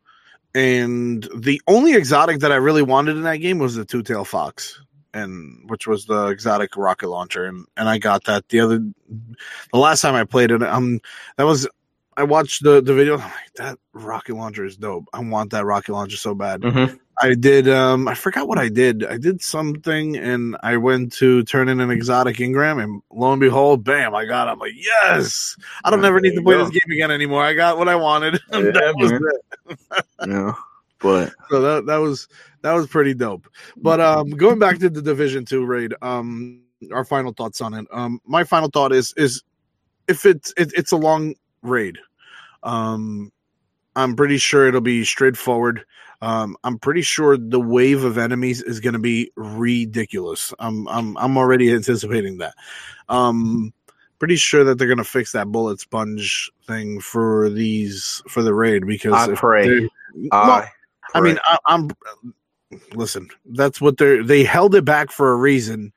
and 0.55 1.27
the 1.35 1.61
only 1.67 1.93
exotic 1.93 2.39
that 2.39 2.51
I 2.51 2.55
really 2.55 2.81
wanted 2.83 3.17
in 3.17 3.23
that 3.23 3.37
game 3.37 3.59
was 3.59 3.75
the 3.75 3.83
two 3.85 4.01
tail 4.01 4.23
fox, 4.23 4.79
and 5.15 5.67
which 5.69 5.87
was 5.87 6.05
the 6.05 6.27
exotic 6.27 6.77
rocket 6.77 7.07
launcher, 7.09 7.45
and 7.45 7.65
and 7.77 7.89
I 7.89 7.97
got 7.97 8.25
that 8.25 8.47
the 8.49 8.59
other 8.59 8.79
the 9.73 9.79
last 9.79 10.01
time 10.01 10.13
I 10.13 10.25
played 10.25 10.51
it. 10.51 10.61
Um, 10.61 10.99
that 11.37 11.45
was 11.45 11.67
I 12.17 12.23
watched 12.23 12.63
the 12.63 12.81
the 12.81 12.93
video. 12.93 13.15
I'm 13.15 13.21
like, 13.21 13.53
that 13.55 13.79
rocket 13.93 14.35
launcher 14.35 14.65
is 14.65 14.77
dope. 14.77 15.05
I 15.13 15.21
want 15.21 15.51
that 15.51 15.65
rocket 15.65 15.93
launcher 15.93 16.17
so 16.17 16.35
bad. 16.35 16.61
Mhm. 16.61 16.99
I 17.21 17.33
did. 17.33 17.69
Um, 17.69 18.09
I 18.09 18.13
forgot 18.13 18.47
what 18.47 18.57
I 18.57 18.67
did. 18.67 19.05
I 19.05 19.17
did 19.17 19.41
something, 19.41 20.17
and 20.17 20.57
I 20.61 20.75
went 20.75 21.13
to 21.13 21.43
turn 21.43 21.69
in 21.69 21.79
an 21.79 21.89
exotic 21.89 22.37
engram, 22.37 22.83
and 22.83 23.01
lo 23.09 23.31
and 23.31 23.39
behold, 23.39 23.85
bam! 23.85 24.13
I 24.13 24.25
got. 24.25 24.47
It. 24.47 24.51
I'm 24.51 24.59
like, 24.59 24.73
yes! 24.75 25.55
I 25.85 25.91
don't 25.91 26.03
ever 26.03 26.19
need 26.19 26.35
to 26.35 26.41
play 26.41 26.55
go. 26.55 26.65
this 26.65 26.71
game 26.71 26.91
again 26.91 27.11
anymore. 27.11 27.41
I 27.41 27.53
got 27.53 27.77
what 27.77 27.87
I 27.87 27.95
wanted. 27.95 28.41
Yeah, 28.51 28.71
that 28.71 28.95
was 28.97 29.11
it. 29.11 30.05
yeah, 30.27 30.53
but 31.05 31.33
So 31.51 31.61
that 31.61 31.85
that 31.85 31.97
was 31.97 32.27
that 32.61 32.73
was 32.73 32.87
pretty 32.87 33.13
dope. 33.13 33.47
But 33.77 34.01
um, 34.01 34.31
going 34.31 34.57
back 34.57 34.79
to 34.79 34.89
the 34.89 35.01
Division 35.01 35.45
Two 35.45 35.65
raid, 35.65 35.93
um, 36.01 36.63
our 36.91 37.05
final 37.05 37.31
thoughts 37.31 37.61
on 37.61 37.75
it. 37.75 37.85
Um, 37.91 38.19
my 38.25 38.43
final 38.43 38.69
thought 38.69 38.91
is 38.91 39.13
is 39.15 39.43
if 40.07 40.25
it's 40.25 40.51
it, 40.57 40.73
it's 40.75 40.91
a 40.91 40.97
long 40.97 41.35
raid, 41.61 41.97
um, 42.63 43.31
I'm 43.95 44.15
pretty 44.15 44.37
sure 44.37 44.67
it'll 44.67 44.81
be 44.81 45.05
straightforward. 45.05 45.85
Um, 46.21 46.57
I'm 46.63 46.79
pretty 46.79 47.03
sure 47.03 47.37
the 47.37 47.59
wave 47.59 48.03
of 48.03 48.17
enemies 48.17 48.63
is 48.63 48.79
going 48.79 48.93
to 48.93 48.99
be 48.99 49.31
ridiculous. 49.35 50.53
I'm 50.57 50.87
I'm 50.87 51.15
I'm 51.17 51.37
already 51.37 51.71
anticipating 51.71 52.39
that. 52.39 52.55
Um, 53.09 53.73
pretty 54.17 54.37
sure 54.37 54.63
that 54.63 54.77
they're 54.77 54.87
going 54.87 54.97
to 54.97 55.03
fix 55.03 55.33
that 55.33 55.49
bullet 55.49 55.79
sponge 55.79 56.51
thing 56.65 56.99
for 56.99 57.49
these 57.49 58.23
for 58.27 58.41
the 58.41 58.53
raid 58.55 58.87
because 58.87 59.13
I 59.13 59.35
pray. 59.35 59.87
I 60.31 60.47
well, 60.47 60.67
I 61.13 61.21
mean, 61.21 61.37
I, 61.45 61.57
I'm 61.67 61.89
listen. 62.93 63.29
That's 63.45 63.79
what 63.79 63.97
they're 63.97 64.23
they 64.23 64.43
held 64.43 64.75
it 64.75 64.85
back 64.85 65.11
for 65.11 65.31
a 65.31 65.37
reason. 65.37 65.93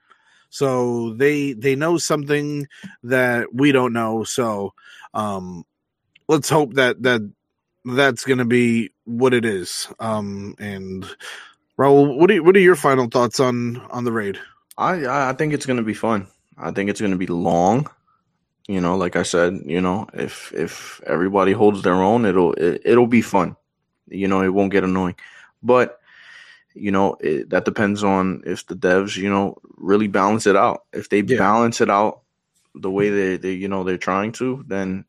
So 0.51 1.15
they 1.15 1.53
they 1.53 1.77
know 1.77 1.99
something 1.99 2.67
that 3.03 3.53
we 3.53 3.73
don't 3.73 3.93
know. 3.93 4.25
So 4.25 4.75
um, 5.15 5.65
let's 6.29 6.49
hope 6.49 6.75
that 6.75 7.03
that 7.03 7.31
that's 7.85 8.25
going 8.25 8.39
to 8.39 8.45
be 8.45 8.91
what 9.05 9.35
it 9.35 9.45
is. 9.45 9.89
Um, 9.99 10.55
and 10.59 11.05
Raul, 11.79 12.17
what 12.17 12.31
are 12.31 12.43
what 12.43 12.57
are 12.57 12.61
your 12.61 12.77
final 12.77 13.09
thoughts 13.09 13.41
on 13.41 13.79
on 13.91 14.05
the 14.05 14.13
raid? 14.13 14.39
I 14.77 15.31
I 15.31 15.33
think 15.33 15.53
it's 15.53 15.67
gonna 15.67 15.83
be 15.83 15.95
fun. 15.95 16.27
I 16.57 16.71
think 16.71 16.91
it's 16.91 17.01
gonna 17.01 17.17
be 17.17 17.27
long. 17.27 17.89
You 18.67 18.81
know, 18.81 18.97
like 18.97 19.17
I 19.17 19.23
said, 19.23 19.61
you 19.65 19.81
know, 19.81 20.07
if 20.13 20.53
if 20.53 21.01
everybody 21.07 21.53
holds 21.53 21.83
their 21.83 21.95
own, 21.95 22.27
it'll 22.27 22.53
it, 22.55 22.83
it'll 22.85 23.07
be 23.07 23.23
fun. 23.23 23.57
You 24.11 24.29
know, 24.29 24.43
it 24.43 24.53
won't 24.53 24.73
get 24.73 24.85
annoying. 24.85 25.17
But 25.63 26.01
you 26.75 26.91
know, 26.93 27.17
it, 27.21 27.51
that 27.51 27.65
depends 27.65 28.05
on 28.05 28.43
if 28.47 28.67
the 28.67 28.77
devs, 28.77 29.17
you 29.17 29.29
know, 29.29 29.57
really 29.77 30.07
balance 30.07 30.47
it 30.47 30.57
out. 30.57 30.85
If 30.93 31.09
they 31.09 31.21
Yeah. 31.21 31.39
balance 31.39 31.81
it 31.81 31.91
out 31.91 32.21
the 32.75 32.91
way 32.91 33.09
mm. 33.09 33.15
they, 33.17 33.37
they 33.37 33.53
you 33.53 33.69
know 33.69 33.85
they're 33.85 33.99
trying 33.99 34.33
to, 34.33 34.65
then 34.69 35.05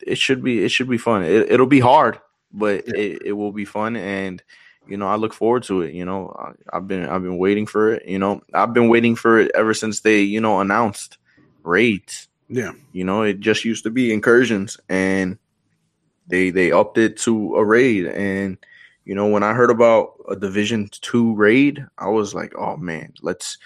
it, 0.00 0.18
should 0.18 0.42
be 0.42 0.64
it 0.64 0.70
should 0.70 0.88
be 0.88 0.98
fun. 0.98 1.22
It, 1.24 1.50
it'll 1.52 1.66
be 1.66 1.80
hard, 1.80 2.18
but 2.52 2.86
Yeah. 2.86 2.94
it, 2.96 3.22
it 3.26 3.32
will 3.32 3.52
be 3.52 3.64
fun 3.64 3.96
and 3.96 4.42
you 4.86 4.98
know, 4.98 5.06
I 5.06 5.16
look 5.16 5.32
forward 5.32 5.62
to 5.64 5.80
it. 5.80 5.94
You 5.94 6.04
know, 6.04 6.28
I, 6.38 6.76
I've 6.76 6.86
been 6.86 7.06
I've 7.08 7.22
been 7.22 7.38
waiting 7.38 7.66
for 7.66 7.94
it. 7.94 8.06
You 8.06 8.18
know, 8.18 8.42
I've 8.52 8.74
been 8.74 8.88
waiting 8.88 9.16
for 9.16 9.38
it 9.38 9.50
ever 9.54 9.72
since 9.72 10.00
they 10.00 10.20
you 10.20 10.40
know 10.40 10.60
announced 10.60 11.18
raids. 11.62 12.28
Yeah, 12.48 12.72
You 12.92 13.04
know, 13.04 13.22
it 13.22 13.40
just 13.40 13.64
used 13.64 13.84
to 13.84 13.90
be 13.90 14.12
incursions, 14.12 14.78
and 14.88 15.38
they 16.26 16.50
they 16.50 16.72
upped 16.72 16.98
it 16.98 17.16
to 17.18 17.56
a 17.56 17.64
raid. 17.64 18.06
And 18.06 18.58
you 19.04 19.14
know, 19.14 19.26
when 19.26 19.42
I 19.42 19.52
heard 19.52 19.70
about 19.70 20.14
a 20.28 20.36
Division 20.36 20.88
Two 21.00 21.34
raid, 21.34 21.84
I 21.98 22.08
was 22.08 22.34
like, 22.34 22.54
oh 22.56 22.76
man, 22.76 23.12
let's 23.22 23.58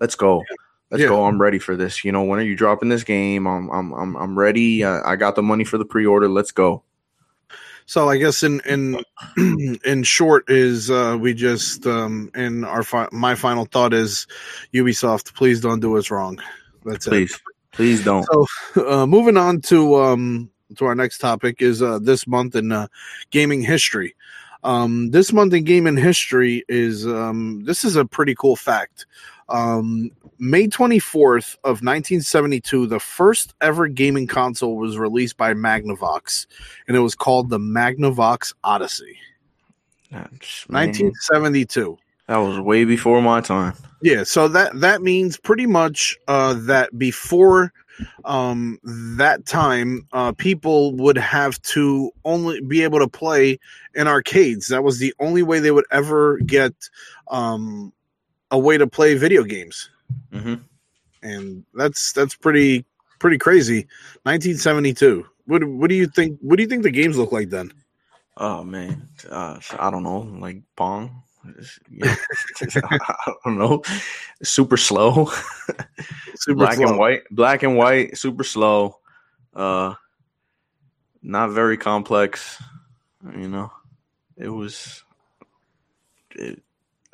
let's 0.00 0.14
go. 0.14 0.42
Let's 0.90 1.02
Yeah. 1.02 1.08
go! 1.08 1.24
I'm 1.24 1.40
ready 1.40 1.58
for 1.58 1.74
this. 1.76 2.04
You 2.04 2.12
know, 2.12 2.22
when 2.22 2.38
are 2.38 2.44
you 2.44 2.54
dropping 2.54 2.88
this 2.88 3.02
game? 3.02 3.46
I'm 3.46 3.68
I'm 3.70 3.92
I'm, 3.92 4.16
I'm 4.16 4.38
ready. 4.38 4.84
Uh, 4.84 5.00
I 5.04 5.16
got 5.16 5.34
the 5.34 5.42
money 5.42 5.64
for 5.64 5.78
the 5.78 5.84
pre-order. 5.84 6.28
Let's 6.28 6.52
go. 6.52 6.84
So 7.86 8.08
I 8.08 8.16
guess 8.18 8.42
in 8.42 8.60
in 8.66 9.02
in 9.84 10.02
short 10.02 10.48
is 10.48 10.90
uh, 10.90 11.16
we 11.20 11.34
just 11.34 11.86
um, 11.86 12.30
in 12.34 12.64
our 12.64 12.82
fi- 12.82 13.08
my 13.12 13.34
final 13.34 13.64
thought 13.64 13.92
is 13.92 14.26
Ubisoft, 14.74 15.34
please 15.34 15.60
don't 15.60 15.80
do 15.80 15.96
us 15.96 16.10
wrong. 16.10 16.40
That's 16.84 17.06
it. 17.06 17.10
Please, 17.10 17.40
please 17.72 18.04
don't. 18.04 18.24
So, 18.24 18.46
uh, 18.88 19.06
moving 19.06 19.36
on 19.36 19.60
to 19.62 19.96
um, 19.96 20.50
to 20.74 20.84
our 20.84 20.94
next 20.94 21.18
topic 21.18 21.62
is 21.62 21.82
uh, 21.82 21.98
this 22.00 22.26
month 22.26 22.56
in 22.56 22.72
uh, 22.72 22.88
gaming 23.30 23.62
history. 23.62 24.14
Um, 24.64 25.10
this 25.10 25.32
month 25.32 25.54
in 25.54 25.64
gaming 25.64 25.96
history 25.96 26.64
is 26.68 27.06
um, 27.06 27.64
this 27.64 27.84
is 27.84 27.96
a 27.96 28.04
pretty 28.04 28.34
cool 28.34 28.56
fact. 28.56 29.06
Um, 29.48 30.10
May 30.38 30.66
24th 30.66 31.54
of 31.64 31.82
1972, 31.82 32.88
the 32.88 32.98
first 32.98 33.54
ever 33.60 33.86
gaming 33.86 34.26
console 34.26 34.76
was 34.76 34.98
released 34.98 35.36
by 35.36 35.54
Magnavox, 35.54 36.46
and 36.88 36.96
it 36.96 37.00
was 37.00 37.14
called 37.14 37.48
the 37.48 37.58
Magnavox 37.58 38.52
Odyssey. 38.64 39.18
That's, 40.10 40.68
1972. 40.68 41.96
that 42.26 42.36
was 42.36 42.58
way 42.60 42.84
before 42.84 43.22
my 43.22 43.40
time. 43.40 43.74
Yeah, 44.02 44.24
so 44.24 44.48
that 44.48 44.78
that 44.80 45.00
means 45.00 45.38
pretty 45.38 45.66
much 45.66 46.16
uh, 46.28 46.54
that 46.66 46.98
before 46.98 47.72
um, 48.24 48.78
that 49.18 49.46
time, 49.46 50.06
uh, 50.12 50.32
people 50.32 50.94
would 50.96 51.16
have 51.16 51.60
to 51.62 52.10
only 52.24 52.60
be 52.60 52.82
able 52.82 52.98
to 52.98 53.08
play 53.08 53.58
in 53.94 54.06
arcades. 54.08 54.68
That 54.68 54.84
was 54.84 54.98
the 54.98 55.14
only 55.20 55.42
way 55.42 55.58
they 55.60 55.70
would 55.70 55.86
ever 55.90 56.38
get 56.38 56.72
um, 57.28 57.92
a 58.50 58.58
way 58.58 58.76
to 58.78 58.86
play 58.86 59.14
video 59.14 59.42
games, 59.44 59.90
Mm-hmm. 60.32 60.54
and 61.22 61.64
that's 61.74 62.12
that's 62.12 62.34
pretty 62.36 62.84
pretty 63.18 63.38
crazy. 63.38 63.86
1972. 64.24 65.26
What 65.46 65.64
what 65.64 65.88
do 65.90 65.94
you 65.96 66.06
think? 66.06 66.38
What 66.40 66.56
do 66.56 66.62
you 66.62 66.68
think 66.68 66.82
the 66.82 66.90
games 66.90 67.16
look 67.16 67.32
like 67.32 67.50
then? 67.50 67.72
Oh 68.36 68.62
man, 68.64 69.08
uh, 69.30 69.58
I 69.78 69.90
don't 69.90 70.02
know, 70.02 70.18
like 70.40 70.62
Pong. 70.76 71.22
Yeah, 71.90 72.14
I 72.84 73.32
don't 73.44 73.58
know. 73.58 73.82
Super 74.42 74.76
slow, 74.76 75.30
Super 76.34 76.58
black 76.58 76.76
slow. 76.76 76.88
and 76.88 76.98
white, 76.98 77.22
black 77.30 77.62
and 77.62 77.76
white, 77.76 78.16
super 78.16 78.44
slow. 78.44 78.98
Uh, 79.54 79.94
not 81.22 81.50
very 81.50 81.76
complex. 81.76 82.62
You 83.36 83.48
know, 83.48 83.72
it 84.36 84.48
was. 84.48 85.02
It, 86.34 86.62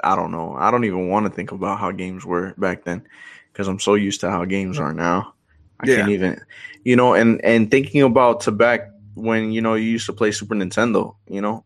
I 0.02 0.16
don't 0.16 0.32
know. 0.32 0.54
I 0.54 0.70
don't 0.70 0.84
even 0.84 1.08
want 1.08 1.26
to 1.26 1.32
think 1.32 1.52
about 1.52 1.78
how 1.78 1.92
games 1.92 2.24
were 2.24 2.54
back 2.58 2.84
then 2.84 3.06
because 3.52 3.68
I'm 3.68 3.78
so 3.78 3.94
used 3.94 4.20
to 4.22 4.30
how 4.30 4.44
games 4.44 4.78
are 4.78 4.92
now. 4.92 5.34
I 5.80 5.86
Yeah. 5.86 5.96
can't 5.96 6.10
even, 6.10 6.40
you 6.84 6.96
know, 6.96 7.14
and 7.14 7.42
and 7.44 7.70
thinking 7.70 8.02
about 8.02 8.40
to 8.42 8.50
back 8.52 8.90
when 9.14 9.52
you 9.52 9.60
know 9.60 9.74
you 9.74 9.88
used 9.90 10.06
to 10.06 10.12
play 10.12 10.32
Super 10.32 10.54
Nintendo, 10.54 11.16
you 11.28 11.40
know, 11.40 11.64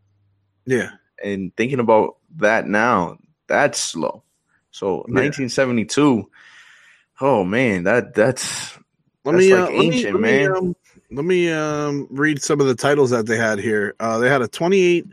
Yeah, 0.66 0.90
and 1.22 1.54
thinking 1.56 1.80
about 1.80 2.16
that 2.38 2.66
now, 2.66 3.18
that's 3.46 3.78
slow. 3.80 4.22
So 4.70 5.06
Yeah. 5.08 5.32
1972. 5.48 6.30
Oh 7.20 7.44
man, 7.44 7.84
that 7.84 8.14
that's 8.14 8.78
let 9.24 9.34
That's 9.34 9.36
me, 9.36 9.52
like 9.52 9.64
uh, 9.64 9.70
let 9.70 9.86
me 9.86 10.04
ancient, 10.04 10.12
let 10.12 10.22
me, 10.22 10.44
man. 10.44 10.46
um, 10.46 10.76
let 11.10 11.24
me 11.24 11.50
um, 11.50 12.06
read 12.10 12.42
some 12.42 12.60
of 12.60 12.66
the 12.66 12.74
titles 12.74 13.10
that 13.10 13.26
they 13.26 13.36
had 13.36 13.58
here. 13.58 13.94
Uh, 14.00 14.18
they 14.18 14.28
had 14.28 14.42
a 14.42 14.48
28, 14.48 15.06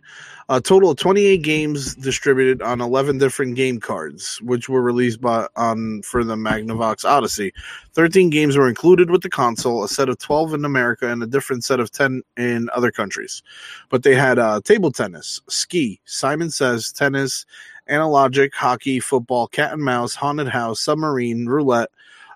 a 0.49 0.59
total 0.59 0.91
of 0.91 0.97
28 0.97 1.41
games 1.41 1.95
distributed 1.95 2.61
on 2.61 2.81
11 2.81 3.19
different 3.19 3.55
game 3.55 3.79
cards, 3.79 4.41
which 4.41 4.67
were 4.67 4.81
released 4.81 5.21
by 5.21 5.47
on 5.55 6.01
for 6.01 6.23
the 6.23 6.35
Magnavox 6.35 7.05
Odyssey. 7.05 7.53
13 7.93 8.29
games 8.29 8.57
were 8.57 8.67
included 8.67 9.11
with 9.11 9.21
the 9.21 9.29
console, 9.29 9.83
a 9.83 9.87
set 9.87 10.09
of 10.09 10.17
12 10.17 10.55
in 10.55 10.65
America, 10.65 11.07
and 11.07 11.21
a 11.21 11.27
different 11.27 11.63
set 11.63 11.79
of 11.79 11.91
10 11.91 12.23
in 12.37 12.69
other 12.73 12.91
countries. 12.91 13.43
But 13.89 14.03
they 14.03 14.15
had 14.15 14.39
uh, 14.39 14.61
table 14.63 14.91
tennis, 14.91 15.41
ski, 15.47 16.01
Simon 16.05 16.49
Says, 16.49 16.91
tennis, 16.91 17.45
analogic, 17.89 18.53
hockey, 18.53 18.99
football, 18.99 19.47
cat 19.47 19.73
and 19.73 19.83
mouse, 19.83 20.15
haunted 20.15 20.47
house, 20.47 20.81
submarine, 20.81 21.45
roulette. 21.45 21.89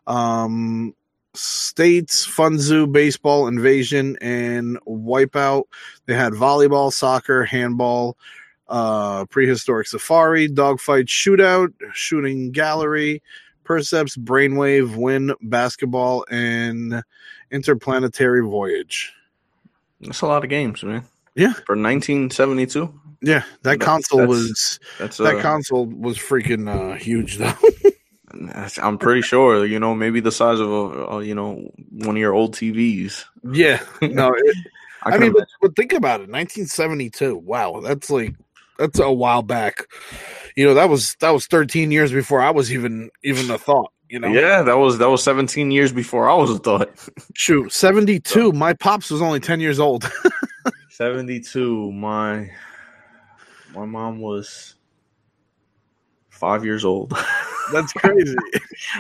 Um, 0.06 0.94
states, 1.38 2.26
Fun 2.26 2.60
Zoo, 2.60 2.88
baseball, 2.88 3.48
invasion, 3.48 4.18
and 4.22 4.78
wipeout. 4.88 5.64
They 6.06 6.14
had 6.16 6.34
volleyball, 6.34 6.92
soccer, 6.92 7.44
handball, 7.46 8.18
uh, 8.68 9.26
prehistoric 9.26 9.88
safari, 9.88 10.48
dogfight, 10.48 11.06
shootout, 11.06 11.74
shooting 11.94 12.52
gallery, 12.52 13.22
percepts, 13.64 14.18
brainwave, 14.18 14.96
win, 14.96 15.34
basketball, 15.42 16.26
and 16.30 17.04
interplanetary 17.52 18.42
voyage. 18.42 19.14
that's 20.02 20.22
a 20.22 20.28
lot 20.28 20.44
of 20.44 20.50
games, 20.50 20.84
man. 20.84 21.04
Yeah. 21.36 21.54
For 21.54 21.76
1972, 21.76 22.94
Yeah, 23.22 23.40
that 23.64 23.80
That's- 23.80 23.86
console 23.86 24.20
that's- 24.20 24.38
was 24.38 24.80
that's 25.00 25.18
that 25.18 25.36
uh, 25.38 25.42
console 25.42 25.86
was 25.88 26.18
freaking 26.18 26.68
uh, 26.70 26.96
huge 26.98 27.38
though. 27.38 27.54
I'm 28.82 28.98
pretty 28.98 29.22
sure, 29.22 29.66
you 29.66 29.80
know, 29.80 29.94
maybe 29.96 30.20
the 30.20 30.32
size 30.32 30.60
of 30.60 30.70
a, 30.70 30.74
a 30.74 31.24
you 31.24 31.36
know 31.36 31.72
one 31.92 32.16
of 32.16 32.22
your 32.22 32.34
old 32.34 32.56
TVs. 32.56 33.24
yeah, 33.52 33.82
no, 34.02 34.34
it, 34.36 34.58
I, 35.04 35.12
I, 35.12 35.18
mean, 35.18 35.34
but, 35.34 35.48
but 35.62 35.76
think 35.76 35.94
about 35.94 36.22
it. 36.22 36.30
1972. 36.30 37.38
Wow, 37.38 37.82
that's 37.82 38.10
like 38.10 38.36
that's 38.78 39.00
a 39.00 39.12
while 39.12 39.42
back. 39.42 39.88
You 40.56 40.66
know, 40.66 40.74
that 40.74 40.90
was 40.90 41.16
that 41.20 41.32
was 41.32 41.48
13 41.48 41.92
years 41.92 42.12
before 42.12 42.42
I 42.42 42.52
was 42.52 42.72
even 42.72 43.10
even 43.24 43.50
a 43.52 43.58
thought. 43.58 43.92
You 44.10 44.20
know, 44.20 44.30
yeah, 44.30 44.62
that 44.62 44.78
was 44.78 44.98
that 45.00 45.10
was 45.10 45.24
17 45.24 45.70
years 45.72 45.92
before 45.92 46.30
I 46.30 46.36
was 46.36 46.52
a 46.52 46.60
thought. 46.60 46.90
shoot, 47.34 47.72
72. 47.72 48.54
My 48.54 48.74
pops 48.74 49.12
was 49.12 49.22
only 49.22 49.40
10 49.40 49.60
years 49.60 49.80
old. 49.80 50.10
72. 50.90 51.92
My 51.92 52.50
my 53.74 53.86
mom 53.86 54.20
was 54.20 54.77
five 56.38 56.64
years 56.64 56.86
old. 56.86 57.14
That's 57.74 57.92
crazy. 58.02 58.36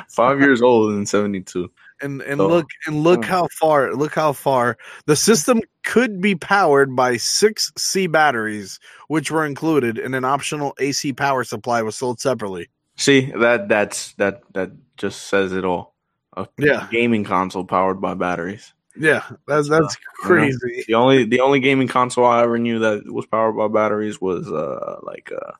five 0.09 0.39
years 0.41 0.61
old 0.61 0.93
in 0.93 1.05
72. 1.05 1.71
and 2.01 2.21
and 2.21 2.37
So- 2.39 2.47
look 2.47 2.67
and 2.85 3.03
look 3.03 3.19
Oh. 3.19 3.27
how 3.27 3.47
far 3.59 3.93
look 3.93 4.13
how 4.15 4.33
far 4.33 4.77
the 5.05 5.15
system 5.15 5.61
could 5.83 6.19
be 6.21 6.35
powered 6.35 6.95
by 6.95 7.17
six 7.17 7.71
C 7.77 8.07
batteries, 8.07 8.79
which 9.07 9.31
were 9.31 9.45
included, 9.45 9.97
and 9.97 10.13
an 10.15 10.25
optional 10.25 10.73
AC 10.79 11.13
power 11.13 11.43
supply 11.43 11.81
was 11.81 11.95
sold 11.95 12.19
separately. 12.19 12.67
See 12.97 13.31
that 13.39 13.69
that's 13.69 14.13
that 14.15 14.41
that 14.53 14.71
just 14.97 15.27
says 15.27 15.53
it 15.53 15.63
all. 15.63 15.93
A 16.35 16.45
Yeah. 16.57 16.87
gaming 16.91 17.23
console 17.23 17.63
powered 17.65 17.99
by 18.01 18.13
batteries. 18.15 18.73
Yeah, 18.99 19.23
that's 19.47 19.69
that's 19.69 19.95
you 19.95 20.01
know, 20.23 20.27
crazy. 20.27 20.83
The 20.87 20.95
only 20.95 21.23
the 21.23 21.39
only 21.39 21.59
gaming 21.59 21.87
console 21.87 22.25
I 22.25 22.41
ever 22.43 22.57
knew 22.59 22.79
that 22.79 23.05
was 23.11 23.25
powered 23.27 23.55
by 23.55 23.67
batteries 23.69 24.19
was 24.19 24.51
uh 24.51 24.97
like 25.03 25.31
uh, 25.31 25.51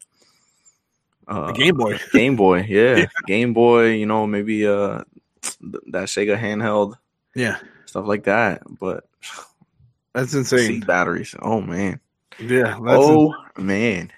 uh 1.27 1.51
Game 1.51 1.75
Boy. 1.75 1.97
Game 2.11 2.35
Boy, 2.35 2.61
yeah. 2.67 3.07
Game 3.25 3.53
Boy, 3.53 3.91
you 3.91 4.05
know, 4.05 4.25
maybe 4.27 4.65
uh 4.67 5.03
th- 5.41 5.83
that 5.91 6.07
Sega 6.07 6.37
handheld 6.39 6.95
Yeah, 7.35 7.59
stuff 7.85 8.05
like 8.07 8.23
that, 8.23 8.61
but 8.79 9.05
that's 10.13 10.33
insane. 10.33 10.81
batteries. 10.81 11.35
Oh 11.41 11.61
man. 11.61 11.99
Yeah, 12.39 12.79
that's 12.83 13.03
oh 13.03 13.33
man. 13.57 14.11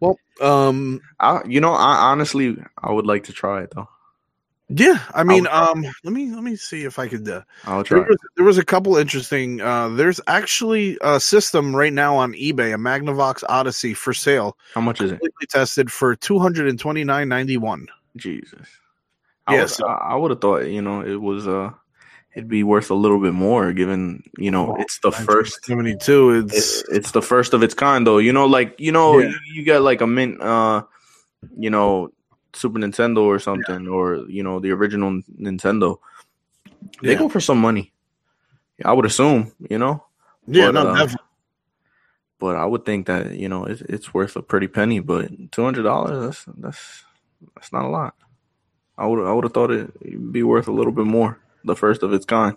well, 0.00 0.18
um, 0.40 1.00
I 1.18 1.42
you 1.46 1.60
know, 1.60 1.72
I 1.72 2.10
honestly 2.10 2.56
I 2.78 2.92
would 2.92 3.06
like 3.06 3.24
to 3.24 3.32
try 3.32 3.62
it 3.62 3.72
though. 3.74 3.88
Yeah. 4.74 5.00
I 5.14 5.24
mean, 5.24 5.46
um, 5.48 5.84
let 6.04 6.12
me 6.12 6.32
let 6.32 6.42
me 6.42 6.56
see 6.56 6.84
if 6.84 6.98
I 6.98 7.08
could. 7.08 7.28
Uh, 7.28 7.42
I'll 7.64 7.84
try. 7.84 7.98
there, 8.00 8.08
was, 8.08 8.18
there 8.36 8.44
was 8.44 8.58
a 8.58 8.64
couple 8.64 8.96
interesting. 8.96 9.60
Uh, 9.60 9.88
there's 9.90 10.20
actually 10.26 10.98
a 11.02 11.18
system 11.20 11.74
right 11.74 11.92
now 11.92 12.16
on 12.16 12.32
eBay, 12.32 12.74
a 12.74 12.78
Magnavox 12.78 13.42
Odyssey 13.48 13.94
for 13.94 14.12
sale, 14.14 14.56
How 14.74 14.80
much 14.80 15.00
is 15.00 15.12
it? 15.12 15.20
tested 15.50 15.92
for 15.92 16.14
two 16.16 16.38
hundred 16.38 16.68
and 16.68 16.78
twenty 16.78 17.04
nine 17.04 17.28
ninety 17.28 17.56
one. 17.56 17.86
Jesus. 18.16 18.66
I 19.46 19.54
Yeah, 19.54 19.60
would, 19.62 19.70
so- 19.70 19.86
I, 19.86 20.12
I 20.12 20.14
would 20.16 20.30
have 20.30 20.40
thought, 20.40 20.66
you 20.66 20.82
know, 20.82 21.02
it 21.02 21.16
was 21.20 21.46
uh 21.48 21.70
it'd 22.34 22.48
be 22.48 22.62
worth 22.62 22.90
a 22.90 22.94
little 22.94 23.20
bit 23.20 23.34
more 23.34 23.72
given, 23.74 24.22
you 24.38 24.50
know, 24.50 24.74
it's 24.78 24.98
the 25.00 25.10
first 25.12 25.64
seventy 25.66 25.96
two. 25.96 26.30
it, 26.30 26.44
It's 26.54 26.82
it's 26.88 27.10
the 27.10 27.20
first 27.22 27.52
of 27.52 27.62
its 27.62 27.74
kind 27.74 28.06
though. 28.06 28.18
You 28.18 28.32
know, 28.32 28.46
like 28.46 28.78
you 28.80 28.92
know, 28.92 29.18
Yeah. 29.18 29.28
you, 29.28 29.38
you 29.54 29.64
got 29.66 29.82
like 29.82 30.00
a 30.00 30.06
mint 30.06 30.40
uh 30.40 30.84
you 31.58 31.70
know, 31.70 32.10
Super 32.54 32.78
Nintendo 32.78 33.22
or 33.22 33.38
something, 33.38 33.88
or 33.88 34.24
you 34.28 34.42
know, 34.42 34.60
the 34.60 34.70
original 34.70 35.22
Nintendo. 35.40 35.98
They 37.02 37.14
go 37.14 37.28
for 37.28 37.40
some 37.40 37.60
money. 37.60 37.92
I 38.84 38.92
would 38.92 39.06
assume, 39.06 39.52
you 39.70 39.78
know. 39.78 40.04
yeah, 40.46 40.66
but, 40.66 40.72
no, 40.72 40.80
uh, 40.88 40.98
definitely. 40.98 41.26
But 42.38 42.56
I 42.56 42.64
would 42.64 42.84
think 42.84 43.06
that, 43.06 43.36
you 43.36 43.48
know, 43.48 43.64
it, 43.66 43.82
it's 43.88 44.12
worth 44.12 44.34
a 44.34 44.42
pretty 44.42 44.66
penny, 44.66 44.98
but 44.98 45.30
two 45.52 45.64
hundred 45.64 45.84
dollars 45.84 46.20
that's 46.20 46.56
that's 46.58 47.04
that's 47.54 47.72
not 47.72 47.84
a 47.84 47.88
lot. 47.88 48.14
I 48.98 49.06
would 49.06 49.24
I 49.24 49.32
would 49.32 49.44
have 49.44 49.54
thought 49.54 49.70
it'd 49.70 50.32
be 50.32 50.42
worth 50.42 50.68
a 50.68 50.72
little 50.72 50.92
bit 50.92 51.06
more. 51.06 51.38
The 51.64 51.76
first 51.76 52.02
of 52.02 52.12
its 52.12 52.26
kind. 52.26 52.56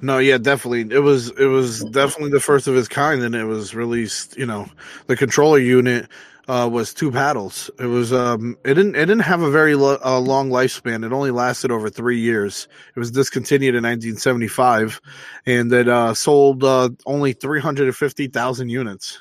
No, 0.00 0.18
yeah, 0.18 0.38
definitely. 0.38 0.94
It 0.94 1.00
was 1.00 1.30
it 1.30 1.46
was 1.46 1.84
definitely 1.84 2.30
the 2.30 2.40
first 2.40 2.66
of 2.68 2.76
its 2.76 2.88
kind, 2.88 3.22
and 3.22 3.34
it 3.34 3.44
was 3.44 3.74
released. 3.74 4.36
You 4.38 4.46
know, 4.46 4.68
the 5.06 5.16
controller 5.16 5.58
unit 5.58 6.08
uh, 6.52 6.68
was 6.68 6.92
two 6.92 7.10
paddles. 7.10 7.70
It 7.80 7.86
was 7.86 8.12
um, 8.12 8.56
it 8.64 8.74
didn't 8.74 8.94
it 8.94 9.06
didn't 9.06 9.20
have 9.32 9.40
a 9.42 9.50
very 9.50 9.74
lo- 9.74 9.98
uh, 10.04 10.20
long 10.20 10.50
lifespan. 10.50 11.04
It 11.04 11.12
only 11.12 11.30
lasted 11.30 11.70
over 11.70 11.88
three 11.90 12.18
years. 12.20 12.68
It 12.94 12.98
was 12.98 13.10
discontinued 13.10 13.74
in 13.74 13.82
1975, 13.84 15.00
and 15.46 15.72
it 15.72 15.88
uh, 15.88 16.12
sold 16.14 16.62
uh, 16.64 16.90
only 17.06 17.32
350,000 17.32 18.68
units. 18.68 19.18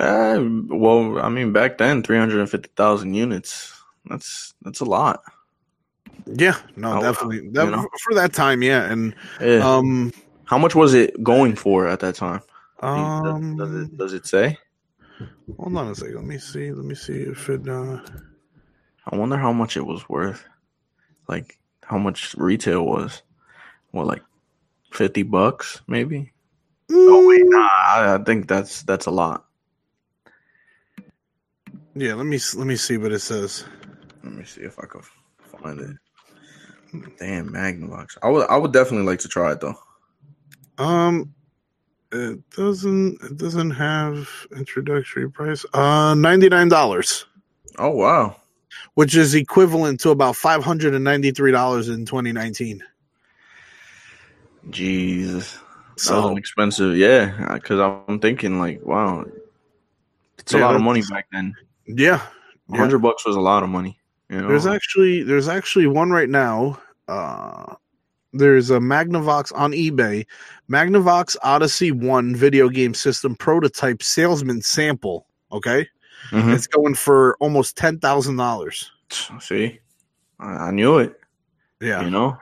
Uh, 0.00 0.40
well, 0.68 1.18
I 1.18 1.28
mean, 1.28 1.52
back 1.52 1.76
then, 1.78 2.02
three 2.02 2.16
hundred 2.16 2.40
and 2.40 2.48
fifty 2.50 2.70
thousand 2.76 3.12
units. 3.14 3.78
That's 4.06 4.54
that's 4.62 4.80
a 4.80 4.86
lot. 4.86 5.20
Yeah, 6.26 6.56
no, 6.76 6.98
Oh, 6.98 7.02
definitely 7.02 7.50
that, 7.50 7.64
you 7.64 7.70
know. 7.70 7.86
for 8.02 8.14
that 8.14 8.32
time. 8.32 8.62
Yeah, 8.62 8.90
and 8.90 9.14
Yeah. 9.40 9.60
um, 9.68 10.12
How 10.44 10.56
much 10.58 10.74
was 10.74 10.94
it 10.94 11.22
going 11.22 11.56
for 11.56 11.86
at 11.88 12.00
that 12.00 12.14
time? 12.14 12.40
um, 12.80 13.56
does, 13.56 13.74
it, 13.74 13.96
does 13.98 14.12
it 14.14 14.26
say? 14.26 14.56
Hold 15.58 15.76
on 15.76 15.88
a 15.88 15.94
second. 15.94 16.16
Let 16.16 16.24
me 16.24 16.38
see. 16.38 16.72
Let 16.72 16.84
me 16.84 16.94
see 16.94 17.22
if 17.22 17.48
it. 17.48 17.68
Uh, 17.68 18.00
I 19.10 19.16
wonder 19.16 19.36
how 19.36 19.52
much 19.52 19.76
it 19.76 19.86
was 19.86 20.08
worth. 20.08 20.44
Like 21.28 21.58
how 21.82 21.98
much 21.98 22.34
retail 22.36 22.84
was. 22.84 23.22
What, 23.90 24.06
like 24.06 24.22
fifty 24.90 25.22
bucks, 25.22 25.82
maybe? 25.86 26.32
Oh 26.90 27.28
wait, 27.28 27.42
nah. 27.44 27.58
I, 27.60 28.14
I 28.14 28.24
think 28.24 28.48
that's 28.48 28.82
that's 28.82 29.06
a 29.06 29.10
lot. 29.10 29.44
Yeah, 31.94 32.14
let 32.14 32.26
me 32.26 32.38
let 32.56 32.66
me 32.66 32.76
see 32.76 32.96
what 32.96 33.12
it 33.12 33.20
says. 33.20 33.64
Let 34.24 34.32
me 34.32 34.44
see 34.44 34.62
if 34.62 34.78
I 34.78 34.86
can 34.86 35.02
find 35.60 35.80
it. 35.80 35.96
Damn, 37.18 37.50
Magnavox. 37.50 38.18
I 38.22 38.28
would 38.28 38.48
I 38.48 38.56
would 38.56 38.72
definitely 38.72 39.06
like 39.06 39.20
to 39.20 39.28
try 39.28 39.52
it 39.52 39.60
though. 39.60 39.74
Um, 40.78 41.34
it 42.12 42.50
doesn't 42.50 43.20
it 43.22 43.36
doesn't 43.36 43.70
have 43.72 44.28
introductory 44.56 45.30
price. 45.30 45.64
Uh, 45.74 46.14
ninety 46.14 46.48
nine 46.48 46.68
dollars, 46.68 47.26
Oh 47.78 47.90
wow. 47.90 48.36
which 48.94 49.16
is 49.16 49.34
equivalent 49.34 50.00
to 50.00 50.10
about 50.10 50.36
five 50.36 50.62
hundred 50.62 50.94
and 50.94 51.04
ninety 51.04 51.30
three 51.30 51.52
dollars 51.52 51.88
in 51.88 52.04
twenty 52.06 52.32
nineteen. 52.32 52.82
Jesus. 54.70 55.58
So 55.96 56.36
expensive, 56.36 56.96
yeah. 56.96 57.54
Because 57.54 57.78
I'm 57.80 58.18
thinking 58.18 58.58
like, 58.58 58.80
wow, 58.84 59.24
it's 60.38 60.54
a 60.54 60.58
lot 60.58 60.74
of 60.74 60.82
money 60.82 61.02
back 61.08 61.26
then. 61.32 61.54
yeah, 61.86 62.20
yeah. 62.68 62.76
hundred 62.76 62.98
bucks 63.00 63.24
was 63.26 63.36
a 63.36 63.40
lot 63.40 63.62
of 63.62 63.68
money. 63.68 63.98
You 64.28 64.40
know, 64.40 64.48
There's 64.48 64.66
actually 64.66 65.22
there's 65.22 65.48
actually 65.48 65.86
one 65.86 66.10
right 66.10 66.28
now. 66.28 66.80
Uh, 67.08 67.74
there's 68.32 68.70
a 68.70 68.78
Magnavox 68.78 69.52
on 69.54 69.72
eBay, 69.72 70.26
Magnavox 70.70 71.36
Odyssey 71.42 71.92
One 71.92 72.34
video 72.34 72.68
game 72.68 72.94
system 72.94 73.34
prototype 73.36 74.02
salesman 74.02 74.62
sample. 74.62 75.26
Okay, 75.50 75.86
Mhm. 76.30 76.54
it's 76.54 76.66
going 76.66 76.94
for 76.94 77.36
almost 77.40 77.76
ten 77.76 77.98
thousand 77.98 78.36
dollars. 78.36 78.90
see, 79.40 79.78
I, 80.40 80.68
I 80.68 80.70
knew 80.70 80.98
it. 80.98 81.18
Yeah, 81.80 82.02
You 82.04 82.10
know, 82.10 82.38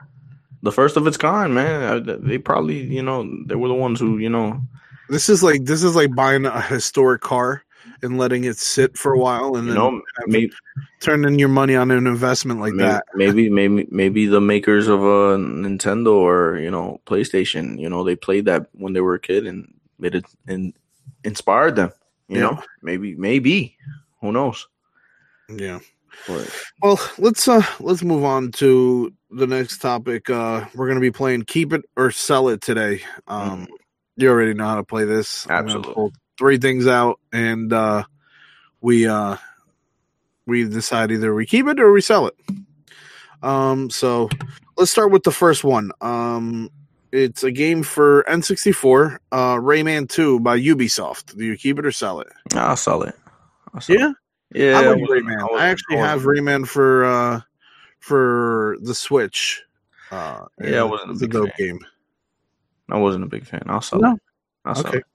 the 0.61 0.71
first 0.71 0.95
of 0.97 1.07
its 1.07 1.17
kind, 1.17 1.53
man. 1.53 2.07
I- 2.09 2.15
They 2.17 2.37
probably, 2.37 2.81
you 2.83 3.01
know, 3.01 3.27
they 3.47 3.55
were 3.55 3.67
the 3.67 3.73
ones 3.73 3.99
who, 3.99 4.17
you 4.19 4.29
know, 4.29 4.61
this 5.09 5.27
is 5.27 5.43
like 5.43 5.65
this 5.65 5.83
is 5.83 5.95
like 5.95 6.15
buying 6.15 6.45
a 6.45 6.61
historic 6.61 7.21
car 7.21 7.63
and 8.03 8.17
letting 8.17 8.43
it 8.45 8.57
sit 8.57 8.97
for 8.97 9.13
a 9.13 9.17
while 9.19 9.55
and 9.55 9.67
you 9.67 9.73
then 9.73 9.75
know, 9.75 10.01
maybe, 10.27 10.51
turning 10.99 11.39
your 11.39 11.49
money 11.49 11.75
on 11.75 11.91
an 11.91 12.07
investment 12.07 12.59
like 12.59 12.73
maybe, 12.73 12.89
that. 12.89 13.03
maybe, 13.15 13.49
maybe, 13.49 13.87
maybe 13.91 14.25
the 14.25 14.41
makers 14.41 14.87
of 14.87 15.01
a 15.01 15.37
Nintendo 15.37 16.13
or 16.13 16.57
you 16.59 16.71
know 16.71 16.99
PlayStation, 17.05 17.79
you 17.79 17.89
know, 17.89 18.03
they 18.03 18.15
played 18.15 18.45
that 18.45 18.67
when 18.73 18.93
they 18.93 19.01
were 19.01 19.15
a 19.15 19.19
kid 19.19 19.45
and 19.47 19.73
made 19.99 20.15
it 20.15 20.25
and 20.47 20.73
inspired 21.23 21.75
them. 21.75 21.91
You 22.27 22.37
Yeah. 22.37 22.41
know, 22.41 22.63
maybe, 22.81 23.15
maybe, 23.15 23.77
who 24.21 24.31
knows? 24.31 24.67
Yeah. 25.49 25.79
But 26.27 26.47
Well, 26.81 26.99
let's 27.17 27.47
uh 27.47 27.63
let's 27.79 28.03
move 28.03 28.23
on 28.23 28.51
to 28.53 29.11
the 29.31 29.47
next 29.47 29.79
topic. 29.79 30.29
Uh 30.29 30.65
we're 30.75 30.87
gonna 30.87 30.99
be 30.99 31.11
playing 31.11 31.43
Keep 31.43 31.73
It 31.73 31.85
or 31.97 32.11
Sell 32.11 32.47
It 32.49 32.61
today. 32.61 33.01
Um 33.27 33.67
you 34.17 34.29
already 34.29 34.53
know 34.53 34.65
how 34.65 34.75
to 34.75 34.83
play 34.83 35.03
this. 35.05 35.45
I'm 35.45 35.65
gonna 35.65 35.65
Absolutely. 35.65 35.93
pull 35.93 36.13
three 36.37 36.57
things 36.57 36.87
out 36.87 37.19
and 37.31 37.71
uh 37.73 38.03
we 38.81 39.07
uh 39.07 39.37
we 40.45 40.63
decide 40.67 41.11
either 41.11 41.33
we 41.33 41.45
keep 41.45 41.67
it 41.67 41.79
or 41.79 41.91
we 41.91 42.01
sell 42.01 42.27
it. 42.27 42.35
Um 43.43 43.89
so 43.89 44.29
let's 44.77 44.91
start 44.91 45.11
with 45.11 45.23
the 45.23 45.31
first 45.31 45.63
one. 45.63 45.91
Um 46.01 46.69
it's 47.11 47.43
a 47.43 47.51
game 47.51 47.83
for 47.83 48.23
N64, 48.29 49.17
uh 49.31 49.55
Rayman 49.55 50.07
2 50.09 50.39
by 50.39 50.57
Ubisoft. 50.59 51.37
Do 51.37 51.45
you 51.45 51.57
keep 51.57 51.77
it 51.77 51.85
or 51.85 51.91
sell 51.91 52.21
it? 52.21 52.27
I'll 52.53 52.75
sell 52.77 53.03
it. 53.03 53.15
I'll 53.73 53.81
sell 53.81 53.95
it. 53.95 53.99
Yeah. 53.99 54.11
Yeah, 54.53 54.79
I 54.79 54.87
like 54.89 54.97
Rayman. 55.09 55.57
I 55.59 55.67
actually 55.67 55.97
have 55.97 56.23
Rayman 56.23 56.67
for 56.67 57.05
uh 57.05 57.41
for 57.99 58.77
the 58.81 58.95
Switch. 58.95 59.61
Uh, 60.11 60.45
Yeah, 60.59 60.81
I 60.81 60.83
wasn't 60.83 61.11
a 61.11 61.13
a 61.13 61.17
big 61.19 61.31
dope 61.31 61.49
fan. 61.57 61.67
game. 61.67 61.79
I 62.89 62.97
wasn't 62.97 63.23
a 63.23 63.27
big 63.27 63.45
fan. 63.45 63.63
I'll 63.67 63.79
sell 63.81 63.99
No? 64.01 64.13
it. 64.13 64.19
I'll 64.65 64.75
sell 64.75 64.87
Okay. 64.87 64.97
it. 64.97 65.05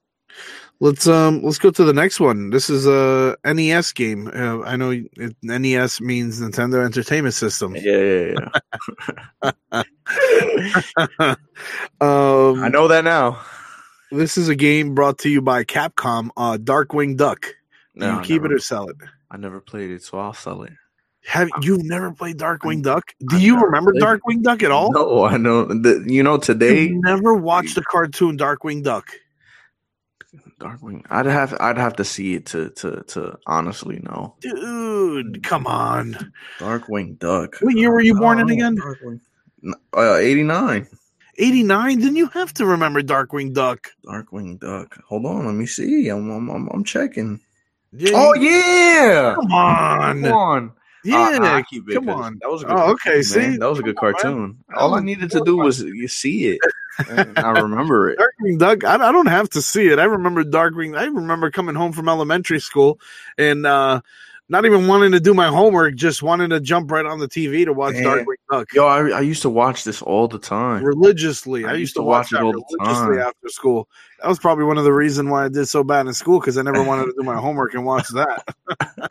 Let's 0.79 1.07
um 1.07 1.43
let's 1.43 1.59
go 1.59 1.71
to 1.71 1.85
the 1.85 1.93
next 1.95 2.21
one. 2.21 2.51
This 2.51 2.69
is 2.69 2.87
a 2.87 3.35
NES 3.47 3.93
game. 3.93 4.29
Uh, 4.29 4.61
I 4.63 4.77
know 4.77 4.91
it, 4.91 5.35
NES 5.43 6.01
means 6.03 6.41
Nintendo 6.41 6.85
Entertainment 6.85 7.35
System. 7.35 7.75
Yeah, 7.77 8.35
yeah, 8.43 8.49
yeah. 9.73 9.83
um, 12.01 12.63
I 12.63 12.69
know 12.69 12.89
that 12.89 13.05
now. 13.05 13.41
this 14.13 14.37
is 14.37 14.49
a 14.51 14.55
game 14.55 14.95
brought 14.95 15.19
to 15.21 15.29
you 15.31 15.41
by 15.41 15.65
Capcom. 15.65 16.29
Uh, 16.37 16.59
Darkwing 16.59 17.17
Duck. 17.17 17.43
Do 17.95 18.01
No, 18.07 18.13
you 18.15 18.19
I 18.21 18.23
keep 18.25 18.43
never, 18.43 18.55
it 18.55 18.57
or 18.57 18.61
sell 18.61 18.89
it? 18.89 18.97
I 19.31 19.39
never 19.39 19.61
played 19.61 19.91
it, 19.91 20.03
so 20.03 20.19
I'll 20.19 20.35
sell 20.35 20.63
it. 20.63 20.73
Have 21.25 21.49
you've 21.63 21.83
never 21.85 22.13
played 22.13 22.37
Darkwing 22.39 22.79
I- 22.81 22.83
Duck? 22.83 23.15
Do 23.29 23.37
I've 23.37 23.43
you 23.43 23.59
remember 23.59 23.93
played. 23.93 24.03
Darkwing 24.03 24.43
Duck 24.43 24.63
at 24.63 24.71
all? 24.71 24.93
No, 24.93 25.25
I 25.25 25.39
know. 25.39 25.65
The, 25.65 26.05
you 26.07 26.23
know, 26.23 26.37
today, 26.37 26.89
You've 26.89 27.03
never 27.03 27.35
watched 27.35 27.75
the 27.77 27.83
cartoon 27.83 28.37
Darkwing 28.39 28.83
Duck. 28.85 29.11
Darkwing. 30.61 31.05
I'd 31.11 31.27
have, 31.27 31.55
I'd 31.61 31.77
have 31.79 31.97
to 31.97 32.05
see 32.05 32.35
it 32.35 32.47
to, 32.47 32.71
to, 32.71 33.03
to 33.09 33.39
honestly 33.47 34.01
know. 34.03 34.35
Dude, 34.41 35.43
come 35.43 35.67
on. 35.67 36.33
Darkwing 36.59 37.19
Duck. 37.19 37.57
What 37.61 37.77
year 37.77 37.93
were 37.93 38.01
you 38.01 38.15
born 38.15 38.39
in 38.41 38.49
again? 38.51 38.77
Darkwing. 38.77 39.21
Uh, 39.97 40.17
eighty 40.17 40.43
nine. 40.43 40.87
89? 41.39 42.01
Then 42.01 42.17
you 42.17 42.29
have 42.29 42.55
to 42.55 42.65
remember 42.65 43.03
Darkwing 43.03 43.53
Duck. 43.53 43.93
Darkwing 44.07 44.59
Duck. 44.59 44.99
Hold 45.09 45.27
on, 45.27 45.45
let 45.47 45.55
me 45.55 45.67
see. 45.67 46.09
I'm, 46.09 46.31
I'm, 46.31 46.49
I'm, 46.49 46.69
I'm 46.73 46.85
checking. 46.85 47.41
Yeah, 47.93 48.13
Oh 48.15 48.35
yeah. 48.35 49.35
come 49.35 49.53
on. 49.53 50.23
Come 50.23 50.33
on. 50.33 50.73
Yeah, 51.07 51.39
Uh, 51.41 51.63
keep 51.63 51.89
it 51.89 51.95
come 51.95 52.09
on. 52.09 52.39
That 52.41 52.51
was 52.51 52.63
a 52.63 52.67
good. 52.67 52.73
Oh, 52.73 52.77
cartoon, 52.77 52.93
okay, 52.95 53.15
man. 53.15 53.23
see? 53.23 53.57
that 53.57 53.69
was 53.69 53.79
a 53.79 53.83
good 53.83 53.97
Come 53.97 54.07
on, 54.07 54.13
cartoon. 54.15 54.59
All 54.77 54.95
I 54.95 55.01
needed 55.01 55.31
to 55.33 55.43
do 55.45 55.57
was 55.57 55.81
you 55.83 56.09
see 56.09 56.49
it. 56.49 56.61
I 57.37 57.51
remember 57.61 58.11
it. 58.11 58.19
Darkwing 58.19 58.59
Duck. 58.59 58.85
I, 58.85 58.95
I 58.95 59.13
don't 59.13 59.27
have 59.27 59.51
to 59.51 59.63
see 59.63 59.89
it. 59.89 59.99
I 59.99 60.05
remember 60.05 60.45
Darkwing. 60.45 60.99
I 60.99 61.05
remember 61.05 61.51
coming 61.51 61.75
home 61.75 61.93
from 61.93 62.09
elementary 62.09 62.61
school 62.61 62.99
and 63.39 63.67
uh, 63.67 64.01
not 64.49 64.65
even 64.65 64.87
wanting 64.87 65.13
to 65.13 65.21
do 65.21 65.35
my 65.35 65.49
homework, 65.49 65.95
just 65.97 66.23
wanting 66.23 66.51
to 66.51 66.61
jump 66.61 66.91
right 66.91 67.05
on 67.05 67.19
the 67.19 67.29
TV 67.29 67.65
to 67.65 67.73
watch. 67.73 67.95
Darkwing 67.95 68.37
Duck. 68.51 68.73
Yo, 68.73 68.87
I, 68.87 69.09
I 69.09 69.21
used 69.21 69.43
to 69.43 69.51
watch 69.51 69.83
this 69.85 70.03
all 70.03 70.29
the 70.29 70.39
time. 70.39 70.85
religiously. 70.85 71.65
I, 71.65 71.71
I 71.71 71.73
used 71.73 71.81
used 71.81 71.95
to 71.95 72.01
to 72.01 72.05
watch, 72.05 72.33
watch 72.33 72.41
it 72.41 72.45
all 72.45 72.53
the 72.53 72.65
religiously 72.79 73.17
time. 73.17 73.27
after 73.27 73.49
school. 73.49 73.89
That 74.23 74.29
was 74.29 74.39
probably 74.39 74.65
one 74.65 74.79
of 74.79 74.85
the 74.85 74.93
reasons 74.93 75.31
why 75.31 75.45
I 75.45 75.49
did 75.49 75.67
so 75.67 75.83
bad 75.85 76.07
in 76.07 76.15
school 76.15 76.39
because 76.41 76.57
I 76.59 76.63
never 76.63 76.83
wanted 76.83 77.07
to 77.07 77.15
do 77.19 77.23
my 77.25 77.37
homework 77.37 77.75
and 77.75 77.85
watch 77.85 78.07
that. 78.15 78.45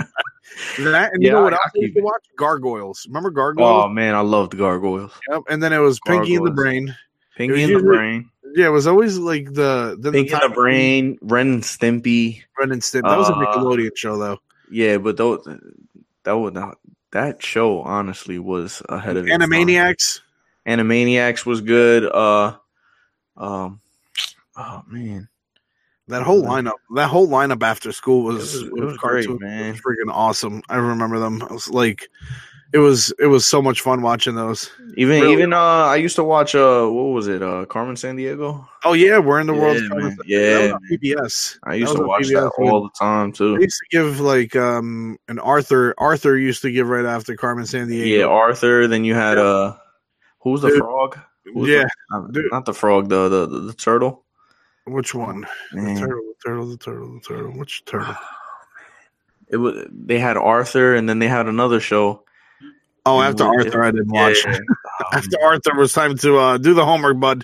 that 0.79 1.11
and 1.13 1.21
you 1.21 1.27
Yeah, 1.29 1.33
know 1.33 1.43
what 1.43 1.53
I- 1.53 1.57
else 1.57 1.71
I 1.75 1.79
I 1.79 1.81
used 1.81 1.95
to 1.95 2.01
watch? 2.01 2.23
Gargoyles. 2.37 3.05
Remember 3.07 3.29
Gargoyles? 3.29 3.85
Oh 3.85 3.89
man, 3.89 4.15
I 4.15 4.21
loved 4.21 4.57
gargoyles. 4.57 5.11
Yep. 5.29 5.41
And 5.49 5.61
then 5.61 5.73
it 5.73 5.79
was 5.79 5.99
Pinky 6.05 6.35
and 6.35 6.45
the 6.45 6.51
Brain. 6.51 6.95
Pinky 7.35 7.63
in 7.63 7.73
the 7.73 7.79
brain. 7.79 8.29
Yeah, 8.55 8.67
it 8.67 8.71
was 8.71 8.87
always 8.87 9.17
like 9.17 9.53
the 9.53 9.97
then 9.99 10.13
Pinky 10.13 10.31
in 10.33 10.39
time 10.39 10.49
the 10.49 10.55
brain. 10.55 11.17
Ren 11.21 11.47
and 11.55 11.61
Stimpy. 11.63 12.41
Ren 12.57 12.71
and 12.71 12.81
Stimpy. 12.81 13.01
That 13.09 13.17
was 13.17 13.27
a 13.29 13.33
Uh, 13.33 13.45
Nickelodeon 13.53 13.97
show 13.97 14.17
though. 14.17 14.39
Yeah, 14.71 14.97
but 14.97 15.17
those 15.17 15.47
that 16.23 16.33
would 16.37 16.53
not. 16.53 16.77
That 17.11 17.41
show 17.41 17.81
honestly 17.81 18.39
was 18.39 18.81
ahead 18.89 19.15
of. 19.17 19.25
Animaniacs. 19.25 20.19
Animaniacs 20.67 21.45
was 21.45 21.61
good. 21.61 22.03
Uh, 22.05 22.57
um, 23.37 23.79
oh 24.57 24.81
man, 24.87 25.29
That 26.07 26.23
whole 26.23 26.43
lineup, 26.43 26.73
that 26.95 27.07
whole 27.09 27.27
lineup 27.27 27.63
after 27.63 27.91
school 27.91 28.23
was, 28.23 28.55
It 28.55 28.57
was- 28.57 28.67
it 28.67 28.73
was 28.73 28.81
was 28.81 28.97
great, 28.97 29.39
man. 29.41 29.71
was 29.73 29.81
freaking 29.81 30.11
awesome. 30.11 30.61
I 30.69 30.77
remember 30.77 31.19
them. 31.19 31.41
I 31.43 31.53
was 31.53 31.69
like, 31.69 32.09
it 32.75 32.79
was 32.79 33.13
it 33.19 33.27
was 33.27 33.45
so 33.45 33.61
much 33.61 33.79
fun 33.81 34.01
watching 34.01 34.35
those. 34.35 34.69
even 34.97 35.21
Really? 35.21 35.33
even 35.33 35.53
uh, 35.53 35.85
I 35.93 35.95
used 35.95 36.15
to 36.17 36.23
watch 36.23 36.53
uh, 36.55 36.85
what 36.87 37.13
was 37.15 37.27
it? 37.27 37.41
Uh, 37.41 37.63
Carmen 37.65 37.95
Sandiego. 37.95 38.67
Oh 38.83 38.91
yeah, 38.93 39.17
we're 39.17 39.39
in 39.39 39.47
the 39.47 39.53
world. 39.53 39.77
Yeah, 39.81 39.87
Cup. 39.87 39.97
man. 39.97 40.17
Yeah, 40.25 40.77
PBS. 40.91 41.57
I 41.63 41.75
used 41.75 41.95
to 41.95 42.03
watch 42.03 42.23
PBS, 42.27 42.33
that 42.33 42.51
man. 42.59 42.69
all 42.69 42.83
the 42.83 42.89
time 42.99 43.31
They 43.31 43.37
too. 43.37 43.57
used 43.61 43.79
to 43.79 43.87
give 43.97 44.19
like 44.19 44.55
um 44.55 45.17
an 45.29 45.39
Arthur. 45.39 45.93
Arthur 45.97 46.37
used 46.37 46.61
to 46.63 46.71
give 46.71 46.87
right 46.89 47.05
after 47.05 47.35
Carmen 47.37 47.65
Sandiego. 47.65 48.19
Yeah, 48.19 48.25
Arthur. 48.25 48.87
Then 48.87 49.03
you 49.05 49.15
had 49.15 49.37
uh, 49.37 49.75
who 50.41 50.51
was 50.51 50.61
the 50.61 50.69
Dude. 50.69 50.79
frog? 50.79 51.17
Who 51.45 51.59
was 51.61 51.69
Yeah, 51.69 51.85
the- 52.09 52.41
not, 52.41 52.51
not 52.51 52.65
the 52.65 52.73
frog. 52.73 53.07
The 53.09 53.29
the 53.29 53.45
the, 53.47 53.59
the 53.71 53.73
turtle. 53.73 54.25
which 54.85 55.15
one? 55.15 55.47
The 55.71 55.95
turtle, 55.99 56.23
the 56.27 56.35
turtle, 56.45 56.67
the 56.67 56.77
turtle, 56.77 57.13
the 57.15 57.21
turtle. 57.21 57.51
Which 57.57 57.85
turtle? 57.85 58.15
It 59.47 59.57
was. 59.57 59.85
They 59.91 60.17
had 60.17 60.37
Arthur, 60.37 60.95
and 60.95 61.07
then 61.07 61.19
they 61.19 61.27
had 61.27 61.45
another 61.47 61.79
show. 61.79 62.23
Oh, 63.07 63.21
after 63.21 63.43
Arthur, 63.43 63.83
I 63.83 63.91
didn't 63.91 64.07
watch. 64.11 64.43
Yeah. 64.45 64.57
After 65.13 65.37
Arthur, 65.43 65.71
it 65.71 65.77
was 65.77 65.93
time 65.93 66.17
to 66.19 66.37
uh, 66.37 66.57
do 66.57 66.73
the 66.73 66.83
homework, 66.85 67.19
bud. 67.19 67.43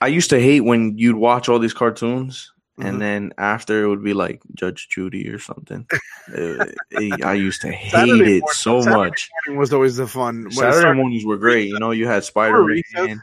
I 0.00 0.06
used 0.08 0.30
to 0.30 0.40
hate 0.40 0.62
when 0.62 0.96
you'd 0.98 1.16
watch 1.16 1.48
all 1.48 1.58
these 1.60 1.74
cartoons, 1.74 2.50
Mhm. 2.78 2.84
and 2.88 3.00
then 3.00 3.32
after 3.38 3.84
it 3.84 3.88
would 3.88 4.02
be 4.02 4.14
like 4.14 4.40
Judge 4.54 4.88
Judy 4.88 5.28
or 5.28 5.38
something. 5.38 5.86
It- 6.32 6.74
it- 6.90 7.24
I 7.24 7.34
used 7.34 7.60
to 7.62 7.70
hate 7.72 7.90
Saturday 7.92 8.38
it 8.38 8.40
morning- 8.40 8.42
so 8.52 8.80
Saturday 8.80 8.96
much. 8.96 9.30
Morning 9.46 9.60
was 9.60 9.72
always 9.72 9.96
the 9.96 10.06
fun. 10.08 10.44
When 10.44 10.50
Saturday 10.52 10.78
started- 10.80 10.96
mornings 10.96 11.24
were 11.24 11.36
great. 11.36 11.68
You 11.68 11.78
know, 11.78 11.90
you 11.92 12.06
had 12.08 12.24
Spider 12.32 12.64
Man. 12.94 13.22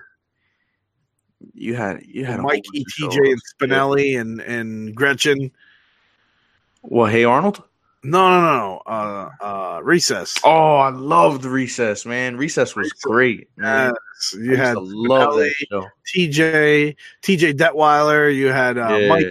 You 1.53 1.75
had 1.75 2.03
you 2.05 2.23
had 2.25 2.39
Mikey, 2.41 2.85
TJ, 2.97 3.31
and. 3.31 3.41
Spinelli, 3.59 4.19
and 4.19 4.39
and 4.41 4.95
Gretchen. 4.95 5.51
Well, 6.83 7.07
Hey 7.07 7.23
Arnold. 7.25 7.63
No, 8.05 8.29
no, 8.29 8.41
no. 8.41 8.81
Uh, 8.85 9.29
uh, 9.41 9.79
recess. 9.83 10.35
Oh, 10.43 10.75
I 10.75 10.89
loved 10.89 11.43
Recess, 11.43 12.05
man. 12.05 12.37
Recess 12.37 12.75
was 12.75 12.85
Recess. 12.85 13.01
great. 13.01 13.49
Man. 13.57 13.93
Yes, 13.93 14.33
you 14.37 14.49
used 14.51 14.61
had 14.61 14.77
love 14.77 15.33
TJ, 16.15 16.95
TJ 17.23 17.53
Detweiler. 17.53 18.33
You 18.33 18.47
had 18.47 18.77
uh, 18.77 18.95
yeah. 18.95 19.07
Mike. 19.07 19.25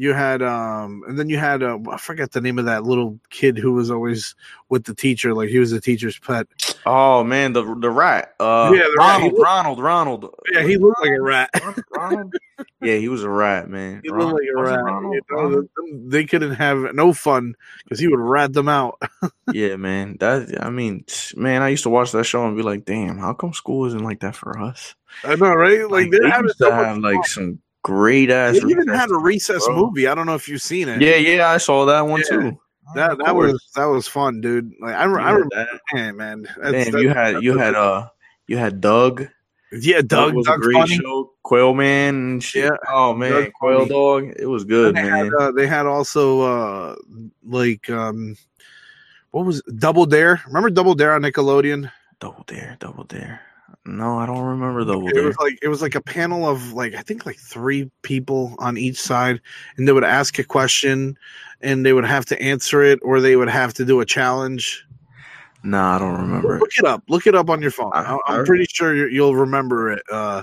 You 0.00 0.12
had 0.12 0.42
um, 0.42 1.02
and 1.08 1.18
then 1.18 1.28
you 1.28 1.38
had 1.38 1.60
uh, 1.60 1.76
I 1.90 1.96
forget 1.96 2.30
the 2.30 2.40
name 2.40 2.56
of 2.60 2.66
that 2.66 2.84
little 2.84 3.18
kid 3.30 3.58
who 3.58 3.72
was 3.72 3.90
always 3.90 4.36
with 4.68 4.84
the 4.84 4.94
teacher. 4.94 5.34
Like 5.34 5.48
he 5.48 5.58
was 5.58 5.72
the 5.72 5.80
teacher's 5.80 6.16
pet. 6.20 6.46
Oh 6.86 7.24
man, 7.24 7.52
the 7.52 7.64
the 7.64 7.90
rat. 7.90 8.32
Uh, 8.38 8.70
Yeah, 8.72 8.82
the 8.84 8.94
rat. 8.96 9.08
Ronald, 9.20 9.32
He 9.32 9.42
Ronald, 9.42 9.82
Ronald. 9.82 10.34
Yeah, 10.52 10.62
he 10.62 10.76
looked 10.76 11.00
like 11.00 11.10
a 11.10 11.20
rat. 11.20 11.50
Ronald, 11.60 11.82
Ronald? 11.96 12.34
yeah, 12.80 12.94
he 12.98 13.08
was 13.08 13.24
a 13.24 13.28
rat, 13.28 13.68
man. 13.68 14.00
He 14.04 14.10
looked 14.10 14.34
like 14.34 14.48
a 14.56 14.62
rat. 14.62 14.78
You 14.86 15.20
know, 15.32 15.68
they 16.08 16.24
couldn't 16.26 16.54
have 16.54 16.94
no 16.94 17.12
fun 17.12 17.56
because 17.82 17.98
he 17.98 18.06
would 18.06 18.20
rat 18.20 18.52
them 18.52 18.68
out. 18.68 19.02
Yeah, 19.52 19.76
man. 19.76 20.18
That 20.20 20.58
I 20.62 20.68
mean, 20.70 21.06
man, 21.34 21.62
I 21.62 21.70
used 21.70 21.82
to 21.84 21.90
watch 21.90 22.12
that 22.12 22.24
show 22.24 22.46
and 22.46 22.54
be 22.56 22.62
like, 22.62 22.84
damn, 22.84 23.16
how 23.18 23.32
come 23.32 23.52
school 23.54 23.86
isn't 23.86 24.04
like 24.04 24.20
that 24.20 24.36
for 24.36 24.58
us? 24.60 24.94
I 25.24 25.34
know, 25.36 25.54
right? 25.54 25.90
Like, 25.90 26.10
they 26.12 26.18
they're 26.18 26.30
having 26.30 26.50
so 26.50 26.70
have 26.70 26.98
like 26.98 27.14
fun. 27.16 27.24
some 27.24 27.58
great 27.88 28.30
ass. 28.30 28.54
They 28.60 28.68
even 28.68 28.88
had 28.88 29.10
a 29.10 29.16
recess 29.16 29.64
bro. 29.66 29.76
movie. 29.76 30.06
I 30.06 30.14
don't 30.14 30.26
know 30.26 30.34
if 30.34 30.46
you've 30.48 30.60
seen 30.62 30.88
it. 30.88 31.00
Yeah, 31.00 31.16
yeah, 31.16 31.48
I 31.48 31.56
saw 31.56 31.86
that 31.86 32.02
one 32.02 32.22
Yeah. 32.30 32.36
too. 32.50 32.60
that 32.94 33.18
that 33.18 33.34
was 33.34 33.70
that 33.76 33.86
was 33.86 34.06
fun, 34.06 34.40
dude. 34.42 34.72
Like 34.80 34.94
I, 34.94 35.00
I 35.00 35.04
remember, 35.04 35.46
that- 35.54 35.80
man, 35.94 36.16
man. 36.16 36.42
That's- 36.60 36.84
Damn, 36.84 36.92
that- 36.92 37.02
you 37.02 37.08
had 37.08 37.42
you 37.42 37.56
had 37.58 37.74
uh 37.74 38.08
you 38.46 38.56
had 38.58 38.80
Doug. 38.80 39.26
yeah, 39.72 40.00
Doug. 40.02 40.34
was 40.34 40.46
Doug's 40.46 40.58
a 40.58 40.60
great 40.60 40.76
funny. 40.76 40.96
show. 40.96 41.32
Quail 41.42 41.72
Man 41.74 42.14
and 42.14 42.42
shit. 42.44 42.64
Yeah, 42.64 42.76
Oh 42.92 43.14
man, 43.14 43.50
Quail 43.58 43.78
funny. 43.80 43.88
Dog. 43.90 44.34
It 44.38 44.46
was 44.46 44.64
good, 44.64 44.94
they 44.96 45.02
man. 45.02 45.24
had 45.26 45.34
uh, 45.34 45.52
they 45.52 45.66
had 45.66 45.86
also 45.86 46.40
uh 46.40 46.96
like 47.42 47.88
um 47.90 48.36
what 49.30 49.44
was 49.46 49.58
it? 49.66 49.78
Double 49.78 50.04
Dare? 50.06 50.40
Remember 50.46 50.68
Double 50.70 50.94
Dare 50.94 51.14
on 51.14 51.22
Nickelodeon? 51.22 51.90
Double 52.20 52.44
Dare, 52.46 52.76
Double 52.80 53.04
Dare. 53.04 53.40
No, 53.84 54.18
I 54.18 54.26
don't 54.26 54.44
remember 54.44 54.84
the 54.84 54.92
Double 54.94 55.08
It 55.08 55.24
was 55.24 55.36
like 55.38 55.58
it 55.62 55.68
was 55.68 55.80
like 55.82 55.94
a 55.94 56.00
panel 56.00 56.48
of 56.48 56.72
like 56.72 56.94
I 56.94 57.00
think 57.02 57.24
like 57.26 57.36
three 57.38 57.90
people 58.02 58.54
on 58.58 58.76
each 58.76 59.00
side, 59.00 59.40
and 59.76 59.86
they 59.88 59.92
would 59.92 60.04
ask 60.04 60.38
a 60.38 60.44
question, 60.44 61.16
and 61.62 61.84
they 61.86 61.92
would 61.92 62.04
have 62.04 62.24
to 62.26 62.42
answer 62.42 62.82
it, 62.82 62.98
or 63.02 63.20
they 63.20 63.36
would 63.36 63.48
have 63.48 63.72
to 63.74 63.84
do 63.84 64.00
a 64.00 64.04
challenge. 64.06 64.84
No, 65.62 65.80
I 65.82 65.98
don't 65.98 66.16
remember. 66.20 66.58
Look 66.58 66.76
it 66.78 66.84
up. 66.84 67.02
Look 67.08 67.26
it 67.26 67.34
up 67.34 67.50
on 67.50 67.60
your 67.62 67.70
phone. 67.70 67.90
I- 67.94 68.18
I'm 68.26 68.44
pretty 68.44 68.66
sure 68.70 68.94
you- 68.94 69.08
you'll 69.08 69.34
remember 69.36 69.90
it. 69.90 70.02
Uh, 70.10 70.42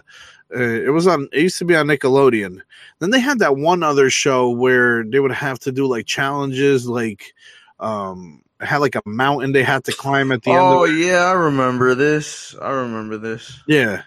uh, 0.55 0.59
it 0.59 0.91
was 0.91 1.07
on. 1.07 1.27
It 1.31 1.41
used 1.41 1.57
to 1.59 1.65
be 1.65 1.75
on 1.75 1.87
Nickelodeon. 1.87 2.59
Then 2.99 3.09
they 3.11 3.19
had 3.19 3.39
that 3.39 3.57
one 3.57 3.81
other 3.83 4.09
show 4.09 4.49
where 4.49 5.03
they 5.03 5.19
would 5.19 5.31
have 5.31 5.59
to 5.59 5.71
do 5.71 5.87
like 5.87 6.05
challenges, 6.05 6.87
like 6.87 7.33
um, 7.79 8.41
had 8.59 8.77
like 8.77 8.95
a 8.95 9.01
mountain 9.05 9.51
they 9.51 9.63
had 9.63 9.83
to 9.85 9.91
climb 9.91 10.31
at 10.31 10.43
the 10.43 10.51
Oh 10.51 10.83
end. 10.83 10.93
Of 10.93 10.99
yeah, 10.99 11.25
I 11.25 11.33
remember 11.33 11.95
this. 11.95 12.55
I 12.61 12.69
remember 12.71 13.17
this. 13.17 13.59
Yeah, 13.67 14.03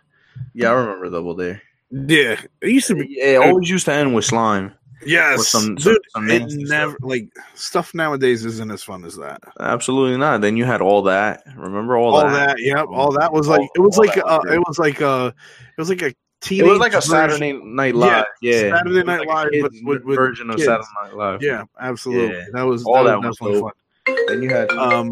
Yeah, 0.54 0.70
I 0.70 0.72
remember 0.72 1.10
Double 1.10 1.34
Dare. 1.34 1.62
yeah. 1.90 2.40
It 2.60 2.70
used 2.70 2.88
to 2.88 2.94
be. 2.94 3.06
Yeah, 3.10 3.24
it 3.42 3.48
always 3.48 3.68
used 3.70 3.84
to 3.86 3.92
end 3.92 4.14
with 4.14 4.24
slime. 4.24 4.72
Yes, 5.06 5.46
some- 5.46 5.78
some- 5.78 5.92
dude. 5.92 6.02
some 6.12 6.28
it 6.28 6.42
never 6.50 6.96
like 7.02 7.28
stuff 7.54 7.94
nowadays 7.94 8.44
isn't 8.44 8.70
as 8.72 8.82
fun 8.82 9.04
as 9.04 9.16
that. 9.16 9.40
Absolutely 9.60 10.16
not. 10.18 10.40
Then 10.40 10.56
you 10.56 10.64
had 10.64 10.80
all 10.80 11.02
that. 11.02 11.44
Remember 11.56 11.96
all, 11.96 12.16
All, 12.16 12.22
that? 12.28 12.56
that, 12.56 12.56
yep. 12.60 12.86
All 12.90 13.12
that 13.12 13.32
was 13.32 13.48
All- 13.48 13.58
like 13.58 13.70
it 13.76 13.80
was 13.80 13.96
like 13.96 14.16
uh, 14.18 14.40
it 14.50 14.58
was 14.66 14.76
like 14.78 15.00
uh 15.00 15.30
it 15.36 15.80
was 15.80 15.88
like 15.88 16.02
a 16.02 16.12
It 16.50 16.64
was 16.64 16.78
like 16.78 16.92
a 16.92 16.96
version- 16.96 17.10
Saturday 17.10 17.52
Night 17.64 17.94
Live. 17.94 18.24
Yeah, 18.40 18.70
Saturday 18.76 19.02
Night 19.02 19.18
like 19.20 19.28
Live, 19.28 19.50
kids' 19.50 19.62
but 19.62 19.72
with- 19.84 20.04
with 20.04 20.16
version 20.16 20.50
of. 20.50 20.60
Saturday 20.60 20.86
Night 21.02 21.14
Live. 21.14 21.42
Yeah, 21.42 21.64
absolutely. 21.80 22.36
Yeah. 22.36 22.44
That 22.52 22.62
was 22.62 22.84
All 22.84 23.04
that, 23.04 23.20
that 23.20 23.28
was 23.28 23.40
was 23.40 23.60
definitely 23.60 23.72
dope. 24.06 24.28
Then 24.28 24.42
you 24.42 24.50
had. 24.50 24.70
Um, 24.72 25.10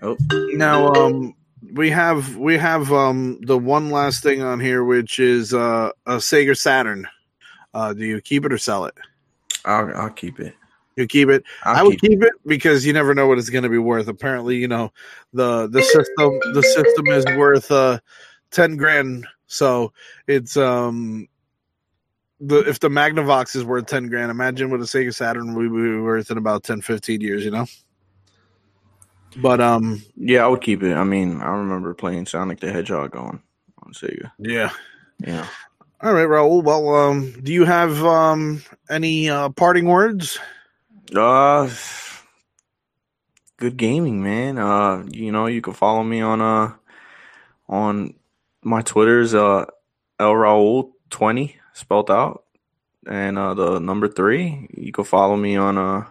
Oh. 0.00 0.16
now 0.52 0.92
um, 0.92 1.34
we 1.72 1.90
have 1.90 2.36
we 2.36 2.56
have 2.56 2.92
um 2.92 3.40
the 3.42 3.58
one 3.58 3.90
last 3.90 4.22
thing 4.22 4.42
on 4.42 4.60
here, 4.60 4.84
which 4.84 5.18
is 5.18 5.52
uh 5.52 5.90
a 6.06 6.16
Sega 6.18 6.56
Saturn. 6.56 7.08
Uh, 7.74 7.92
do 7.94 8.04
you 8.06 8.20
keep 8.20 8.44
it 8.44 8.52
or 8.52 8.58
sell 8.58 8.84
it? 8.84 8.94
I'll, 9.64 9.92
I'll 9.96 10.10
keep 10.10 10.38
it. 10.38 10.54
You 10.94 11.06
keep 11.08 11.28
it. 11.30 11.42
I'll 11.64 11.76
I 11.78 11.82
would 11.82 12.00
keep 12.00 12.10
keep 12.12 12.22
it 12.22 12.32
because 12.46 12.86
you 12.86 12.92
never 12.92 13.12
know 13.12 13.26
what 13.26 13.38
it's 13.38 13.50
going 13.50 13.64
to 13.64 13.68
be 13.68 13.78
worth. 13.78 14.06
Apparently, 14.08 14.56
you 14.56 14.68
know 14.68 14.92
the 15.32 15.66
the 15.68 15.82
system 15.82 16.38
the 16.54 16.62
system 16.62 17.06
is 17.08 17.24
worth 17.36 17.70
uh 17.72 17.98
ten 18.52 18.76
grand. 18.76 19.26
So 19.48 19.92
it's 20.28 20.56
um 20.56 21.26
the 22.40 22.60
if 22.68 22.78
the 22.80 22.88
Magnavox 22.88 23.56
is 23.56 23.64
worth 23.64 23.86
ten 23.86 24.08
grand, 24.08 24.30
imagine 24.30 24.70
what 24.70 24.80
a 24.80 24.84
Sega 24.84 25.12
Saturn 25.14 25.54
would 25.54 25.70
be 25.70 26.00
worth 26.00 26.30
in 26.30 26.38
about 26.38 26.62
10, 26.62 26.80
15 26.82 27.20
years. 27.20 27.44
You 27.44 27.50
know. 27.50 27.66
But 29.36 29.60
um 29.60 30.02
Yeah, 30.16 30.44
I 30.44 30.48
would 30.48 30.62
keep 30.62 30.82
it. 30.82 30.94
I 30.94 31.04
mean, 31.04 31.40
I 31.40 31.48
remember 31.50 31.94
playing 31.94 32.26
Sonic 32.26 32.60
the 32.60 32.72
Hedgehog 32.72 33.16
on 33.16 33.42
on 33.82 33.92
Sega. 33.92 34.30
yeah. 34.38 34.70
Yeah. 35.18 35.46
All 36.00 36.12
right, 36.12 36.28
Raul. 36.28 36.62
Well, 36.62 36.94
um, 36.94 37.32
do 37.42 37.52
you 37.52 37.64
have 37.64 38.04
um 38.04 38.62
any 38.88 39.28
uh, 39.28 39.48
parting 39.50 39.86
words? 39.86 40.38
Uh 41.14 41.68
good 43.56 43.76
gaming, 43.76 44.22
man. 44.22 44.58
Uh 44.58 45.04
you 45.10 45.32
know, 45.32 45.46
you 45.46 45.60
can 45.60 45.72
follow 45.72 46.04
me 46.04 46.20
on 46.20 46.40
uh 46.40 46.72
on 47.68 48.14
my 48.68 48.82
Twitter's 48.82 49.34
uh 49.34 49.64
El 50.20 50.32
Raul 50.32 50.92
twenty 51.10 51.56
spelled 51.72 52.10
out. 52.10 52.44
And 53.06 53.38
uh 53.38 53.54
the 53.54 53.78
number 53.78 54.08
three. 54.08 54.68
You 54.76 54.92
can 54.92 55.04
follow 55.04 55.36
me 55.36 55.56
on 55.56 55.78
uh 55.78 56.04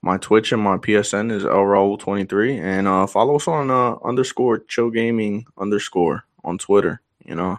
my 0.00 0.16
Twitch 0.16 0.52
and 0.52 0.62
my 0.62 0.78
PSN 0.78 1.30
is 1.30 1.44
El 1.44 1.50
Raul 1.72 1.98
twenty 1.98 2.24
three. 2.24 2.56
And 2.58 2.88
uh 2.88 3.06
follow 3.06 3.36
us 3.36 3.46
on 3.46 3.70
uh 3.70 3.96
underscore 4.04 4.60
chill 4.60 4.90
gaming 4.90 5.46
underscore 5.58 6.24
on 6.44 6.58
Twitter, 6.58 7.00
you 7.24 7.34
know. 7.34 7.58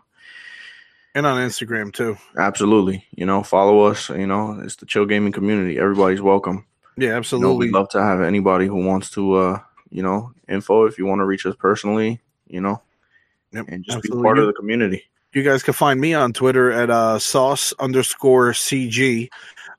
And 1.16 1.28
on 1.28 1.38
Instagram 1.48 1.94
too. 1.94 2.18
Absolutely. 2.38 3.06
You 3.16 3.28
know, 3.28 3.44
follow 3.44 3.82
us, 3.82 4.10
you 4.10 4.26
know, 4.26 4.60
it's 4.64 4.78
the 4.78 4.88
chill 4.88 5.06
gaming 5.06 5.32
community. 5.32 5.78
Everybody's 5.78 6.22
welcome. 6.22 6.66
Yeah, 6.98 7.04
You 7.04 7.10
know, 7.12 7.18
absolutely. 7.18 7.68
we'd 7.68 7.74
love 7.74 7.90
to 7.90 8.02
have 8.02 8.22
anybody 8.22 8.66
who 8.66 8.84
wants 8.84 9.12
to, 9.12 9.34
uh, 9.36 9.60
you 9.92 10.02
know, 10.02 10.34
info 10.50 10.86
if 10.86 10.98
you 10.98 11.06
want 11.06 11.20
to 11.20 11.26
reach 11.26 11.46
us 11.46 11.56
personally, 11.56 12.20
you 12.48 12.62
know, 12.62 12.82
Yep, 13.54 13.66
and 13.70 13.84
just 13.84 13.98
absolutely. 13.98 14.22
be 14.22 14.26
part 14.26 14.40
of 14.40 14.48
the 14.48 14.54
community. 14.54 15.04
You 15.34 15.44
guys 15.44 15.64
can 15.64 15.74
find 15.74 16.00
me 16.00 16.14
on 16.14 16.34
Twitter 16.34 16.72
at 16.72 16.90
uh, 16.90 17.18
sauce 17.20 17.74
underscore 17.80 18.52
CG. 18.52 19.30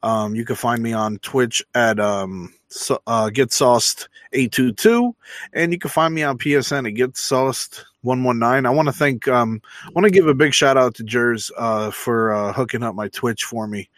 Um, 0.03 0.35
you 0.35 0.45
can 0.45 0.57
find 0.57 0.83
me 0.83 0.93
on 0.93 1.19
Twitch 1.19 1.63
at 1.75 1.99
um, 2.01 2.53
so, 2.69 3.01
uh, 3.07 3.31
get 3.31 3.53
sauced 3.53 4.09
822. 4.33 5.15
And 5.53 5.73
you 5.73 5.79
can 5.79 5.91
find 5.91 6.13
me 6.15 6.23
on 6.25 6.39
PSN 6.39 6.89
at 6.89 6.95
get 6.95 7.17
sauced 7.17 7.85
119. 8.03 8.67
I 8.67 8.71
want 8.71 8.87
to 8.89 8.93
thank, 8.93 9.29
um, 9.29 9.63
I 9.87 9.91
want 9.91 10.05
to 10.05 10.11
give 10.11 10.27
a 10.27 10.35
big 10.35 10.53
shout 10.53 10.77
out 10.77 10.95
to 10.97 11.05
Jers 11.05 11.51
uh, 11.57 11.91
for 11.91 12.33
uh, 12.33 12.53
hooking 12.53 12.83
up 12.83 12.95
my 12.95 13.09
Twitch 13.09 13.45
for 13.45 13.67
me. 13.67 13.89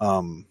Um, 0.00 0.46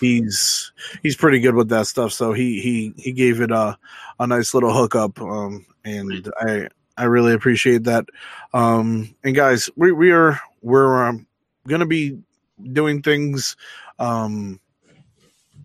he's 0.00 0.72
he's 1.02 1.16
pretty 1.16 1.40
good 1.40 1.54
with 1.54 1.68
that 1.68 1.86
stuff. 1.86 2.12
So 2.12 2.32
he 2.32 2.60
he 2.60 2.94
he 2.96 3.12
gave 3.12 3.40
it 3.40 3.50
a 3.50 3.78
a 4.18 4.26
nice 4.26 4.54
little 4.54 4.72
hookup. 4.72 5.20
Um, 5.20 5.66
and 5.84 6.32
I 6.40 6.68
I 6.96 7.04
really 7.04 7.32
appreciate 7.32 7.84
that. 7.84 8.06
Um, 8.54 9.14
and 9.22 9.34
guys, 9.34 9.68
we 9.76 9.92
we 9.92 10.12
are 10.12 10.40
we're 10.62 11.06
um, 11.06 11.26
gonna 11.68 11.86
be 11.86 12.18
doing 12.72 13.02
things. 13.02 13.56
Um, 13.98 14.60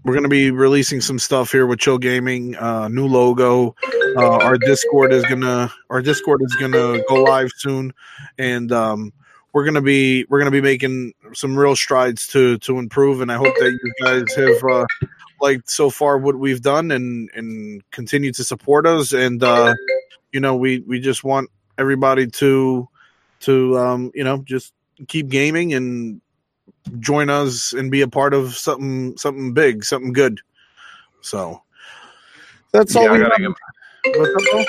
we're 0.03 0.15
gonna 0.15 0.29
be 0.29 0.51
releasing 0.51 0.99
some 0.99 1.19
stuff 1.19 1.51
here 1.51 1.67
with 1.67 1.79
Chill 1.79 1.97
Gaming. 1.97 2.55
Uh, 2.55 2.87
new 2.87 3.07
logo. 3.07 3.75
Uh, 4.17 4.37
our 4.37 4.57
Discord 4.57 5.13
is 5.13 5.23
gonna 5.25 5.71
our 5.89 6.01
Discord 6.01 6.41
is 6.43 6.55
gonna 6.55 7.01
go 7.07 7.23
live 7.23 7.51
soon, 7.55 7.93
and 8.37 8.71
um, 8.71 9.13
we're 9.53 9.65
gonna 9.65 9.81
be 9.81 10.25
we're 10.29 10.39
gonna 10.39 10.51
be 10.51 10.61
making 10.61 11.13
some 11.33 11.57
real 11.57 11.75
strides 11.75 12.27
to 12.27 12.57
to 12.59 12.79
improve. 12.79 13.21
And 13.21 13.31
I 13.31 13.35
hope 13.35 13.53
that 13.59 13.79
you 13.83 13.93
guys 14.03 14.35
have 14.35 14.63
uh, 14.69 14.85
liked 15.39 15.69
so 15.69 15.89
far 15.89 16.17
what 16.17 16.35
we've 16.35 16.61
done 16.61 16.91
and 16.91 17.29
and 17.35 17.89
continue 17.91 18.31
to 18.33 18.43
support 18.43 18.85
us. 18.85 19.13
And 19.13 19.43
uh, 19.43 19.75
you 20.31 20.39
know, 20.39 20.55
we 20.55 20.79
we 20.79 20.99
just 20.99 21.23
want 21.23 21.49
everybody 21.77 22.27
to 22.27 22.87
to 23.41 23.77
um, 23.77 24.11
you 24.13 24.23
know 24.23 24.43
just 24.45 24.73
keep 25.07 25.29
gaming 25.29 25.73
and 25.73 26.21
join 26.99 27.29
us 27.29 27.73
and 27.73 27.91
be 27.91 28.01
a 28.01 28.07
part 28.07 28.33
of 28.33 28.55
something 28.55 29.17
something 29.17 29.53
big, 29.53 29.83
something 29.83 30.13
good. 30.13 30.39
So 31.21 31.61
that's 32.71 32.95
all 32.95 33.03
Yeah, 33.03 33.09
I 33.09 33.13
we 33.13 33.19
gotta 33.19 33.41
get- 33.41 34.17
What's 34.17 34.35
up, 34.35 34.51
Paul? 34.51 34.65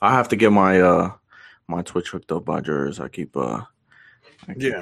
I 0.00 0.12
have 0.12 0.26
to 0.28 0.36
get 0.36 0.52
my, 0.52 0.80
uh, 0.80 1.12
my 1.68 1.82
Twitch 1.82 2.08
hooked 2.08 2.32
up 2.32 2.46
by 2.46 2.60
Jers. 2.62 2.98
I 2.98 3.08
keep, 3.08 3.36
uh, 3.36 3.60
I 4.48 4.54
keep, 4.54 4.72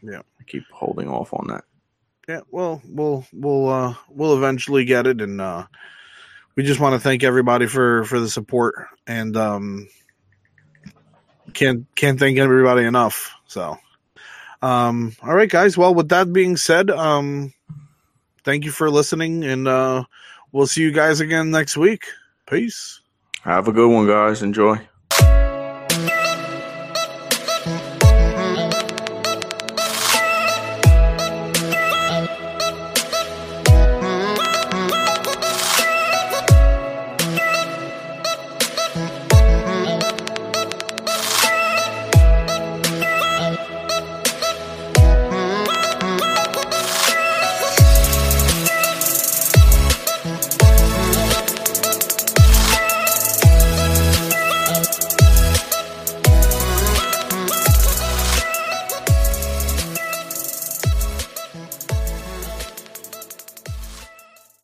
Yeah. 0.00 0.20
I 0.20 0.44
keep 0.46 0.62
holding 0.70 1.08
off 1.08 1.34
on 1.34 1.48
that. 1.48 1.64
Yeah, 2.28 2.42
well, 2.52 2.80
we'll 2.86 3.26
we'll 3.32 3.68
uh 3.68 3.94
we'll 4.10 4.36
eventually 4.36 4.84
get 4.84 5.06
it, 5.06 5.20
and 5.20 5.40
uh 5.40 5.66
we 6.58 6.64
just 6.64 6.80
want 6.80 6.92
to 6.92 6.98
thank 6.98 7.22
everybody 7.22 7.66
for 7.68 8.02
for 8.02 8.18
the 8.18 8.28
support, 8.28 8.88
and 9.06 9.36
um 9.36 9.88
can't 11.54 11.86
can't 11.94 12.18
thank 12.18 12.36
everybody 12.36 12.84
enough. 12.84 13.32
So, 13.46 13.78
um, 14.60 15.14
all 15.22 15.34
right, 15.34 15.48
guys. 15.48 15.78
Well, 15.78 15.94
with 15.94 16.08
that 16.08 16.32
being 16.32 16.56
said, 16.56 16.90
um, 16.90 17.54
thank 18.42 18.64
you 18.64 18.72
for 18.72 18.90
listening, 18.90 19.44
and 19.44 19.68
uh 19.68 20.02
we'll 20.50 20.66
see 20.66 20.82
you 20.82 20.90
guys 20.90 21.20
again 21.20 21.52
next 21.52 21.76
week. 21.76 22.06
Peace. 22.50 23.02
Have 23.42 23.68
a 23.68 23.72
good 23.72 23.88
one, 23.88 24.08
guys. 24.08 24.42
Enjoy. 24.42 24.80